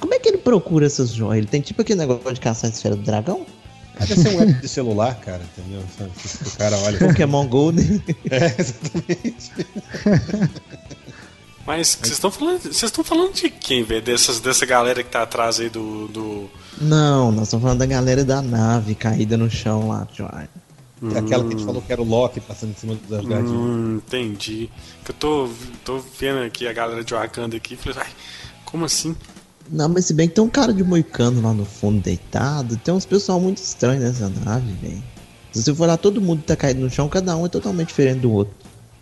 [0.00, 1.38] Como é que ele procura essas joias?
[1.38, 3.44] Ele tem tipo aquele negócio de caçar a esfera do dragão?
[3.98, 5.82] Deve ser um app de celular, cara, entendeu?
[5.82, 6.98] O cara olha.
[6.98, 7.82] Pokémon Go, né?
[8.30, 9.52] É, exatamente.
[11.66, 14.00] Mas vocês estão falando, vocês estão falando de quem, velho?
[14.00, 16.50] Dessas dessa galera que tá atrás aí do, do
[16.80, 20.48] Não, nós estamos falando da galera da nave caída no chão lá, Joy.
[21.16, 23.50] Aquela que a gente falou que era o Loki passando em cima dos Asgardianos.
[23.50, 24.68] Hum, entendi.
[25.06, 25.48] Eu tô,
[25.84, 28.12] tô vendo aqui a galera de Wakanda aqui e falei, ai,
[28.70, 29.14] como assim?
[29.70, 32.92] Não, mas se bem que tem um cara de moicano lá no fundo deitado, tem
[32.94, 35.02] uns pessoal muito estranho nessa nave, velho.
[35.52, 38.20] Se você for lá, todo mundo tá caído no chão, cada um é totalmente diferente
[38.20, 38.54] do outro.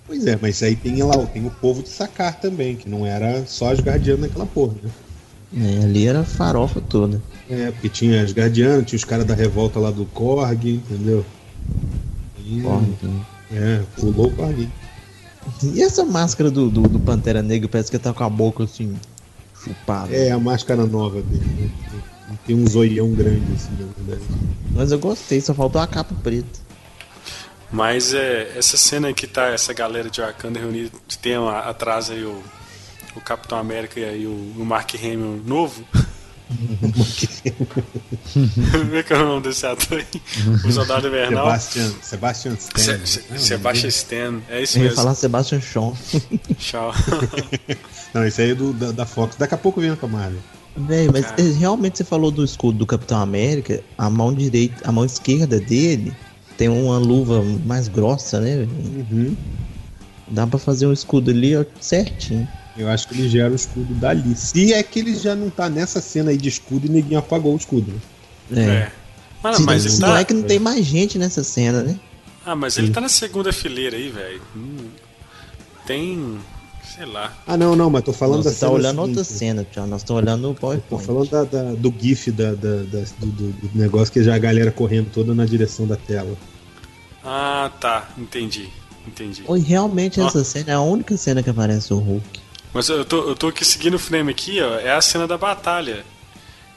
[0.07, 3.45] Pois é, mas aí tem lá, tem o povo de Sakar também, que não era
[3.47, 4.91] só Asgardiano naquela porra, né?
[5.57, 7.21] É, ali era farofa toda.
[7.49, 11.25] É, porque tinha Asgardiano, tinha os caras da revolta lá do Korg, entendeu?
[12.45, 12.87] E, Porra,
[13.53, 14.69] é, pulou o Korg.
[15.63, 18.95] E essa máscara do, do, do Pantera Negra parece que tá com a boca assim,
[19.75, 20.15] chupada.
[20.15, 21.71] É a máscara nova dele, né?
[22.47, 24.23] Tem um zoião grande assim, na verdade.
[24.73, 26.67] Mas eu gostei, só faltou a capa preta.
[27.73, 30.91] Mas é, essa cena que tá essa galera de Wakanda reunida,
[31.21, 32.41] tem lá atrás aí o,
[33.17, 35.85] o Capitão América e aí o, o Mark Hamill novo.
[38.71, 40.07] Como é que é o nome desse ator aí?
[40.65, 41.47] O Soldado Invernal.
[41.59, 42.79] Sebastian, Sebastian Stan.
[42.79, 43.39] Se- se- né?
[43.39, 45.03] Sebastian Stan, é isso Eu ia mesmo.
[45.03, 45.97] falar Sebastian Shaw.
[46.59, 46.93] Tchau.
[48.15, 49.37] Não, esse aí é do, da, da Fox.
[49.37, 50.41] Daqui a pouco vem pra Marvel.
[50.77, 51.41] Véi, mas Cara.
[51.41, 55.59] eh, realmente você falou do escudo do Capitão América, a mão direita, a mão esquerda
[55.59, 56.13] dele
[56.59, 58.67] tem uma luva mais grossa, né?
[59.11, 59.37] Uhum.
[60.29, 62.47] Dá pra fazer um escudo ali ó, certinho.
[62.77, 64.37] Eu acho que ele gera o escudo dali.
[64.37, 67.55] Se é que ele já não tá nessa cena aí de escudo e ninguém apagou
[67.55, 67.93] o escudo.
[68.51, 68.63] né?
[68.63, 68.71] É.
[68.71, 68.93] É.
[69.43, 70.21] Mas, Se, mas se ele não tá.
[70.21, 71.99] é que não tem mais gente nessa cena, né?
[72.45, 74.43] Ah, mas ele tá na segunda fileira aí, velho.
[74.55, 74.89] Hum,
[75.87, 76.39] tem.
[76.97, 77.33] Sei lá.
[77.47, 79.19] Ah, não, não, mas tô falando Você da tá cena olhando seguinte.
[79.19, 79.87] outra cena, tio.
[79.87, 81.05] Nós estamos olhando o Tô PowerPoint.
[81.05, 84.71] falando da, da- do GIF da, da- da- do, do- negócio que já a galera
[84.73, 86.37] correndo toda na direção da tela.
[87.25, 88.09] Ah, tá.
[88.17, 88.69] Entendi.
[89.07, 89.45] Entendi.
[89.47, 92.41] Oi, realmente essa cena é a única cena que aparece o Hulk.
[92.73, 94.75] Mas eu tô, eu tô aqui seguindo o frame aqui, ó.
[94.81, 96.05] É a cena da batalha.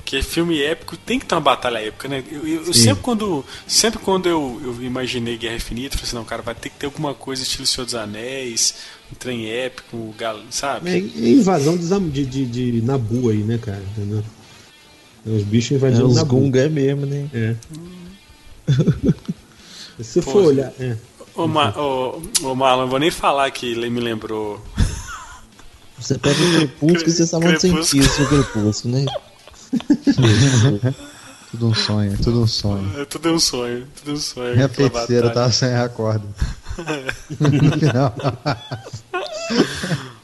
[0.05, 2.23] Que é filme épico, tem que ter uma batalha épica, né?
[2.31, 6.23] Eu, eu- sempre quando, sempre quando eu, eu imaginei Guerra Infinita, eu falei assim, não,
[6.25, 8.73] cara, vai ter que ter alguma coisa estilo Senhor dos Anéis,
[9.15, 10.13] trem épico,
[10.49, 10.89] sabe?
[10.89, 13.81] É, é invasão de, de, de, de Nabu aí, né, cara?
[13.97, 14.23] Entendeu?
[15.25, 16.35] É os bichos É, invadindo os Nabu.
[16.35, 17.29] Gunga mesmo, né?
[17.33, 17.55] É.
[20.01, 20.71] Se você Pô, for olhar.
[20.79, 20.95] É.
[21.35, 24.61] Ô, Ma ô, ô, Marlon, não vou nem falar que ele me lembrou.
[25.99, 27.85] Você pega o crepúsculo e você está muito Crepúsculo.
[27.85, 29.05] sentido seu crepúsculo, né?
[31.51, 33.01] Tudo um sonho, tudo um sonho.
[33.01, 34.55] É tudo um sonho, tudo um sonho.
[34.55, 35.33] Minha feiticeira batalha.
[35.33, 36.25] tava sem a corda.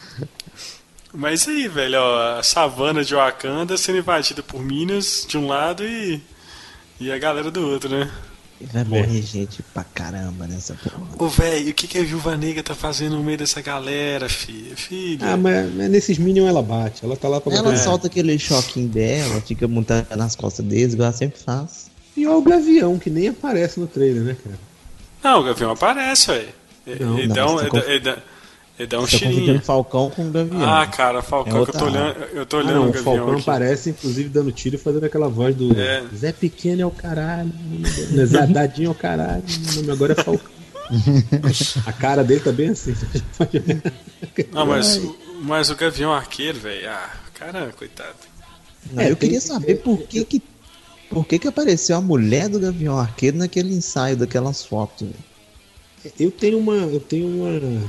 [1.14, 5.84] Mas aí, velho, ó, a savana de Wakanda sendo invadida por Minas de um lado
[5.86, 6.22] e,
[6.99, 8.11] e a galera do outro, né?
[8.60, 11.03] E vai morrer gente pra caramba nessa porra.
[11.18, 14.76] Ô, velho, o que, que a Viúva Negra tá fazendo no meio dessa galera, filha?
[14.76, 15.34] Filha.
[15.34, 17.03] Ah, mas, mas nesses Minions ela bate.
[17.03, 17.80] Ela tá lá pra Ela bater.
[17.80, 21.88] solta aquele choquinho dela, fica montando nas costas deles, igual ela sempre faz.
[22.15, 24.57] E olha o Gavião, que nem aparece no trailer, né, cara?
[25.26, 26.49] Não, o Gavião aparece, velho.
[26.85, 28.18] Ele dá um, tá dá- ele dá-
[28.77, 29.18] ele dá um Você
[29.56, 29.61] tá.
[29.61, 30.64] Falcão com o Gavião.
[30.69, 32.91] Ah, cara, Falcão, É que eu tô olhando, eu tô Ah, olhando não, o o
[32.91, 33.41] Gavião Falcão aqui.
[33.41, 36.03] aparece, inclusive, dando tiro e fazendo aquela voz do É.
[36.15, 37.52] Zé Pequeno é o caralho.
[38.11, 39.43] né, Zé Dadinho é o caralho.
[39.47, 40.56] Meu nome agora é Falcão.
[41.88, 42.93] A cara dele tá bem assim.
[44.52, 48.14] Não, mas, o- mas o Gavião Arqueiro, velho, ah, cara, coitado.
[48.91, 50.39] Não, eu É, tem queria que saber por que que,
[51.10, 55.10] por que que apareceu a mulher do Gavião Arqueiro naquele ensaio daquelas fotos.
[56.19, 56.76] Eu tenho uma.
[56.76, 57.82] Eu tenho uma.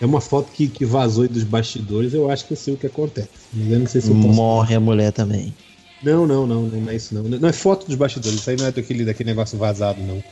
[0.00, 2.76] É uma foto que, que vazou aí dos bastidores, eu acho que eu sei o
[2.76, 3.28] que acontece.
[3.52, 4.28] Mas eu não sei se eu posso.
[4.28, 5.54] Morre a mulher também.
[6.02, 7.24] Não, não, não, não é isso não.
[7.24, 10.22] Não é foto dos bastidores, isso aí não é daquele, daquele negócio vazado, não.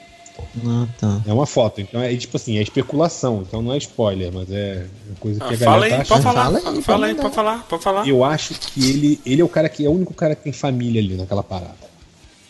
[0.66, 1.23] Ah, tá.
[1.27, 4.86] É uma foto, então é tipo assim, é especulação, então não é spoiler, mas é
[5.20, 6.23] coisa que Ah, a fala galera aí, tá pode achando.
[6.23, 8.09] falar, Fala aí, fala, pode aí, pode falar, pode falar.
[8.09, 10.52] Eu acho que ele, ele é o cara que é o único cara que tem
[10.52, 11.77] família ali naquela parada.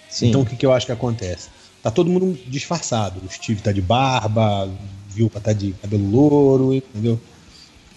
[0.08, 0.28] Sim.
[0.28, 1.48] Então o que, que eu acho que acontece?
[1.82, 3.20] Tá todo mundo disfarçado.
[3.24, 4.70] O Steve tá de barba,
[5.10, 7.20] Vilpa tá de cabelo louro, entendeu?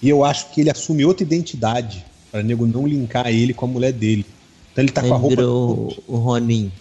[0.01, 3.69] E eu acho que ele assume outra identidade pra nego não linkar ele com a
[3.69, 4.25] mulher dele.
[4.71, 6.71] Então ele tá com a roupa virou o Ronin.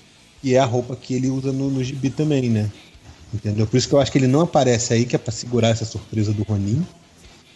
[0.43, 2.71] e é a roupa que ele usa no, no gibi também, né?
[3.33, 3.67] Entendeu?
[3.67, 5.85] Por isso que eu acho que ele não aparece aí, que é pra segurar essa
[5.85, 6.85] surpresa do Ronin.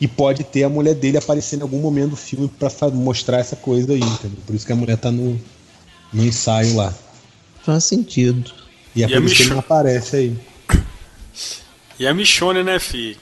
[0.01, 3.39] E pode ter a mulher dele aparecer em algum momento do filme pra fa- mostrar
[3.39, 4.39] essa coisa aí, entendeu?
[4.47, 5.41] Por isso que a mulher tá no,
[6.13, 6.93] no ensaio lá.
[7.65, 8.53] Faz sentido.
[8.95, 9.51] E é E a por isso que ele Michonne?
[9.51, 10.37] não aparece aí.
[11.99, 13.17] E a Michonne, né, fi?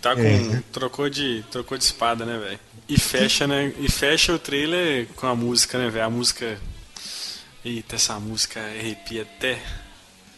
[0.00, 0.22] Tá com.
[0.22, 0.62] É.
[0.72, 2.58] Trocou, de, trocou de espada, né, velho?
[2.88, 3.72] E fecha, né?
[3.78, 6.04] E fecha o trailer com a música, né, velho?
[6.06, 6.58] A música.
[7.64, 9.58] Eita, essa música arrepia até.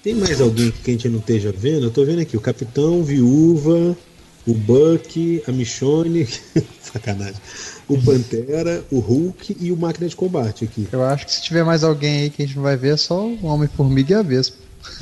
[0.02, 1.86] Tem mais alguém que a gente não esteja vendo?
[1.86, 3.96] Eu tô vendo aqui, o Capitão, Viúva,
[4.44, 6.28] o Buck, a Michonne,
[6.82, 7.40] sacanagem,
[7.86, 10.88] o Pantera, o Hulk e o Máquina de Combate aqui.
[10.90, 12.96] Eu acho que se tiver mais alguém aí que a gente não vai ver, é
[12.96, 14.56] só o Homem-Formiga e a Vespa.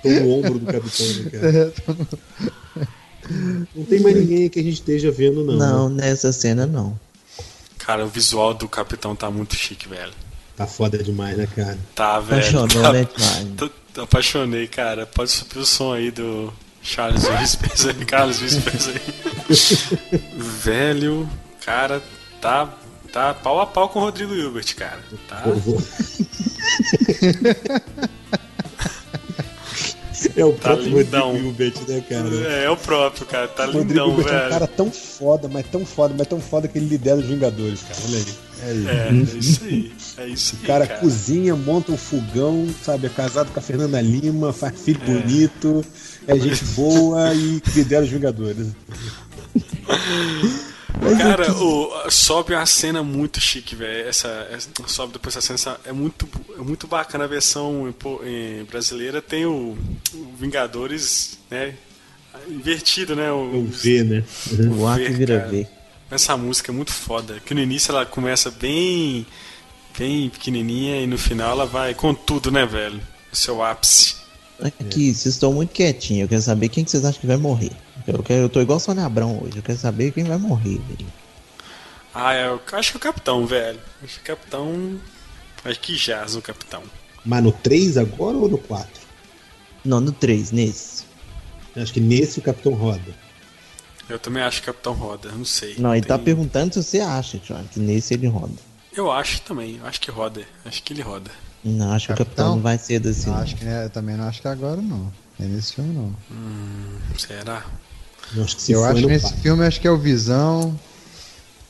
[0.00, 1.72] Tô no ombro do Capitão, né, cara?
[3.74, 5.56] Não tem mais ninguém aí que a gente esteja vendo, não.
[5.56, 6.04] Não, né?
[6.04, 6.96] nessa cena não.
[7.78, 10.12] Cara, o visual do capitão tá muito chique, velho.
[10.60, 11.78] Tá foda demais, né, cara?
[11.94, 12.42] Tá, velho.
[12.42, 13.06] Apaixonou, tá, né,
[13.56, 15.06] tô- tô apaixonei, cara.
[15.06, 19.00] Pode subir o som aí do Charles Whispers aí, Carlos Whispers aí.
[20.36, 21.26] velho,
[21.64, 22.02] cara,
[22.42, 22.68] tá,
[23.10, 25.00] tá pau a pau com o Rodrigo Hilbert, cara.
[25.26, 25.44] Tá.
[30.36, 31.28] É o próprio lindão.
[31.28, 32.28] Rodrigo Hilbert, né, cara?
[32.34, 33.48] É, é o próprio, cara.
[33.48, 34.50] Tá O Rodrigo lindão, Hilbert é um velho.
[34.50, 38.00] cara tão foda, mas tão foda, mas tão foda que ele lidera os Vingadores, cara.
[38.06, 38.26] Olha aí.
[38.62, 38.88] É isso.
[38.90, 39.92] É, é isso aí.
[40.18, 40.64] É isso aí.
[40.64, 41.00] O cara, cara.
[41.00, 43.06] cozinha, monta um fogão, sabe?
[43.06, 45.06] É casado com a Fernanda Lima, faz filho É.
[45.06, 45.84] bonito,
[46.28, 48.66] é gente boa e lidera os Vingadores.
[51.18, 54.08] Cara, o, sobe uma cena muito chique, velho.
[54.08, 55.78] Essa, essa- sobe depois essa cena.
[55.84, 59.20] é muito, é muito bacana a versão em em brasileira.
[59.22, 59.76] Tem o,
[60.14, 61.74] o Vingadores, né?
[62.48, 63.30] Invertido, né?
[63.32, 64.24] O, O V, né?
[64.76, 65.50] O ar que ver, vira cara.
[65.50, 65.66] V.
[66.10, 67.40] Essa música é muito foda.
[67.44, 69.26] Que no início ela começa bem,
[69.98, 73.00] bem pequenininha e no final ela vai com tudo, né, velho?
[73.32, 74.16] O seu ápice.
[74.60, 76.22] Aqui, vocês estão muito quietinhos.
[76.22, 77.70] Eu quero saber quem que vocês acham que vai morrer.
[78.06, 79.56] Eu, quero, eu tô igual Sônia Abrão hoje.
[79.56, 81.06] Eu quero saber quem vai morrer, velho.
[82.14, 83.78] Ah, é, eu acho que o Capitão, velho.
[84.02, 85.00] Acho que o Capitão.
[85.64, 86.82] Acho que jaz o Capitão.
[87.24, 88.88] Mas no 3 agora ou no 4?
[89.84, 91.04] Não, no 3, nesse.
[91.76, 93.14] Acho que nesse o Capitão roda.
[94.08, 95.76] Eu também acho que o Capitão roda, não sei.
[95.78, 98.54] Não, ele tá Tem- perguntando se você acha, John, que nesse ele roda.
[98.92, 100.42] Eu acho também, eu acho que roda.
[100.64, 101.30] Acho que ele roda.
[101.62, 102.34] Não, acho que o Capitão?
[102.46, 103.28] capitão não vai ser assim.
[103.28, 103.42] Não, não.
[103.42, 105.12] acho que né, eu também não acho que é agora não.
[105.38, 106.14] É nesse filme não.
[107.16, 107.64] Será?
[108.36, 109.42] Eu acho que se eu acho é nesse 4.
[109.42, 110.78] filme acho que é o Visão.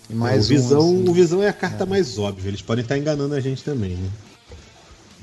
[0.08, 1.08] E mais o, visão, um, assim.
[1.08, 2.48] o Visão é a carta mais óbvia.
[2.48, 4.10] Eles podem estar enganando a gente também, né?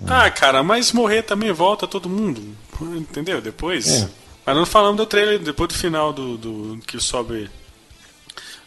[0.05, 2.41] Ah, cara, mas morrer também volta todo mundo.
[2.81, 3.41] Entendeu?
[3.41, 3.88] Depois.
[3.88, 4.09] É.
[4.45, 7.49] Mas não falamos do trailer, depois do final do, do que sobe.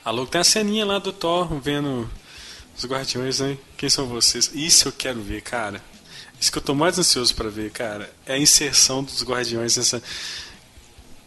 [0.05, 2.11] Alô, tem a ceninha lá do Thor vendo
[2.77, 3.57] os guardiões, né?
[3.77, 4.51] Quem são vocês?
[4.53, 5.83] Isso eu quero ver, cara.
[6.39, 8.11] Isso que eu tô mais ansioso pra ver, cara.
[8.27, 10.03] É a inserção dos guardiões nessa...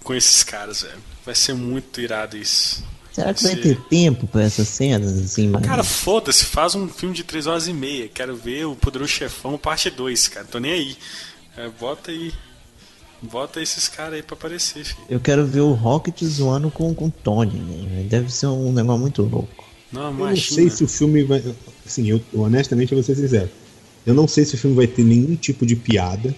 [0.03, 0.99] com esses caras, velho.
[1.25, 2.83] Vai ser muito irado isso.
[3.13, 5.63] Será que vai ter tempo pra essas cenas, assim, mas...
[5.63, 8.07] Cara, foda-se, faz um filme de 3 horas e meia.
[8.07, 10.47] Quero ver o Poderoso Chefão parte 2, cara.
[10.47, 10.97] Tô nem aí.
[11.55, 12.33] É, bota aí.
[13.21, 15.05] Bota esses caras aí pra aparecer, filho.
[15.07, 18.03] Eu quero ver o Rocket zoando com, com o Tony, né?
[18.09, 19.63] Deve ser um negócio muito louco.
[19.91, 21.41] Não, Eu não sei se o filme vai.
[21.85, 23.49] Assim, eu honestamente eu vou ser sincero.
[24.05, 26.35] Eu não sei se o filme vai ter nenhum tipo de piada.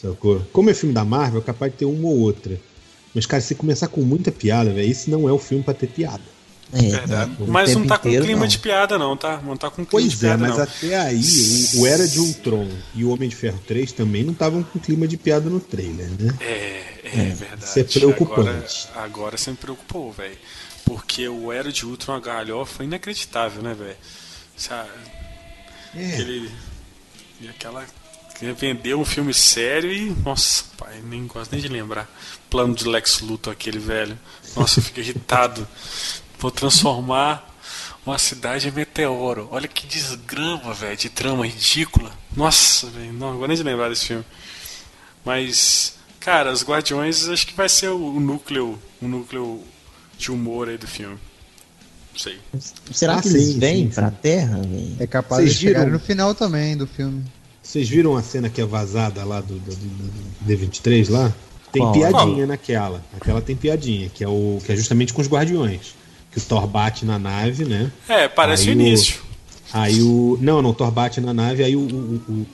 [0.00, 0.40] Sacou?
[0.52, 2.60] Como é filme da Marvel, é capaz de ter uma ou outra.
[3.14, 5.86] Mas, cara, se começar com muita piada, velho, esse não é o filme pra ter
[5.86, 6.22] piada.
[6.72, 7.30] É, Verdade.
[7.30, 7.36] né?
[7.38, 8.46] O Mas não tá com inteiro, clima não.
[8.48, 9.40] de piada, não, tá?
[9.44, 10.64] Não tá com clima de Pois é, piada, mas não.
[10.64, 11.22] até aí,
[11.74, 14.80] o, o Era de Ultron e o Homem de Ferro 3 também não estavam com
[14.80, 16.34] clima de piada no trailer, né?
[16.40, 17.64] É, é verdade.
[17.64, 18.88] Isso é preocupante.
[18.92, 20.36] Agora, agora você me preocupou, velho.
[20.84, 23.96] Porque o Era de Ultron, a galhofa, foi inacreditável, né, velho?
[25.96, 26.08] É.
[26.14, 26.50] Aquele.
[27.40, 27.84] E aquela.
[28.38, 30.10] Que Vendeu um filme sério e.
[30.24, 32.08] Nossa, pai, nem gosto nem de lembrar.
[32.50, 34.18] Plano de Lex Luthor, aquele velho.
[34.56, 35.66] Nossa, eu fico irritado.
[36.38, 37.48] Vou transformar
[38.04, 39.48] uma cidade em meteoro.
[39.50, 42.10] Olha que desgrama, velho, de trama ridícula.
[42.36, 44.24] Nossa, velho, não agora nem de lembrar desse filme.
[45.24, 49.62] Mas, cara, os Guardiões acho que vai ser o, núcleo, o núcleo
[50.18, 51.18] de humor aí do filme.
[52.12, 52.38] Não sei.
[52.92, 54.10] Será Ah, que eles vêm pra.
[54.10, 54.96] Terra, velho?
[55.00, 55.92] É capaz Vocês de chegar viram?
[55.94, 57.24] no final também do filme.
[57.74, 61.34] Vocês viram a cena que é vazada lá do, do, do- do D23 lá?
[61.72, 61.92] Tem Qual?
[61.92, 63.02] piadinha naquela.
[63.16, 65.96] Aquela tem piadinha, que é, o, que é justamente com os Guardiões.
[66.30, 67.90] Que o Thor bate na nave, né?
[68.08, 69.16] É, parece Aí o o- início.
[69.72, 70.38] Aí o.
[70.40, 71.80] Não, não, o Thor bate na nave, aí o.
[71.80, 72.46] O, o,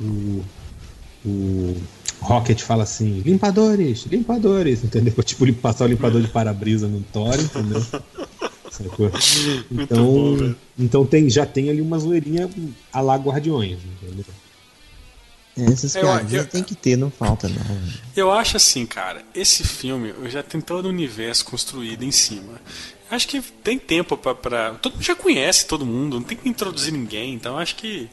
[1.27, 1.77] o, o
[2.23, 5.13] Rocket fala assim: limpadores, limpadores, entendeu?
[5.23, 7.85] Tipo, passar o limpador de para-brisa no Thor, entendeu?
[8.73, 9.11] Sacou?
[9.71, 12.49] Muito Então, bom, então tem, já tem ali uma zoeirinha
[12.91, 14.25] a lá Guardiões, entendeu?
[15.67, 17.79] Essas piadinhas tem que ter, não falta não.
[18.17, 22.61] Eu acho assim, cara, esse filme já tem todo o universo construído em cima.
[23.11, 24.71] Acho que tem tempo pra, pra.
[24.75, 28.09] Todo mundo já conhece todo mundo, não tem que introduzir ninguém, então acho que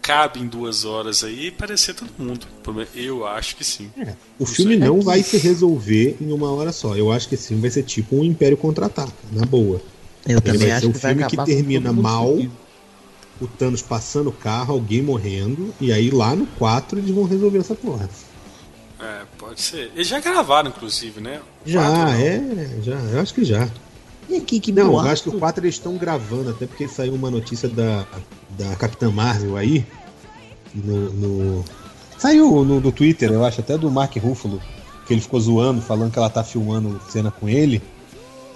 [0.00, 2.46] cabe em duas horas aí e parecer todo mundo.
[2.94, 3.90] Eu acho que sim.
[3.98, 4.78] É, o filme aí.
[4.78, 6.96] não vai se resolver em uma hora só.
[6.96, 9.82] Eu acho que esse filme vai ser tipo um Império Contra-Ataca, na boa.
[10.26, 12.38] Eu Ele também vai acho ser um que vai filme que termina mal.
[13.40, 17.58] O Thanos passando o carro, alguém morrendo, e aí lá no 4 eles vão resolver
[17.58, 18.08] essa porra.
[19.00, 19.92] É, pode ser.
[19.94, 21.40] Eles já gravaram, inclusive, né?
[21.64, 23.68] Já, Quatro, é, já, eu acho que já.
[24.28, 25.08] E aqui, que Não, eu boato.
[25.08, 28.04] acho que o 4 eles estão gravando, até porque saiu uma notícia da,
[28.58, 29.86] da Capitã Marvel aí.
[30.74, 31.64] No, no-
[32.18, 34.60] Saiu no, do Twitter, eu acho, até do Mark Ruffalo,
[35.06, 37.80] que ele ficou zoando, falando que ela tá filmando cena com ele.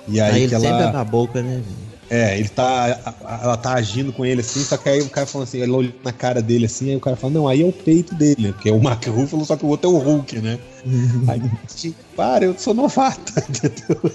[0.08, 0.64] E aí, Aí ele que ela.
[0.64, 1.91] sempre abre a boca, né, velho?
[2.12, 3.14] É, ele tá.
[3.42, 5.94] Ela tá agindo com ele assim, só que aí o cara falando assim, ele olhando
[6.04, 8.52] na cara dele assim, aí o cara fala, não, aí é o peito dele, né?
[8.52, 10.58] Porque é o Mark Ruffalo, só que o outro é o Hulk, né?
[11.26, 11.40] aí,
[11.74, 14.12] tipo, para, eu sou novata, entendeu?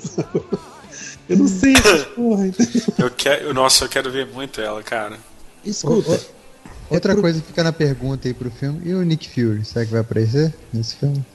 [1.27, 2.83] Eu não sei essas porra, entendeu?
[2.99, 5.17] Eu quero, nossa, eu quero ver muito ela, cara.
[5.65, 9.27] Escuta, Ô, ô, Outra coisa que fica na pergunta aí pro filme, e o Nick
[9.27, 11.25] Fury, será que vai aparecer nesse filme?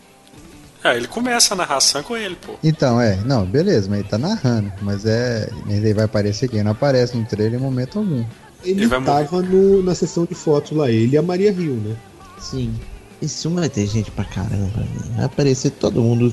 [0.84, 2.54] É, ele começa a narração com ele, pô.
[2.62, 5.48] Então, é, não, beleza, mas ele tá narrando, mas é.
[5.68, 6.62] Ele vai aparecer quem?
[6.62, 8.24] Não aparece no trailer em momento algum.
[8.64, 11.74] Ele, Ele vai tava no- na sessão de fotos lá, ele e a Maria Rio,
[11.74, 11.96] né?
[12.40, 12.74] sim.
[13.20, 14.84] Esse filme vai ter gente pra caramba.
[15.14, 16.32] Vai aparecer todo mundo.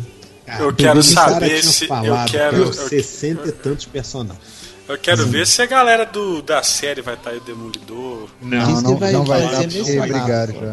[0.60, 4.42] Eu quero saber se- eu falado quero- que eram eu- 60 e tantos personagens.
[4.88, 8.28] Eu quero ver se a galera do, da série vai estar aí, o Demolidor.
[8.42, 10.64] Não, não, vai não vai dar, porque mencionado, brigaram pô.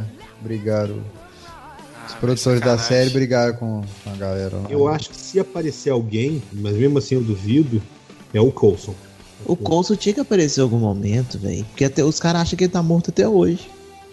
[2.07, 4.71] Os produtores da série brigaram com com a galera lá.
[4.71, 7.83] Eu acho que se aparecer alguém, mas mesmo assim eu duvido,
[8.33, 8.95] é o Coulson.
[9.45, 11.65] O Coulson tinha que aparecer em algum momento, velho.
[11.67, 13.69] Porque até os caras acham que ele tá morto até hoje.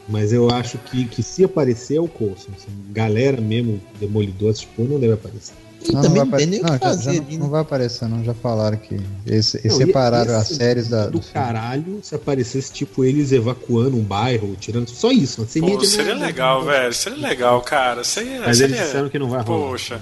[0.08, 2.50] Mas eu acho que, que se aparecer é o Coulson.
[2.58, 5.54] assim, galera mesmo, Demolidor, porra, não deve aparecer.
[5.86, 7.28] E Não, também não vai tem nem o apare- que não, já- fazer já não,
[7.28, 7.52] ali, não né?
[7.52, 8.24] vai aparecer, não.
[8.24, 13.04] Já falaram que eles, e- separaram as séries da, do do caralho se aparecesse tipo
[13.04, 15.46] eles evacuando um bairro, tirando só isso.
[15.48, 16.94] Semente Pô, seria não- legal, velho.
[16.94, 18.04] Seria legal, cara.
[18.06, 18.86] Seria, Mas eles seria...
[18.86, 19.68] disseram que não vai rolar.
[19.72, 20.00] Poxa.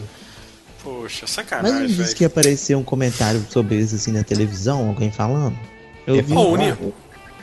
[0.83, 4.87] Poxa, Mas não sacanagem, disse que ia aparecer um comentário sobre isso assim na televisão,
[4.87, 5.55] alguém falando?
[6.07, 6.33] Eu É vi.
[6.33, 6.75] Um- Uni-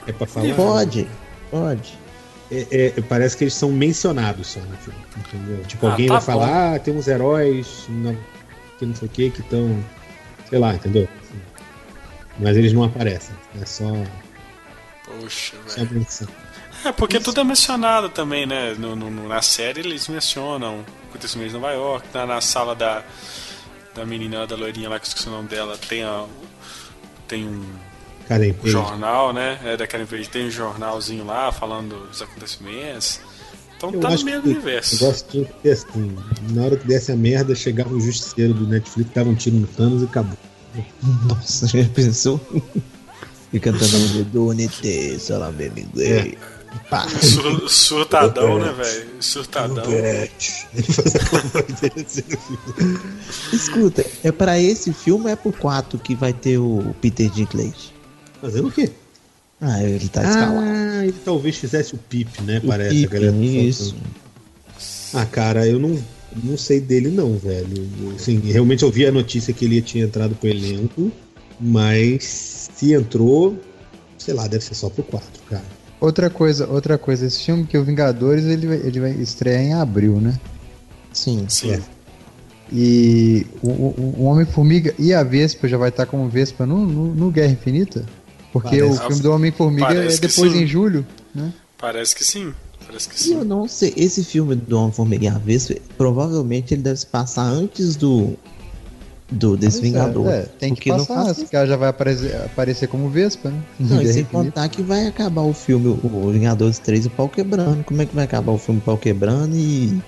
[0.06, 0.54] É pra falar.
[0.54, 1.06] Pode,
[1.50, 1.98] pode.
[2.50, 5.62] É, é, parece que eles são mencionados só no filme, entendeu?
[5.64, 8.14] Tipo, Ah, alguém tá vai falar, ah, tem uns heróis na-
[8.78, 9.84] que não sei o que que estão.
[10.48, 11.06] Sei lá, entendeu?
[12.38, 13.34] Mas eles não aparecem.
[13.60, 13.92] É só,
[15.04, 16.06] Poxa, só velho.
[16.84, 18.74] É, porque tudo é mencionado também, né?
[18.78, 23.02] No, no- no- na série eles mencionam acontecimentos em Nova York, na, na sala da,
[23.94, 26.24] da menina da loirinha lá, que eu esqueci o nome dela, tem, a,
[27.26, 27.64] tem um
[28.50, 28.70] Um Page.
[28.70, 29.58] jornal, né?
[29.64, 33.20] É da Karen Page, tem um jornalzinho lá falando dos acontecimentos.
[33.76, 34.96] Então Eu tá no que universo.
[34.96, 36.16] O negócio tinha que ter assim:
[36.50, 39.66] na hora que desse a merda, chegava o justiceiro do Netflix, dava um tiro no
[39.66, 40.36] Thanos e acabou.
[41.28, 42.40] Nossa, já pensou?
[43.50, 46.34] E cantando a música do Unite, bem inglês.
[47.22, 49.08] Sur- surtadão, né, velho?
[49.20, 49.84] Surtadão.
[52.06, 52.22] Assim.
[53.52, 57.94] Escuta, é pra esse filme ou é pro 4 que vai ter o Peter Dinklage?
[58.40, 58.90] Fazendo o quê?
[59.60, 60.60] Ah, ele tá escalado.
[60.60, 62.60] Ah, ele talvez fizesse o Pip, né?
[62.62, 63.96] O Parece a galera tá isso.
[65.12, 65.98] Ah, cara, eu não,
[66.44, 67.88] não sei dele não, velho.
[68.14, 71.10] Assim, realmente eu vi a notícia que ele tinha entrado pro elenco,
[71.60, 73.58] mas se entrou,
[74.16, 75.64] sei lá, deve ser só pro 4, cara.
[76.00, 79.60] Outra coisa, outra coisa, esse filme que é o Vingadores, ele vai, ele vai estrear
[79.60, 80.38] em abril, né?
[81.12, 81.44] Sim.
[81.48, 81.72] Sim.
[81.72, 81.82] É.
[82.72, 87.14] E o, o, o Homem-Formiga e a Vespa já vai estar como Vespa no, no,
[87.14, 88.04] no Guerra Infinita?
[88.52, 88.98] Porque Parece.
[88.98, 90.62] o filme do Homem-Formiga é depois sim.
[90.62, 91.52] em julho, né?
[91.76, 92.52] Parece que sim.
[92.86, 93.46] Parece que E eu sim.
[93.46, 97.94] não sei, esse filme do Homem-Formiga e a Vespa, provavelmente ele deve se passar antes
[97.96, 98.34] do.
[99.30, 100.28] do desse é, Vingador.
[100.28, 103.50] é, tem que porque não passar, faz esse cara já vai aparecer, aparecer como Vespa,
[103.50, 103.62] né?
[103.78, 107.84] Não, e sem contar que vai acabar o filme, o Vingadores 3, o pau quebrando.
[107.84, 110.00] Como é que vai acabar o filme o pau quebrando e,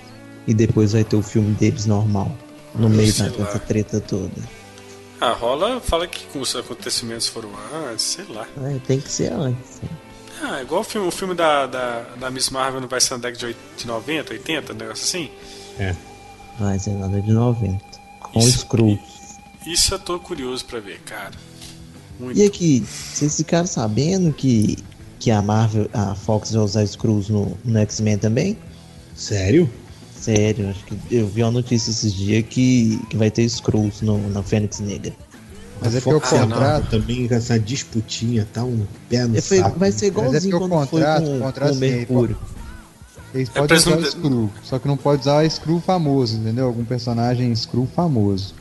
[0.46, 2.32] e depois vai ter o filme deles normal?
[2.74, 4.30] No meio da dessa treta toda.
[5.20, 7.50] Ah, rola, fala que com os acontecimentos foram
[7.90, 8.46] antes, sei lá.
[8.64, 9.80] É, tem que ser antes.
[10.42, 13.18] Ah, igual o filme, o filme da, da, da Miss Marvel não vai ser na
[13.18, 15.30] década de oit- de 90, 80, um negócio assim?
[15.78, 15.94] É.
[16.58, 17.78] Vai ser nada de 90.
[18.20, 18.98] Com Isso- Screw.
[19.66, 21.32] Isso eu tô curioso pra ver, cara.
[22.18, 22.38] Muito.
[22.38, 24.78] E aqui, vocês ficaram sabendo que,
[25.18, 28.56] que a Marvel, a Fox vai usar Screws no, no X-Men também?
[29.14, 29.70] Sério?
[30.20, 34.18] Sério, acho que eu vi uma notícia esses dias que, que vai ter Screws no,
[34.30, 35.12] na Fênix Negra.
[35.80, 36.90] Mas é A porque o contrato.
[36.90, 39.78] também com essa disputinha, tá um pé no É, foi- saco.
[39.78, 41.70] vai ser Mas é igualzinho porque o quando foi contrato- com, o contrato com o
[41.70, 42.36] assim, Mercúrio.
[43.32, 46.66] Eles É, podem usar o Screw, só que não pode usar o Screw famoso, entendeu?
[46.66, 48.54] Algum personagem Screw famoso.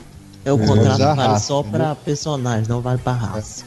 [0.46, 1.80] É, o É, contrato vale raça, só entendeu?
[1.80, 3.66] pra personagem, não vale pra raça.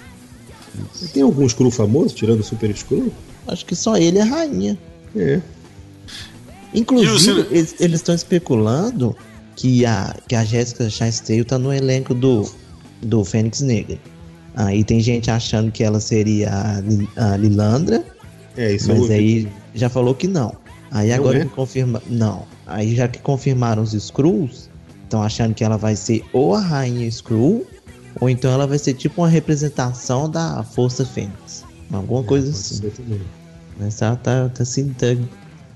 [1.13, 3.13] Tem algum Screw famoso, tirando o Super Screw?
[3.47, 4.79] Acho que só ele é rainha.
[5.15, 5.41] É.
[6.75, 9.17] Inclusive, eles estão especulando
[9.57, 12.51] que a, que a Jessica Chastain tá no elenco do,
[13.03, 13.99] do Fênix Negra.
[14.55, 18.05] Aí tem gente achando que ela seria a, a Lilandra,
[18.57, 20.55] É, isso mas aí já falou que não.
[20.91, 21.45] Aí Não agora é?
[21.45, 22.03] que confirma.
[22.07, 22.45] Não.
[22.67, 24.69] Aí já que confirmaram os Skrulls,
[25.05, 27.67] estão achando que ela vai ser ou a rainha Skrull,
[28.21, 31.65] ou então ela vai ser tipo uma representação da Força Fênix.
[31.91, 33.21] Alguma coisa Pode assim.
[33.79, 35.07] Mas tá, tá, tá, assim, tá,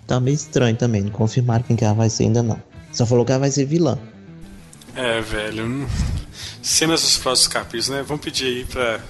[0.06, 1.02] tá meio estranho também.
[1.02, 2.60] Não confirmaram quem que ela vai ser ainda não.
[2.92, 3.98] Só falou que ela vai ser vilã.
[4.94, 5.66] É, velho.
[5.66, 5.86] hum,
[6.62, 8.02] Cenas dos próximos capítulos, né?
[8.06, 9.00] Vamos pedir aí pra.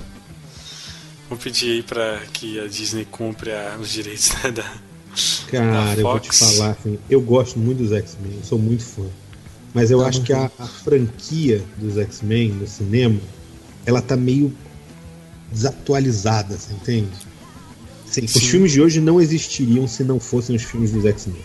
[1.28, 4.64] Vamos pedir aí pra que a Disney compre a- os direitos né, da.
[5.50, 8.84] Cara, da eu vou te falar, assim, eu gosto muito dos X-Men, eu sou muito
[8.84, 9.02] fã.
[9.72, 13.18] Mas eu Ah, acho que a, a franquia dos X-Men no cinema,
[13.86, 14.54] ela tá meio
[15.52, 17.08] desatualizada, você entende?
[18.24, 18.40] Os Sim.
[18.40, 21.40] filmes de hoje não existiriam se não fossem os filmes dos X-Men.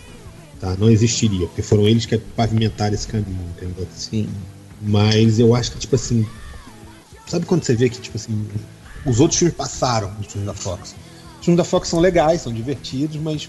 [0.60, 0.76] Tá?
[0.78, 3.86] Não existiria, porque foram eles que pavimentaram esse caminho, entendeu?
[3.94, 4.28] Sim.
[4.80, 6.26] Mas eu acho que, tipo assim.
[7.26, 8.46] Sabe quando você vê que, tipo assim.
[9.04, 10.94] Os outros filmes passaram os filmes da Fox.
[11.38, 13.48] Os filmes da Fox são legais, são divertidos, mas.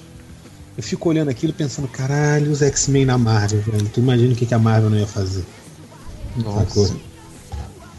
[0.76, 3.88] Eu fico olhando aquilo pensando, caralho, os X-Men na Marvel, velho.
[3.90, 5.46] Tu imagina o que, que a Marvel não ia fazer.
[6.42, 6.96] Sacou?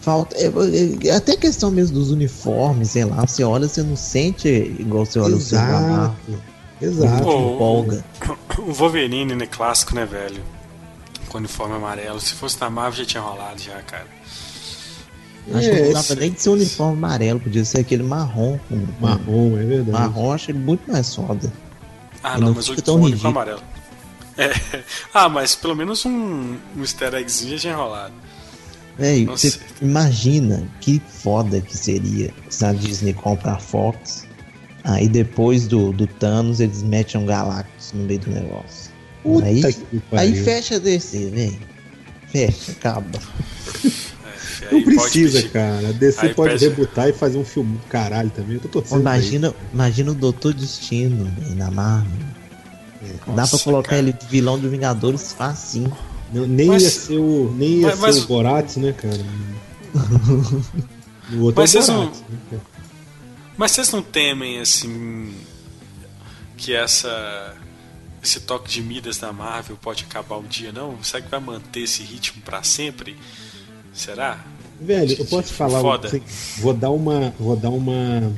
[0.05, 0.36] Falta.
[0.36, 3.26] é, é, é até questão mesmo dos uniformes, sei lá.
[3.26, 6.14] Você olha, você não sente igual você olha o seu Exato.
[6.81, 7.22] Exato.
[7.22, 8.05] Empolga.
[8.59, 9.47] O Wolverine, né?
[9.47, 10.40] Clássico, né, velho?
[11.28, 12.20] Com uniforme amarelo.
[12.20, 14.06] Se fosse na Marvel já tinha rolado já, cara.
[15.52, 18.59] Acho que não precisava nem de ser um uniforme amarelo, podia ser aquele marrom.
[18.68, 19.90] com- Marrom, é verdade.
[19.90, 21.52] Marrom ele muito mais foda.
[22.22, 23.62] Ah, não, não mas o uniforme amarelo.
[24.39, 24.51] É.
[25.12, 28.14] Ah, mas pelo menos um, um easter eggzinho já tinha rolado.
[28.99, 34.25] Véi, você imagina que foda que seria se a Disney compra a Fox.
[34.85, 38.93] Aí depois do, do Thanos eles metem um Galactus no meio do negócio.
[39.23, 41.59] Puta aí, que aí fecha a DC, velho.
[42.29, 43.19] Fecha, acaba.
[44.62, 45.51] É, Não precisa, pedir.
[45.53, 45.89] cara.
[45.89, 48.61] A DC Aí pode pede- rebutar e fazer um filme do caralho também.
[48.62, 52.11] Eu tô Imagina, imagina o Doutor Destino véi, na Marvel.
[53.35, 54.03] Dá pra colocar cara.
[54.03, 55.93] ele de vilão do Vingadores facinho.
[56.32, 59.24] Não, nem Mas- ia ser o, nem ia Mas- mas- o Borat, né, cara?
[61.32, 62.20] O outro Mas é o vocês não- Borat.
[62.52, 62.60] né?
[63.56, 65.32] Mas vocês não temem, assim,
[66.56, 67.55] que essa
[68.22, 70.96] esse toque de Midas da Marvel pode acabar um dia, não?
[71.02, 73.16] Será que vai manter esse ritmo pra sempre?
[73.92, 74.44] Será?
[74.80, 75.80] Velho, eu posso falar.
[75.80, 76.09] Foda.
[76.09, 76.20] assim,
[76.59, 77.32] vou dar uma.
[77.38, 78.32] Vou dar uma.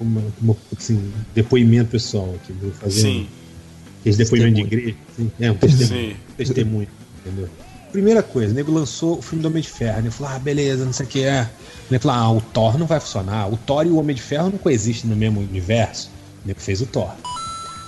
[0.00, 2.52] uma, uma, assim, depoimento pessoal aqui.
[2.52, 4.96] Vou fazer Sim, um, aquele depoimento de igreja.
[5.12, 6.16] assim, é, um testemunho.
[6.36, 6.88] testemunho,
[7.20, 7.48] entendeu?
[7.92, 10.10] Primeira coisa, o nego lançou o filme do Homem de Ferro, né?
[10.10, 11.42] Falou, ah, beleza, não sei o que é.
[11.88, 13.52] O nego falou, ah, o Thor não vai funcionar.
[13.52, 16.08] O Thor e o Homem de Ferro não coexistem no mesmo universo.
[16.44, 17.10] O nego fez o Thor.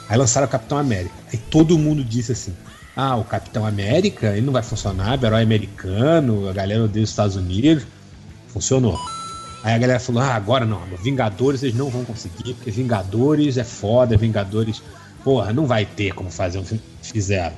[0.08, 1.14] Aí lançaram o Capitão América.
[1.32, 2.52] Aí todo mundo disse assim:
[2.94, 7.10] ah, o Capitão América, ele não vai funcionar, é herói americano, a galera odeia os
[7.10, 7.86] Estados Unidos.
[8.48, 8.98] Funcionou.
[9.62, 13.64] Aí a galera falou: ah, agora não, Vingadores eles não vão conseguir, porque Vingadores é
[13.64, 14.82] foda, Vingadores,
[15.24, 16.82] porra, não vai ter como fazer um filme.
[17.00, 17.56] Fizeram.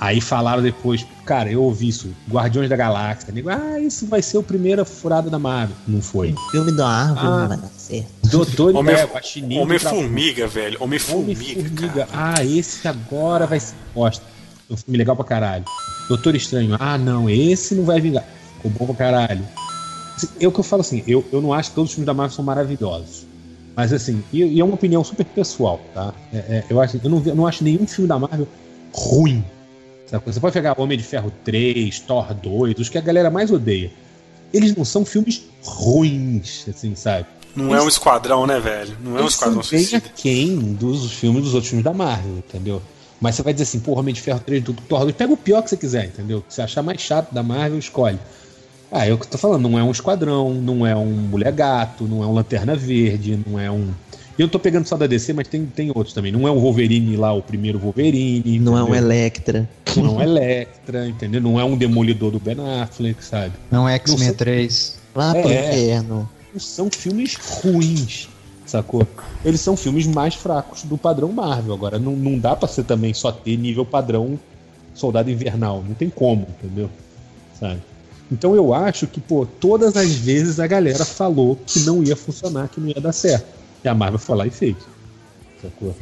[0.00, 3.32] Aí falaram depois, cara, eu ouvi isso, Guardiões da Galáxia.
[3.32, 5.76] Nego, ah, isso vai ser o primeiro furado da Marvel.
[5.86, 6.34] Não foi.
[6.50, 7.30] Filme da árvore Ah.
[7.40, 8.06] não vai dar certo.
[8.24, 9.08] Doutor Homem- é,
[9.60, 10.78] Homem-Formiga, velho.
[10.82, 12.08] Homem-Formiga, cara.
[12.12, 14.24] Ah, esse agora vai ser bosta.
[14.68, 15.64] Um filme legal pra caralho.
[16.08, 16.76] Doutor Estranho.
[16.80, 18.24] Ah, não, esse não vai vingar.
[18.56, 19.44] Ficou bom pra caralho.
[20.16, 22.06] Assim, É o que eu falo assim, eu, eu não acho que todos os filmes
[22.06, 23.26] da Marvel são maravilhosos.
[23.76, 26.12] Mas assim, e, e é uma opinião super pessoal, tá?
[26.32, 28.46] É, é, eu, acho, eu, não, eu não acho nenhum filme da Marvel
[28.92, 29.44] ruim.
[30.06, 30.22] Sabe?
[30.26, 33.90] Você pode pegar Homem de Ferro 3, Thor 2, os que a galera mais odeia.
[34.52, 37.26] Eles não são filmes ruins, assim, sabe?
[37.56, 38.96] Não é um esquadrão, né, velho?
[39.02, 39.98] Não é um Eles esquadrão suicida.
[39.98, 42.82] aquém dos filmes dos outros filmes da Marvel, entendeu?
[43.20, 45.36] Mas você vai dizer assim, porra, Homem de Ferro 3 do Thor 2, pega o
[45.36, 46.42] pior que você quiser, entendeu?
[46.42, 48.18] Que você achar mais chato da Marvel, escolhe.
[48.90, 51.52] Ah, é o que eu tô falando, não é um esquadrão, não é um mulher
[51.52, 53.92] gato, não é um lanterna verde, não é um.
[54.36, 56.32] E eu tô pegando só da DC, mas tem, tem outros também.
[56.32, 58.58] Não é o Wolverine lá, o primeiro Wolverine.
[58.58, 59.04] Não é um entendeu?
[59.04, 59.70] Electra.
[59.96, 61.40] Não é um Electra, entendeu?
[61.40, 63.52] Não é um demolidor do Ben Affleck, sabe?
[63.70, 64.98] Não é X-Men Não 3.
[65.14, 65.68] Lá pro É.
[65.70, 66.28] inferno.
[66.52, 68.28] não são filmes ruins,
[68.66, 69.06] sacou?
[69.44, 71.72] Eles são filmes mais fracos do padrão Marvel.
[71.72, 74.38] Agora, não, não dá pra ser também só ter nível padrão
[74.94, 75.84] Soldado Invernal.
[75.86, 76.90] Não tem como, entendeu?
[77.58, 77.80] Sabe?
[78.32, 82.68] Então eu acho que, pô, todas as vezes a galera falou que não ia funcionar,
[82.68, 83.46] que não ia dar certo.
[83.84, 84.76] E a Marvel foi lá e fez.
[85.62, 85.94] Sacou?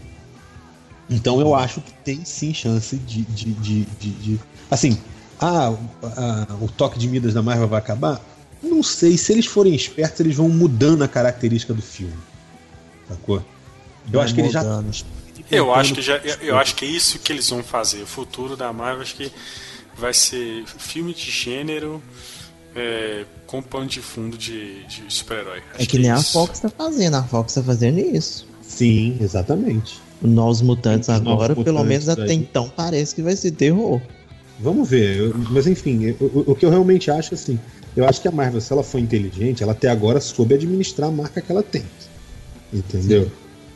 [1.10, 3.22] Então eu acho que tem sim chance de.
[3.22, 4.40] de, de, de- de-
[4.70, 4.96] assim,
[5.40, 8.20] ah, a- o toque de Midas da Marvel vai acabar?
[8.62, 9.18] Não sei.
[9.18, 12.14] Se eles forem espertos, eles vão mudando a característica do filme.
[13.08, 13.36] Sacou?
[14.06, 14.62] Eu Vai acho que eles já.
[15.50, 18.02] Eu acho que já, eu, eu acho que é isso que eles vão fazer.
[18.02, 19.30] O futuro da Marvel acho que
[19.98, 22.02] vai ser filme de gênero
[22.74, 25.60] é, com pano de fundo de, de super-herói.
[25.78, 26.32] É que nem a isso.
[26.32, 27.14] Fox tá fazendo.
[27.16, 28.46] A Fox tá fazendo isso.
[28.62, 30.00] Sim, exatamente.
[30.22, 33.50] Os Novos Mutantes Os Novos agora, pelo Mutantes menos até então, parece que vai ser
[33.52, 34.00] terror.
[34.60, 35.16] Vamos ver.
[35.18, 37.58] Eu- mas enfim, eu- o, o que eu realmente acho assim,
[37.96, 41.12] eu acho que a Marvel, se ela for inteligente, ela até agora soube administrar a
[41.12, 41.82] marca que ela tem.
[42.72, 43.30] Entendeu?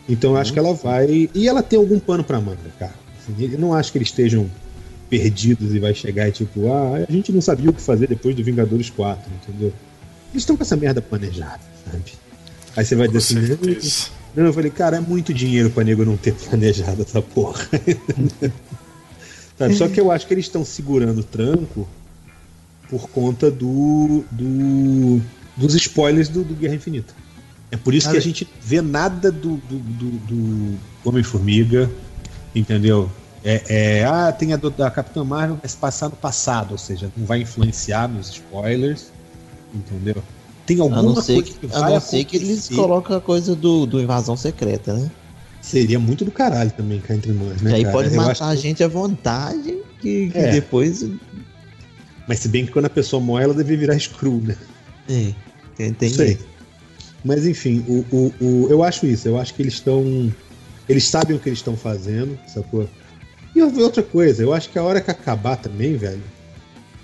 [0.09, 1.29] Então eu acho que ela vai.
[1.35, 2.95] E ela tem algum pano pra manga, cara.
[3.19, 4.49] Assim, eu não acho que eles estejam
[5.09, 8.35] perdidos e vai chegar e tipo, ah, a gente não sabia o que fazer depois
[8.35, 9.73] do Vingadores 4, entendeu?
[10.33, 11.61] Eles estão com essa merda planejada,
[11.91, 12.05] sabe?
[12.77, 14.07] Aí você vai Com dizer assim, certeza.
[14.35, 17.65] não, eu falei, cara, é muito dinheiro pra nego não ter planejado essa porra.
[19.59, 21.89] Sabe, Só que eu acho que eles estão segurando o tranco
[22.91, 25.21] por conta do, do-
[25.57, 27.15] dos spoilers do, do Guerra Infinita.
[27.71, 30.75] É por isso que a gente vê nada do, do, do- do
[31.05, 31.91] Homem-Formiga,
[32.55, 33.11] entendeu?
[33.49, 33.63] É,
[34.01, 37.09] é, ah, tem a do, da Capitã Marvel, vai se passar no passado, ou seja,
[37.17, 39.05] não vai influenciar nos spoilers,
[39.73, 40.17] entendeu?
[40.67, 43.21] Tem A alguma não ser coisa que, que a não ser que eles colocam a
[43.21, 45.09] coisa do, do invasão secreta, né?
[45.63, 47.71] Seria muito do caralho também cá entre nós, né?
[47.71, 47.93] que aí cara?
[47.97, 50.51] pode matar a que- gente à vontade, que, que É.
[50.51, 51.05] depois.
[52.27, 54.57] Mas se bem que quando a pessoa morre, ela deve virar screw, né?
[55.09, 56.39] É, tem Sei.
[57.25, 59.29] Mas enfim, o, o, o- eu acho isso.
[59.29, 60.33] Eu acho que eles estão.
[60.89, 62.89] Eles sabem o que eles estão fazendo, sacou?
[63.57, 66.23] E outra coisa, eu acho que a hora que acabar também, velho.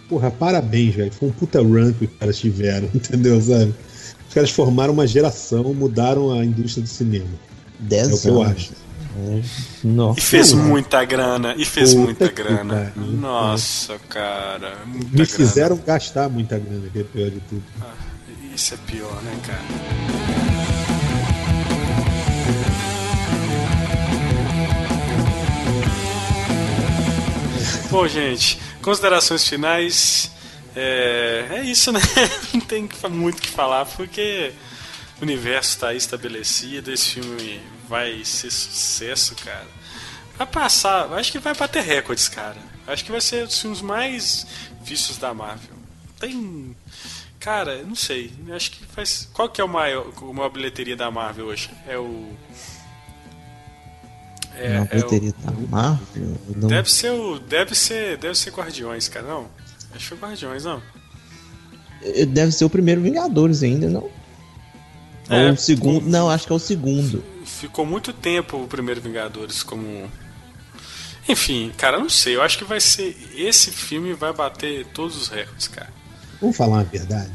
[0.08, 1.10] Porra, parabéns, velho.
[1.12, 3.74] Foi um puta run que os caras tiveram, entendeu, sabe?
[4.28, 7.24] Os caras formaram uma geração, mudaram a indústria do cinema.
[7.80, 8.56] É o 10 que eu anos.
[8.56, 8.72] acho.
[9.14, 9.42] É.
[9.84, 10.20] Nossa.
[10.20, 12.92] E fez muita grana, e fez Puta muita que grana.
[12.94, 13.12] pariu.
[13.12, 15.26] Nossa, cara, muita Me grana.
[15.26, 17.62] fizeram gastar muita grana, que é pior de tudo.
[18.54, 20.41] Isso é pior, né, cara?
[27.92, 30.32] Bom, gente, considerações finais.
[30.74, 32.00] É, é isso, né?
[32.54, 34.50] Não tem muito o que falar, porque
[35.20, 36.90] o universo está aí estabelecido.
[36.90, 39.68] Esse filme vai ser sucesso, cara.
[40.38, 42.56] Vai passar, acho que vai bater recordes, cara.
[42.86, 44.46] Acho que vai ser um dos filmes mais
[44.82, 45.76] vistos da Marvel.
[46.18, 46.74] Tem.
[47.38, 48.32] Cara, não sei.
[48.56, 49.28] Acho que faz.
[49.34, 51.68] Qual que é o maior, a maior bilheteria da Marvel hoje?
[51.86, 52.34] É o.
[54.56, 56.36] É, Não, é o- tá Marvel.
[56.56, 56.68] Não...
[56.68, 57.38] Deve ser o.
[57.38, 58.16] Deve ser.
[58.18, 59.46] Deve ser Guardiões, cara, não?
[59.94, 60.82] Acho que foi Guardiões, não.
[62.28, 64.10] Deve ser o primeiro Vingadores ainda, não?
[65.30, 66.08] É, Ou o segundo.
[66.08, 67.24] Não, acho que é o segundo.
[67.44, 70.10] Ficou muito tempo o primeiro Vingadores como.
[71.28, 72.34] Enfim, cara, não sei.
[72.36, 73.16] Eu acho que vai ser.
[73.34, 75.88] Esse filme vai bater todos os recordes, cara.
[76.40, 77.30] Vamos falar uma verdade?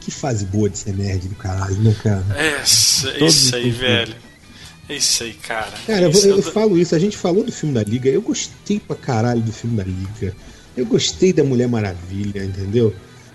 [0.00, 2.24] Que fase boa de ser nerd do caralho, né, cara?
[2.36, 4.14] É, isso isso aí, velho.
[4.88, 5.72] É isso aí, cara.
[5.86, 8.22] Cara, eu, Isso eu eu- falo isso, a gente falou do filme da Liga, eu
[8.22, 10.34] gostei pra caralho do filme da Liga.
[10.76, 12.94] Eu gostei da Mulher Maravilha, entendeu?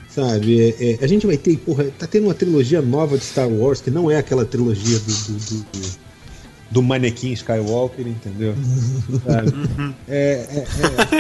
[0.10, 3.48] Sabe, é- é, a gente vai ter, porra, tá tendo uma trilogia nova de Star
[3.50, 6.12] Wars, que não é aquela trilogia do, do, do, do-
[6.72, 8.54] do manequim Skywalker, entendeu?
[9.26, 9.52] Sabe?
[10.08, 10.66] É, é,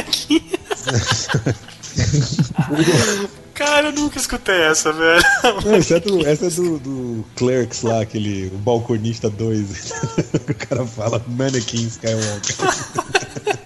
[3.53, 5.21] Cara, eu nunca escutei essa, velho.
[5.65, 9.91] Não, essa é do, essa é do, do Clerks lá, aquele o balconista 2.
[10.49, 12.55] o cara fala Mannequin Skywalker.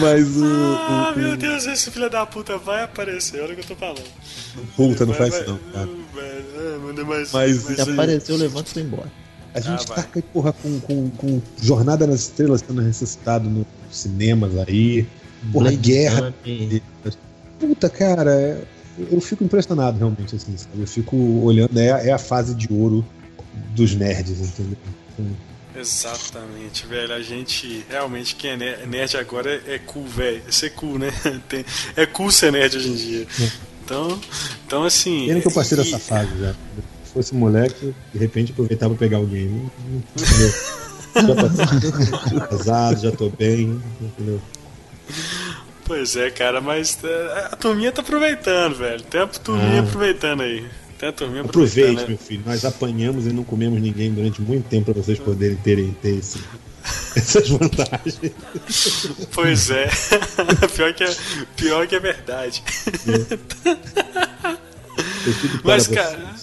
[0.00, 0.44] Mas o.
[0.44, 3.40] Ah, o- meu Deus, esse filho da puta vai aparecer.
[3.42, 4.02] Olha o que eu tô falando.
[4.76, 5.86] Puta, não Vai- faz vai- isso não, cara.
[6.14, 9.12] Velho, ah, mano, mas, Se aí- apareceu, levanta e foi embora.
[9.54, 14.52] A gente Ah, tá porra, com, com, com Jornada nas Estrelas sendo ressuscitado nos cinemas
[14.68, 15.06] aí.
[15.52, 16.34] Porra, Blade guerra.
[16.46, 16.82] Runner.
[17.58, 18.62] Puta, cara, é-
[19.10, 20.80] eu fico impressionado realmente, assim, sabe?
[20.80, 23.04] Eu fico olhando, é, é a fase de ouro
[23.74, 24.76] dos nerds, entendeu?
[25.78, 27.12] Exatamente, velho.
[27.12, 30.42] A gente realmente, quem é ner- nerd agora é, é cool, velho.
[30.48, 31.12] É ser cool, né?
[31.48, 31.64] Tem-
[31.96, 33.26] é cool ser nerd hoje em dia.
[33.84, 34.18] Então,
[34.66, 35.26] então assim.
[35.26, 36.52] Pena que eu passei e- dessa fase já.
[37.04, 39.70] Se fosse moleque, de repente aproveitava pra pegar não-
[40.16, 40.52] entendeu?
[41.16, 44.38] Já tô casado, já tô bem, entendeu?
[45.84, 49.02] Pois é, cara, mas é, a turminha tá aproveitando, velho.
[49.02, 49.84] Tem a turminha Ah.
[49.84, 50.66] aproveitando aí.
[50.98, 51.84] Tem a turminha aproveitando.
[51.84, 52.08] Aproveite, né?
[52.08, 52.42] meu filho.
[52.44, 56.40] Nós apanhamos e não comemos ninguém durante muito tempo pra vocês poderem terem ter esse-
[57.14, 58.18] essas vantagens.
[59.32, 59.88] Pois é.
[60.74, 61.16] pior, que é
[61.56, 62.62] pior que é verdade.
[64.42, 64.56] Para
[65.64, 65.98] Mas, vocês.
[65.98, 66.34] cara,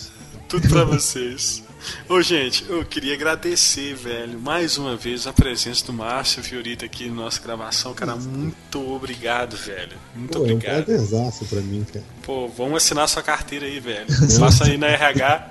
[0.48, 1.63] tudo pra vocês.
[2.08, 7.08] Ô, gente, eu queria agradecer, velho, mais uma vez a presença do Márcio Fiorita aqui
[7.10, 7.94] na nossa gravação.
[7.94, 9.98] Cara, muito obrigado, velho.
[10.16, 10.86] Muito Pô, é um obrigado.
[10.86, 12.06] prazerzaço pra mim, cara.
[12.22, 14.08] Pô, vamos assinar sua carteira aí, velho.
[14.40, 15.50] Passa aí na RH.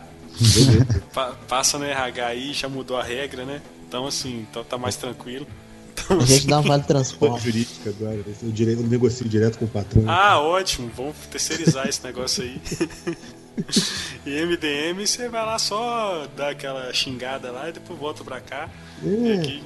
[1.12, 3.60] pa- passa na RH aí, já mudou a regra, né?
[3.86, 5.46] Então, assim, então tá mais tranquilo.
[5.92, 7.44] Então, A gente assim, dá um vale Pô, transporte.
[7.44, 8.18] jurídica agora.
[8.42, 10.04] Eu, direito, eu negocio direto com o patrão.
[10.08, 12.60] Ah, ótimo, vamos terceirizar esse negócio aí.
[14.26, 18.68] e MDM, você vai lá só dar aquela xingada lá e depois volta pra cá.
[19.02, 19.34] E É.
[19.34, 19.62] aqui,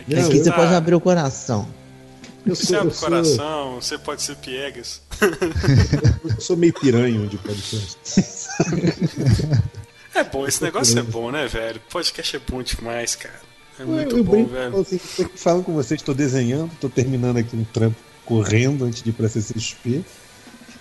[0.00, 1.68] aqui, Não, Aqui eu- você tá- pode abrir o coração.
[2.46, 5.00] eu, Você sou, abre eu, o sou, coração, você pode ser piegas.
[6.24, 7.98] eu sou meio piranha de podcast.
[10.14, 11.80] É bom, esse negócio é bom, né, velho?
[11.90, 13.40] Podcast é bom demais, cara.
[13.78, 14.70] É muito eu bom, brinco, velho.
[14.72, 18.84] falo assim, tô aqui falando com vocês, tô desenhando, tô terminando aqui um trampo correndo
[18.84, 20.04] antes de ir pra CCXP.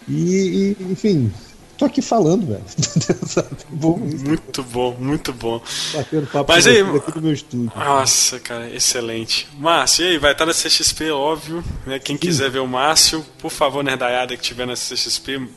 [0.07, 1.31] E, e, enfim,
[1.77, 2.63] tô aqui falando, velho.
[3.27, 3.47] Sabe?
[3.69, 5.61] Bom, isso, Muito bom, muito bom.
[5.93, 7.71] batendo papo Mas aí- aqui no meu estúdio.
[7.75, 9.47] Nossa, cara, excelente.
[9.57, 11.63] Márcio, e aí, vai estar na CXP, óbvio.
[11.85, 11.99] Né?
[11.99, 15.47] Quem quiser ver o Márcio, por favor, Nerdaiada que tiver na CXP,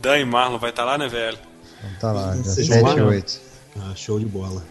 [0.00, 1.38] Dan e Marlon vai estar lá, né, velho?
[1.80, 3.08] Então tá lá, Vocês 7 vão lá, e não?
[3.08, 3.40] 8.
[3.80, 4.64] Ah, show de bola.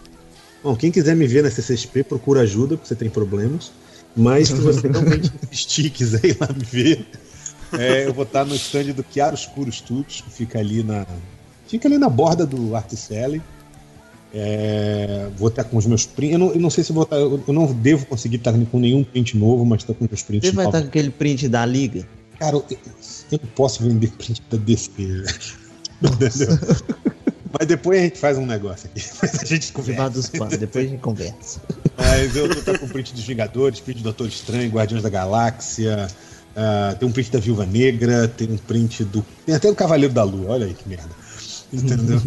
[0.64, 3.72] Bom, quem quiser me ver na CCXP, procura ajuda, porque você tem problemas.
[4.16, 7.06] Mas se você realmente insistir quiser ir lá me ver,
[7.78, 11.06] é, eu vou estar no stand do Chiaro Escuro Studios, que fica ali na.
[11.68, 13.42] Fica ali na borda do Art Selling.
[14.34, 16.34] É, vou estar com os meus prints.
[16.34, 17.18] Eu não, eu não sei se vou estar.
[17.18, 20.24] Eu eu não devo conseguir estar com nenhum print novo, mas estou com os meus
[20.24, 22.08] prints Você vai estar com aquele print da liga?
[22.40, 22.66] Cara, eu,
[23.32, 24.92] eu não posso vender print da DC.
[26.02, 26.58] Entendeu?
[27.58, 29.06] Mas depois a gente faz um negócio aqui.
[29.22, 30.10] Mas a gente conversa.
[30.10, 31.62] Dos panos, depois a gente conversa.
[31.96, 36.08] Mas eu tô tá com print dos Vingadores, print do Doutor Estranho, Guardiões da Galáxia.
[36.56, 39.26] Ah, tem um print da Viúva Negra, tem um print do.
[39.46, 41.10] Tem até do Cavaleiro da Lua, olha aí que merda.
[41.74, 42.22] Entendeu?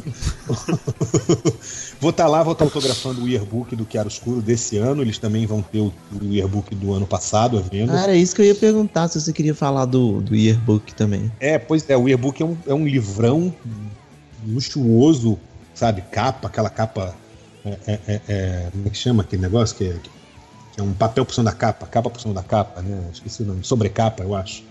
[2.00, 5.02] vou estar lá, vou estar autografando o yearbook do Chiaro Escuro desse ano.
[5.02, 7.92] Eles também vão ter o, o yearbook do ano passado à venda.
[7.92, 11.30] Ah, era isso que eu ia perguntar, se você queria falar do, do yearbook também.
[11.38, 13.54] É, pois é, o yearbook é um, é um livrão
[14.44, 15.38] luxuoso,
[15.74, 16.02] sabe?
[16.10, 17.14] Capa, aquela capa.
[17.64, 19.76] É, é, é, é, como é que chama aquele negócio?
[19.76, 20.10] Que é, que
[20.76, 23.08] é um papel por cima da capa, capa por cima da capa, né?
[23.12, 24.62] Esqueci o nome, sobrecapa, eu acho.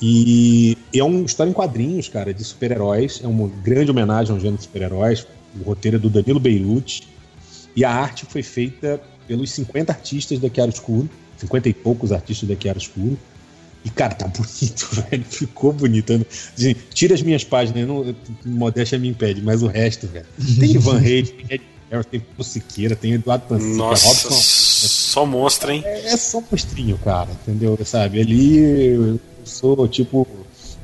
[0.00, 3.20] E, é uma história em quadrinhos, cara, de super-heróis.
[3.22, 5.26] É uma grande homenagem ao gênero de super-heróis.
[5.58, 7.08] O roteiro é do Danilo Beirute.
[7.74, 11.08] E a arte foi feita pelos 50 artistas da Chiaro Escuro.
[11.38, 13.18] 50 e poucos artistas da Chiaro Escuro.
[13.84, 15.24] E, cara, tá bonito, velho.
[15.24, 16.12] Ficou bonito.
[16.12, 16.26] Não-
[16.56, 20.26] Gente, tira as minhas páginas, não, modéstia me impede, mas o resto, velho.
[20.58, 24.28] Tem Ivan Reis, tem Ed Harris, tem Siqueira, tem Eduardo Pansica, Nossa, Robson.
[24.76, 25.82] Só mostra, hein?
[25.84, 27.78] É, é só monstrinho, cara, entendeu?
[27.84, 28.20] Sabe?
[28.20, 30.26] Ali eu sou tipo.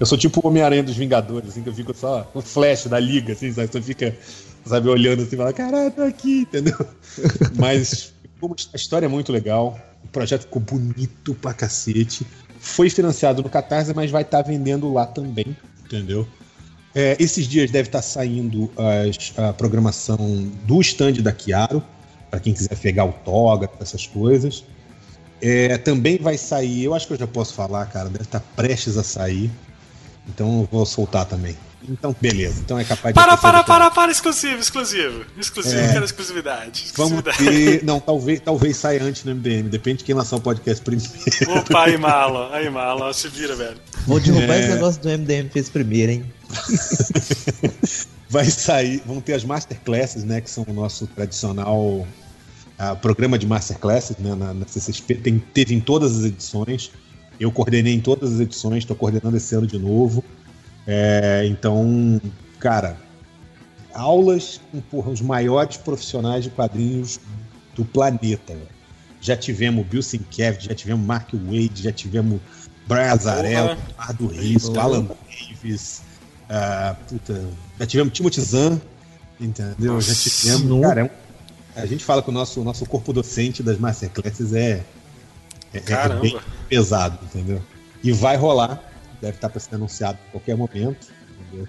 [0.01, 2.99] Eu sou tipo o Homem-Aranha dos Vingadores, assim, que eu fico só o flash da
[2.99, 3.69] liga, assim, sabe?
[3.71, 4.17] Você fica,
[4.65, 6.77] sabe, olhando assim e fala, caralho, tô aqui, entendeu?
[7.57, 8.13] Mas
[8.73, 12.27] a história é muito legal, o projeto ficou bonito pra cacete.
[12.59, 16.27] Foi financiado no Catarse, mas vai estar vendendo lá também, entendeu?
[16.95, 20.17] É, esses dias deve estar saindo as- a programação
[20.65, 21.83] do stand da Chiaro,
[22.33, 24.65] para quem quiser pegar autógrafo, essas coisas.
[25.39, 28.97] É, também vai sair, eu acho que eu já posso falar, cara, deve estar prestes
[28.97, 29.51] a sair.
[30.27, 31.55] Então eu vou soltar também.
[31.87, 32.61] Então, beleza.
[32.65, 33.21] Então é capaz de.
[33.21, 35.27] Para, para, para, para, exclusivo, exclusivo.
[35.37, 35.93] Exclusivo, É.
[35.93, 36.87] quero exclusividade.
[36.97, 37.79] Vamos exclusividade.
[37.81, 37.83] ter.
[37.85, 39.69] Não, talvez, talvez saia antes no MDM.
[39.69, 41.11] Depende de quem lançar o podcast primeiro.
[41.59, 42.51] Opa, aí, Malo.
[42.53, 43.77] Aí, Malo, se vira, velho.
[44.07, 44.61] Vou derrubar É.
[44.61, 46.25] esse negócio do MDM fez primeiro, hein?
[48.31, 49.03] Vai sair.
[49.05, 50.41] Vão ter as masterclasses, né?
[50.41, 52.07] Que são o nosso tradicional
[53.01, 55.15] programa de masterclasses né, na, na CCXP.
[55.17, 56.91] Tem, teve em todas as edições.
[57.39, 60.23] Eu coordenei em todas as edições, estou coordenando esse ano de novo.
[60.87, 62.21] É, então,
[62.59, 62.97] cara,
[63.95, 67.21] aulas com porra, os maiores profissionais de quadrinhos
[67.75, 68.57] do planeta.
[69.21, 72.41] Já tivemos Bill Sienkiewicz, já tivemos Mark Wade, já tivemos
[72.87, 74.69] Brian Azarello, Eduardo Reis.
[74.77, 76.03] Alan Davis,
[76.49, 77.45] ah, puta,
[77.79, 78.81] já tivemos Timothy Zahn,
[79.41, 80.01] entendeu?
[80.01, 80.63] Já tivemos.
[80.65, 80.89] Nossa.
[80.89, 81.11] Cara, é um-
[81.75, 84.85] a gente fala que o nosso, nosso corpo docente das masterclasses é,
[85.73, 86.39] é, é bem
[86.69, 87.63] pesado, entendeu?
[88.03, 88.83] E vai rolar,
[89.21, 91.09] deve estar para ser anunciado a qualquer momento,
[91.41, 91.69] entendeu?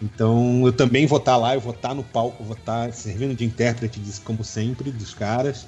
[0.00, 3.44] Então eu também vou estar lá, eu vou estar no palco, vou estar servindo de
[3.44, 5.66] intérprete, disso, como sempre, dos caras.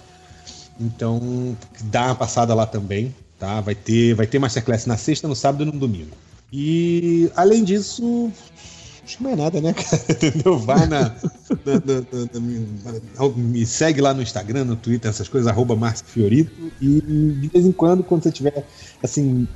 [0.79, 3.61] Então dá uma passada lá também, tá?
[3.61, 6.11] Vai ter, vai ter masterclass na sexta, no sábado e no domingo.
[6.53, 8.31] E além disso,
[9.05, 10.03] acho que mais nada, né, cara?
[10.11, 10.59] Entendeu?
[10.59, 11.01] Vai na.
[11.01, 11.11] na-
[11.85, 16.51] na- na- me, segue lá no Instagram, no Twitter, essas coisas, arroba Márcio Fiorito.
[16.81, 17.01] E
[17.41, 18.65] de vez em quando, quando você tiver
[19.03, 19.47] assim.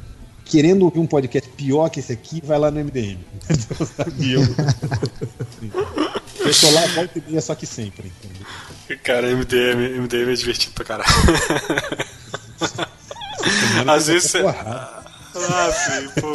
[0.44, 3.18] Querendo ouvir um podcast pior que esse aqui, vai lá no MDM.
[3.50, 3.86] Entendeu?
[3.86, 4.32] Sabe?
[4.32, 8.10] Eu, eu tô lá, volta e meia, só que sempre.
[8.24, 8.46] Entendeu?
[9.04, 11.12] Cara, MDM, MDM é divertido pra caralho.
[13.86, 14.38] Às eu vezes você.
[14.46, 15.02] Ah,
[15.70, 16.32] sim, pô.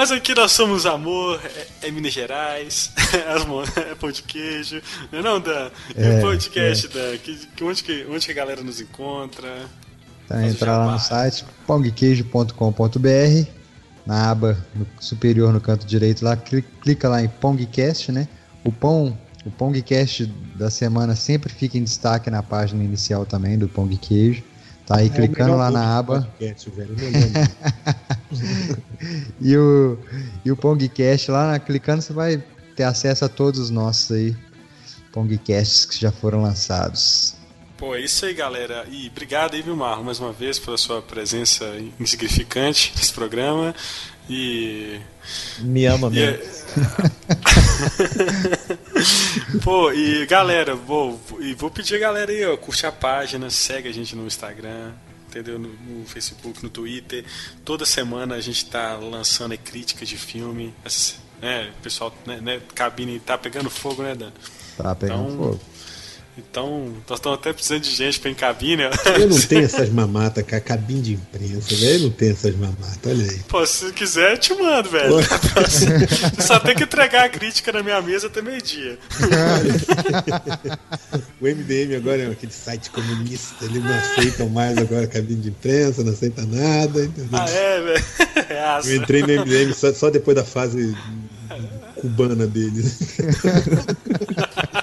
[0.00, 1.38] Mas aqui nós somos amor,
[1.82, 4.80] é, é Minas Gerais, é, é pão de queijo,
[5.12, 5.70] não é não, Dan?
[5.94, 7.18] É, É, podcast da.
[7.18, 9.46] Que, que- onde, que, onde que a galera nos encontra?
[10.24, 13.50] Então Faz o entra lá no site pongqueijo.com.br,
[14.06, 18.26] na aba no- superior no canto direito lá, cli- clica lá em Pongcast, né?
[18.64, 20.24] O pão, o Pongcast
[20.54, 24.42] da semana sempre fica em destaque na página inicial também do Pong Queijo.
[24.90, 26.96] Tá aí É clicando lá na aba podcast, velho,
[29.40, 29.96] e o
[30.44, 32.42] e o Pongcast lá, clicando você vai
[32.74, 34.36] ter acesso a todos os nossos aí
[35.12, 37.36] Pongcasts que já foram lançados.
[37.78, 38.84] Pô, é isso aí, galera.
[38.90, 41.66] E obrigado aí, viu, Marlon, mais uma vez pela sua presença
[42.00, 43.72] insignificante nesse programa.
[44.28, 44.98] E.
[45.60, 46.40] Me ama e mesmo.
[49.62, 53.88] Pô, e galera, vou, e vou pedir a galera aí, ó, curte a página, segue
[53.88, 54.92] a gente no Instagram,
[55.28, 55.58] entendeu?
[55.58, 57.24] No, no Facebook, no Twitter.
[57.64, 60.72] Toda semana a gente tá lançando críticas de filme.
[60.84, 64.30] Essa- né, o pessoal, né, né, cabine tá pegando fogo, né, Dan?
[64.76, 65.60] Tá pegando Então, fogo.
[66.48, 68.82] Então, nós estamos até precisando de gente pra ir em cabine.
[69.18, 70.60] Eu não tenho essas mamatas, cara.
[70.60, 71.92] Cabine de imprensa, velho.
[71.92, 73.38] Eu não tenho essas mamatas, olha aí.
[73.48, 75.16] Pô, se quiser, eu te mando, velho.
[75.16, 78.98] Você só tem que entregar a crítica na minha mesa até meio-dia.
[81.40, 86.04] O MDM agora é aquele site comunista, eles não aceitam mais agora cabine de imprensa,
[86.04, 87.28] não aceita nada, entendeu?
[87.32, 88.04] Ah, é, velho?
[88.50, 88.80] É.
[88.84, 90.94] Eu entrei no MDM só, só depois da fase
[92.00, 92.98] cubana deles.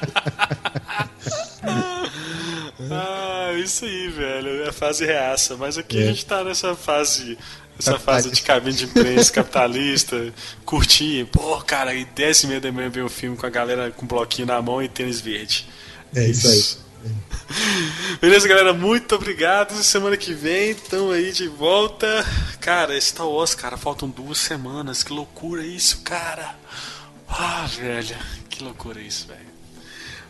[2.91, 4.64] Ah, isso aí, velho.
[4.64, 5.55] É a fase reaça.
[5.57, 6.03] Mas aqui É.
[6.03, 7.38] a gente tá nessa fase.
[7.80, 10.34] Essa fase de cabine de imprensa capitalista,
[10.65, 11.26] curtir.
[11.31, 14.07] Pô, cara, e 10 e meia da manhã ver um filme com a galera com
[14.07, 15.68] bloquinho na mão e tênis verde.
[16.15, 16.88] É isso aí.
[18.19, 18.73] Beleza, galera?
[18.73, 19.73] Muito obrigado.
[19.84, 22.07] Semana que vem estamos aí de volta.
[22.59, 25.03] Cara, Star Wars, cara, faltam duas semanas.
[25.03, 26.55] Que loucura isso, cara.
[27.30, 28.15] Ah, velho.
[28.49, 29.39] Que loucura isso, velho.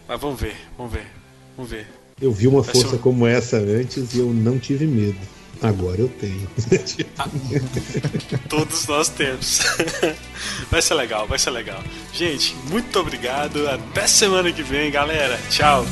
[0.05, 1.07] Mas vamos ver, vamos ver,
[1.55, 1.87] vamos ver.
[2.19, 5.19] Eu vi uma força como essa antes e eu não tive medo.
[5.61, 6.47] Agora eu tenho.
[8.49, 9.61] Todos nós temos.
[10.69, 11.83] vai ser legal, vai ser legal.
[12.13, 13.67] Gente, muito obrigado.
[13.67, 15.39] Até semana que vem, galera.
[15.49, 15.85] Tchau.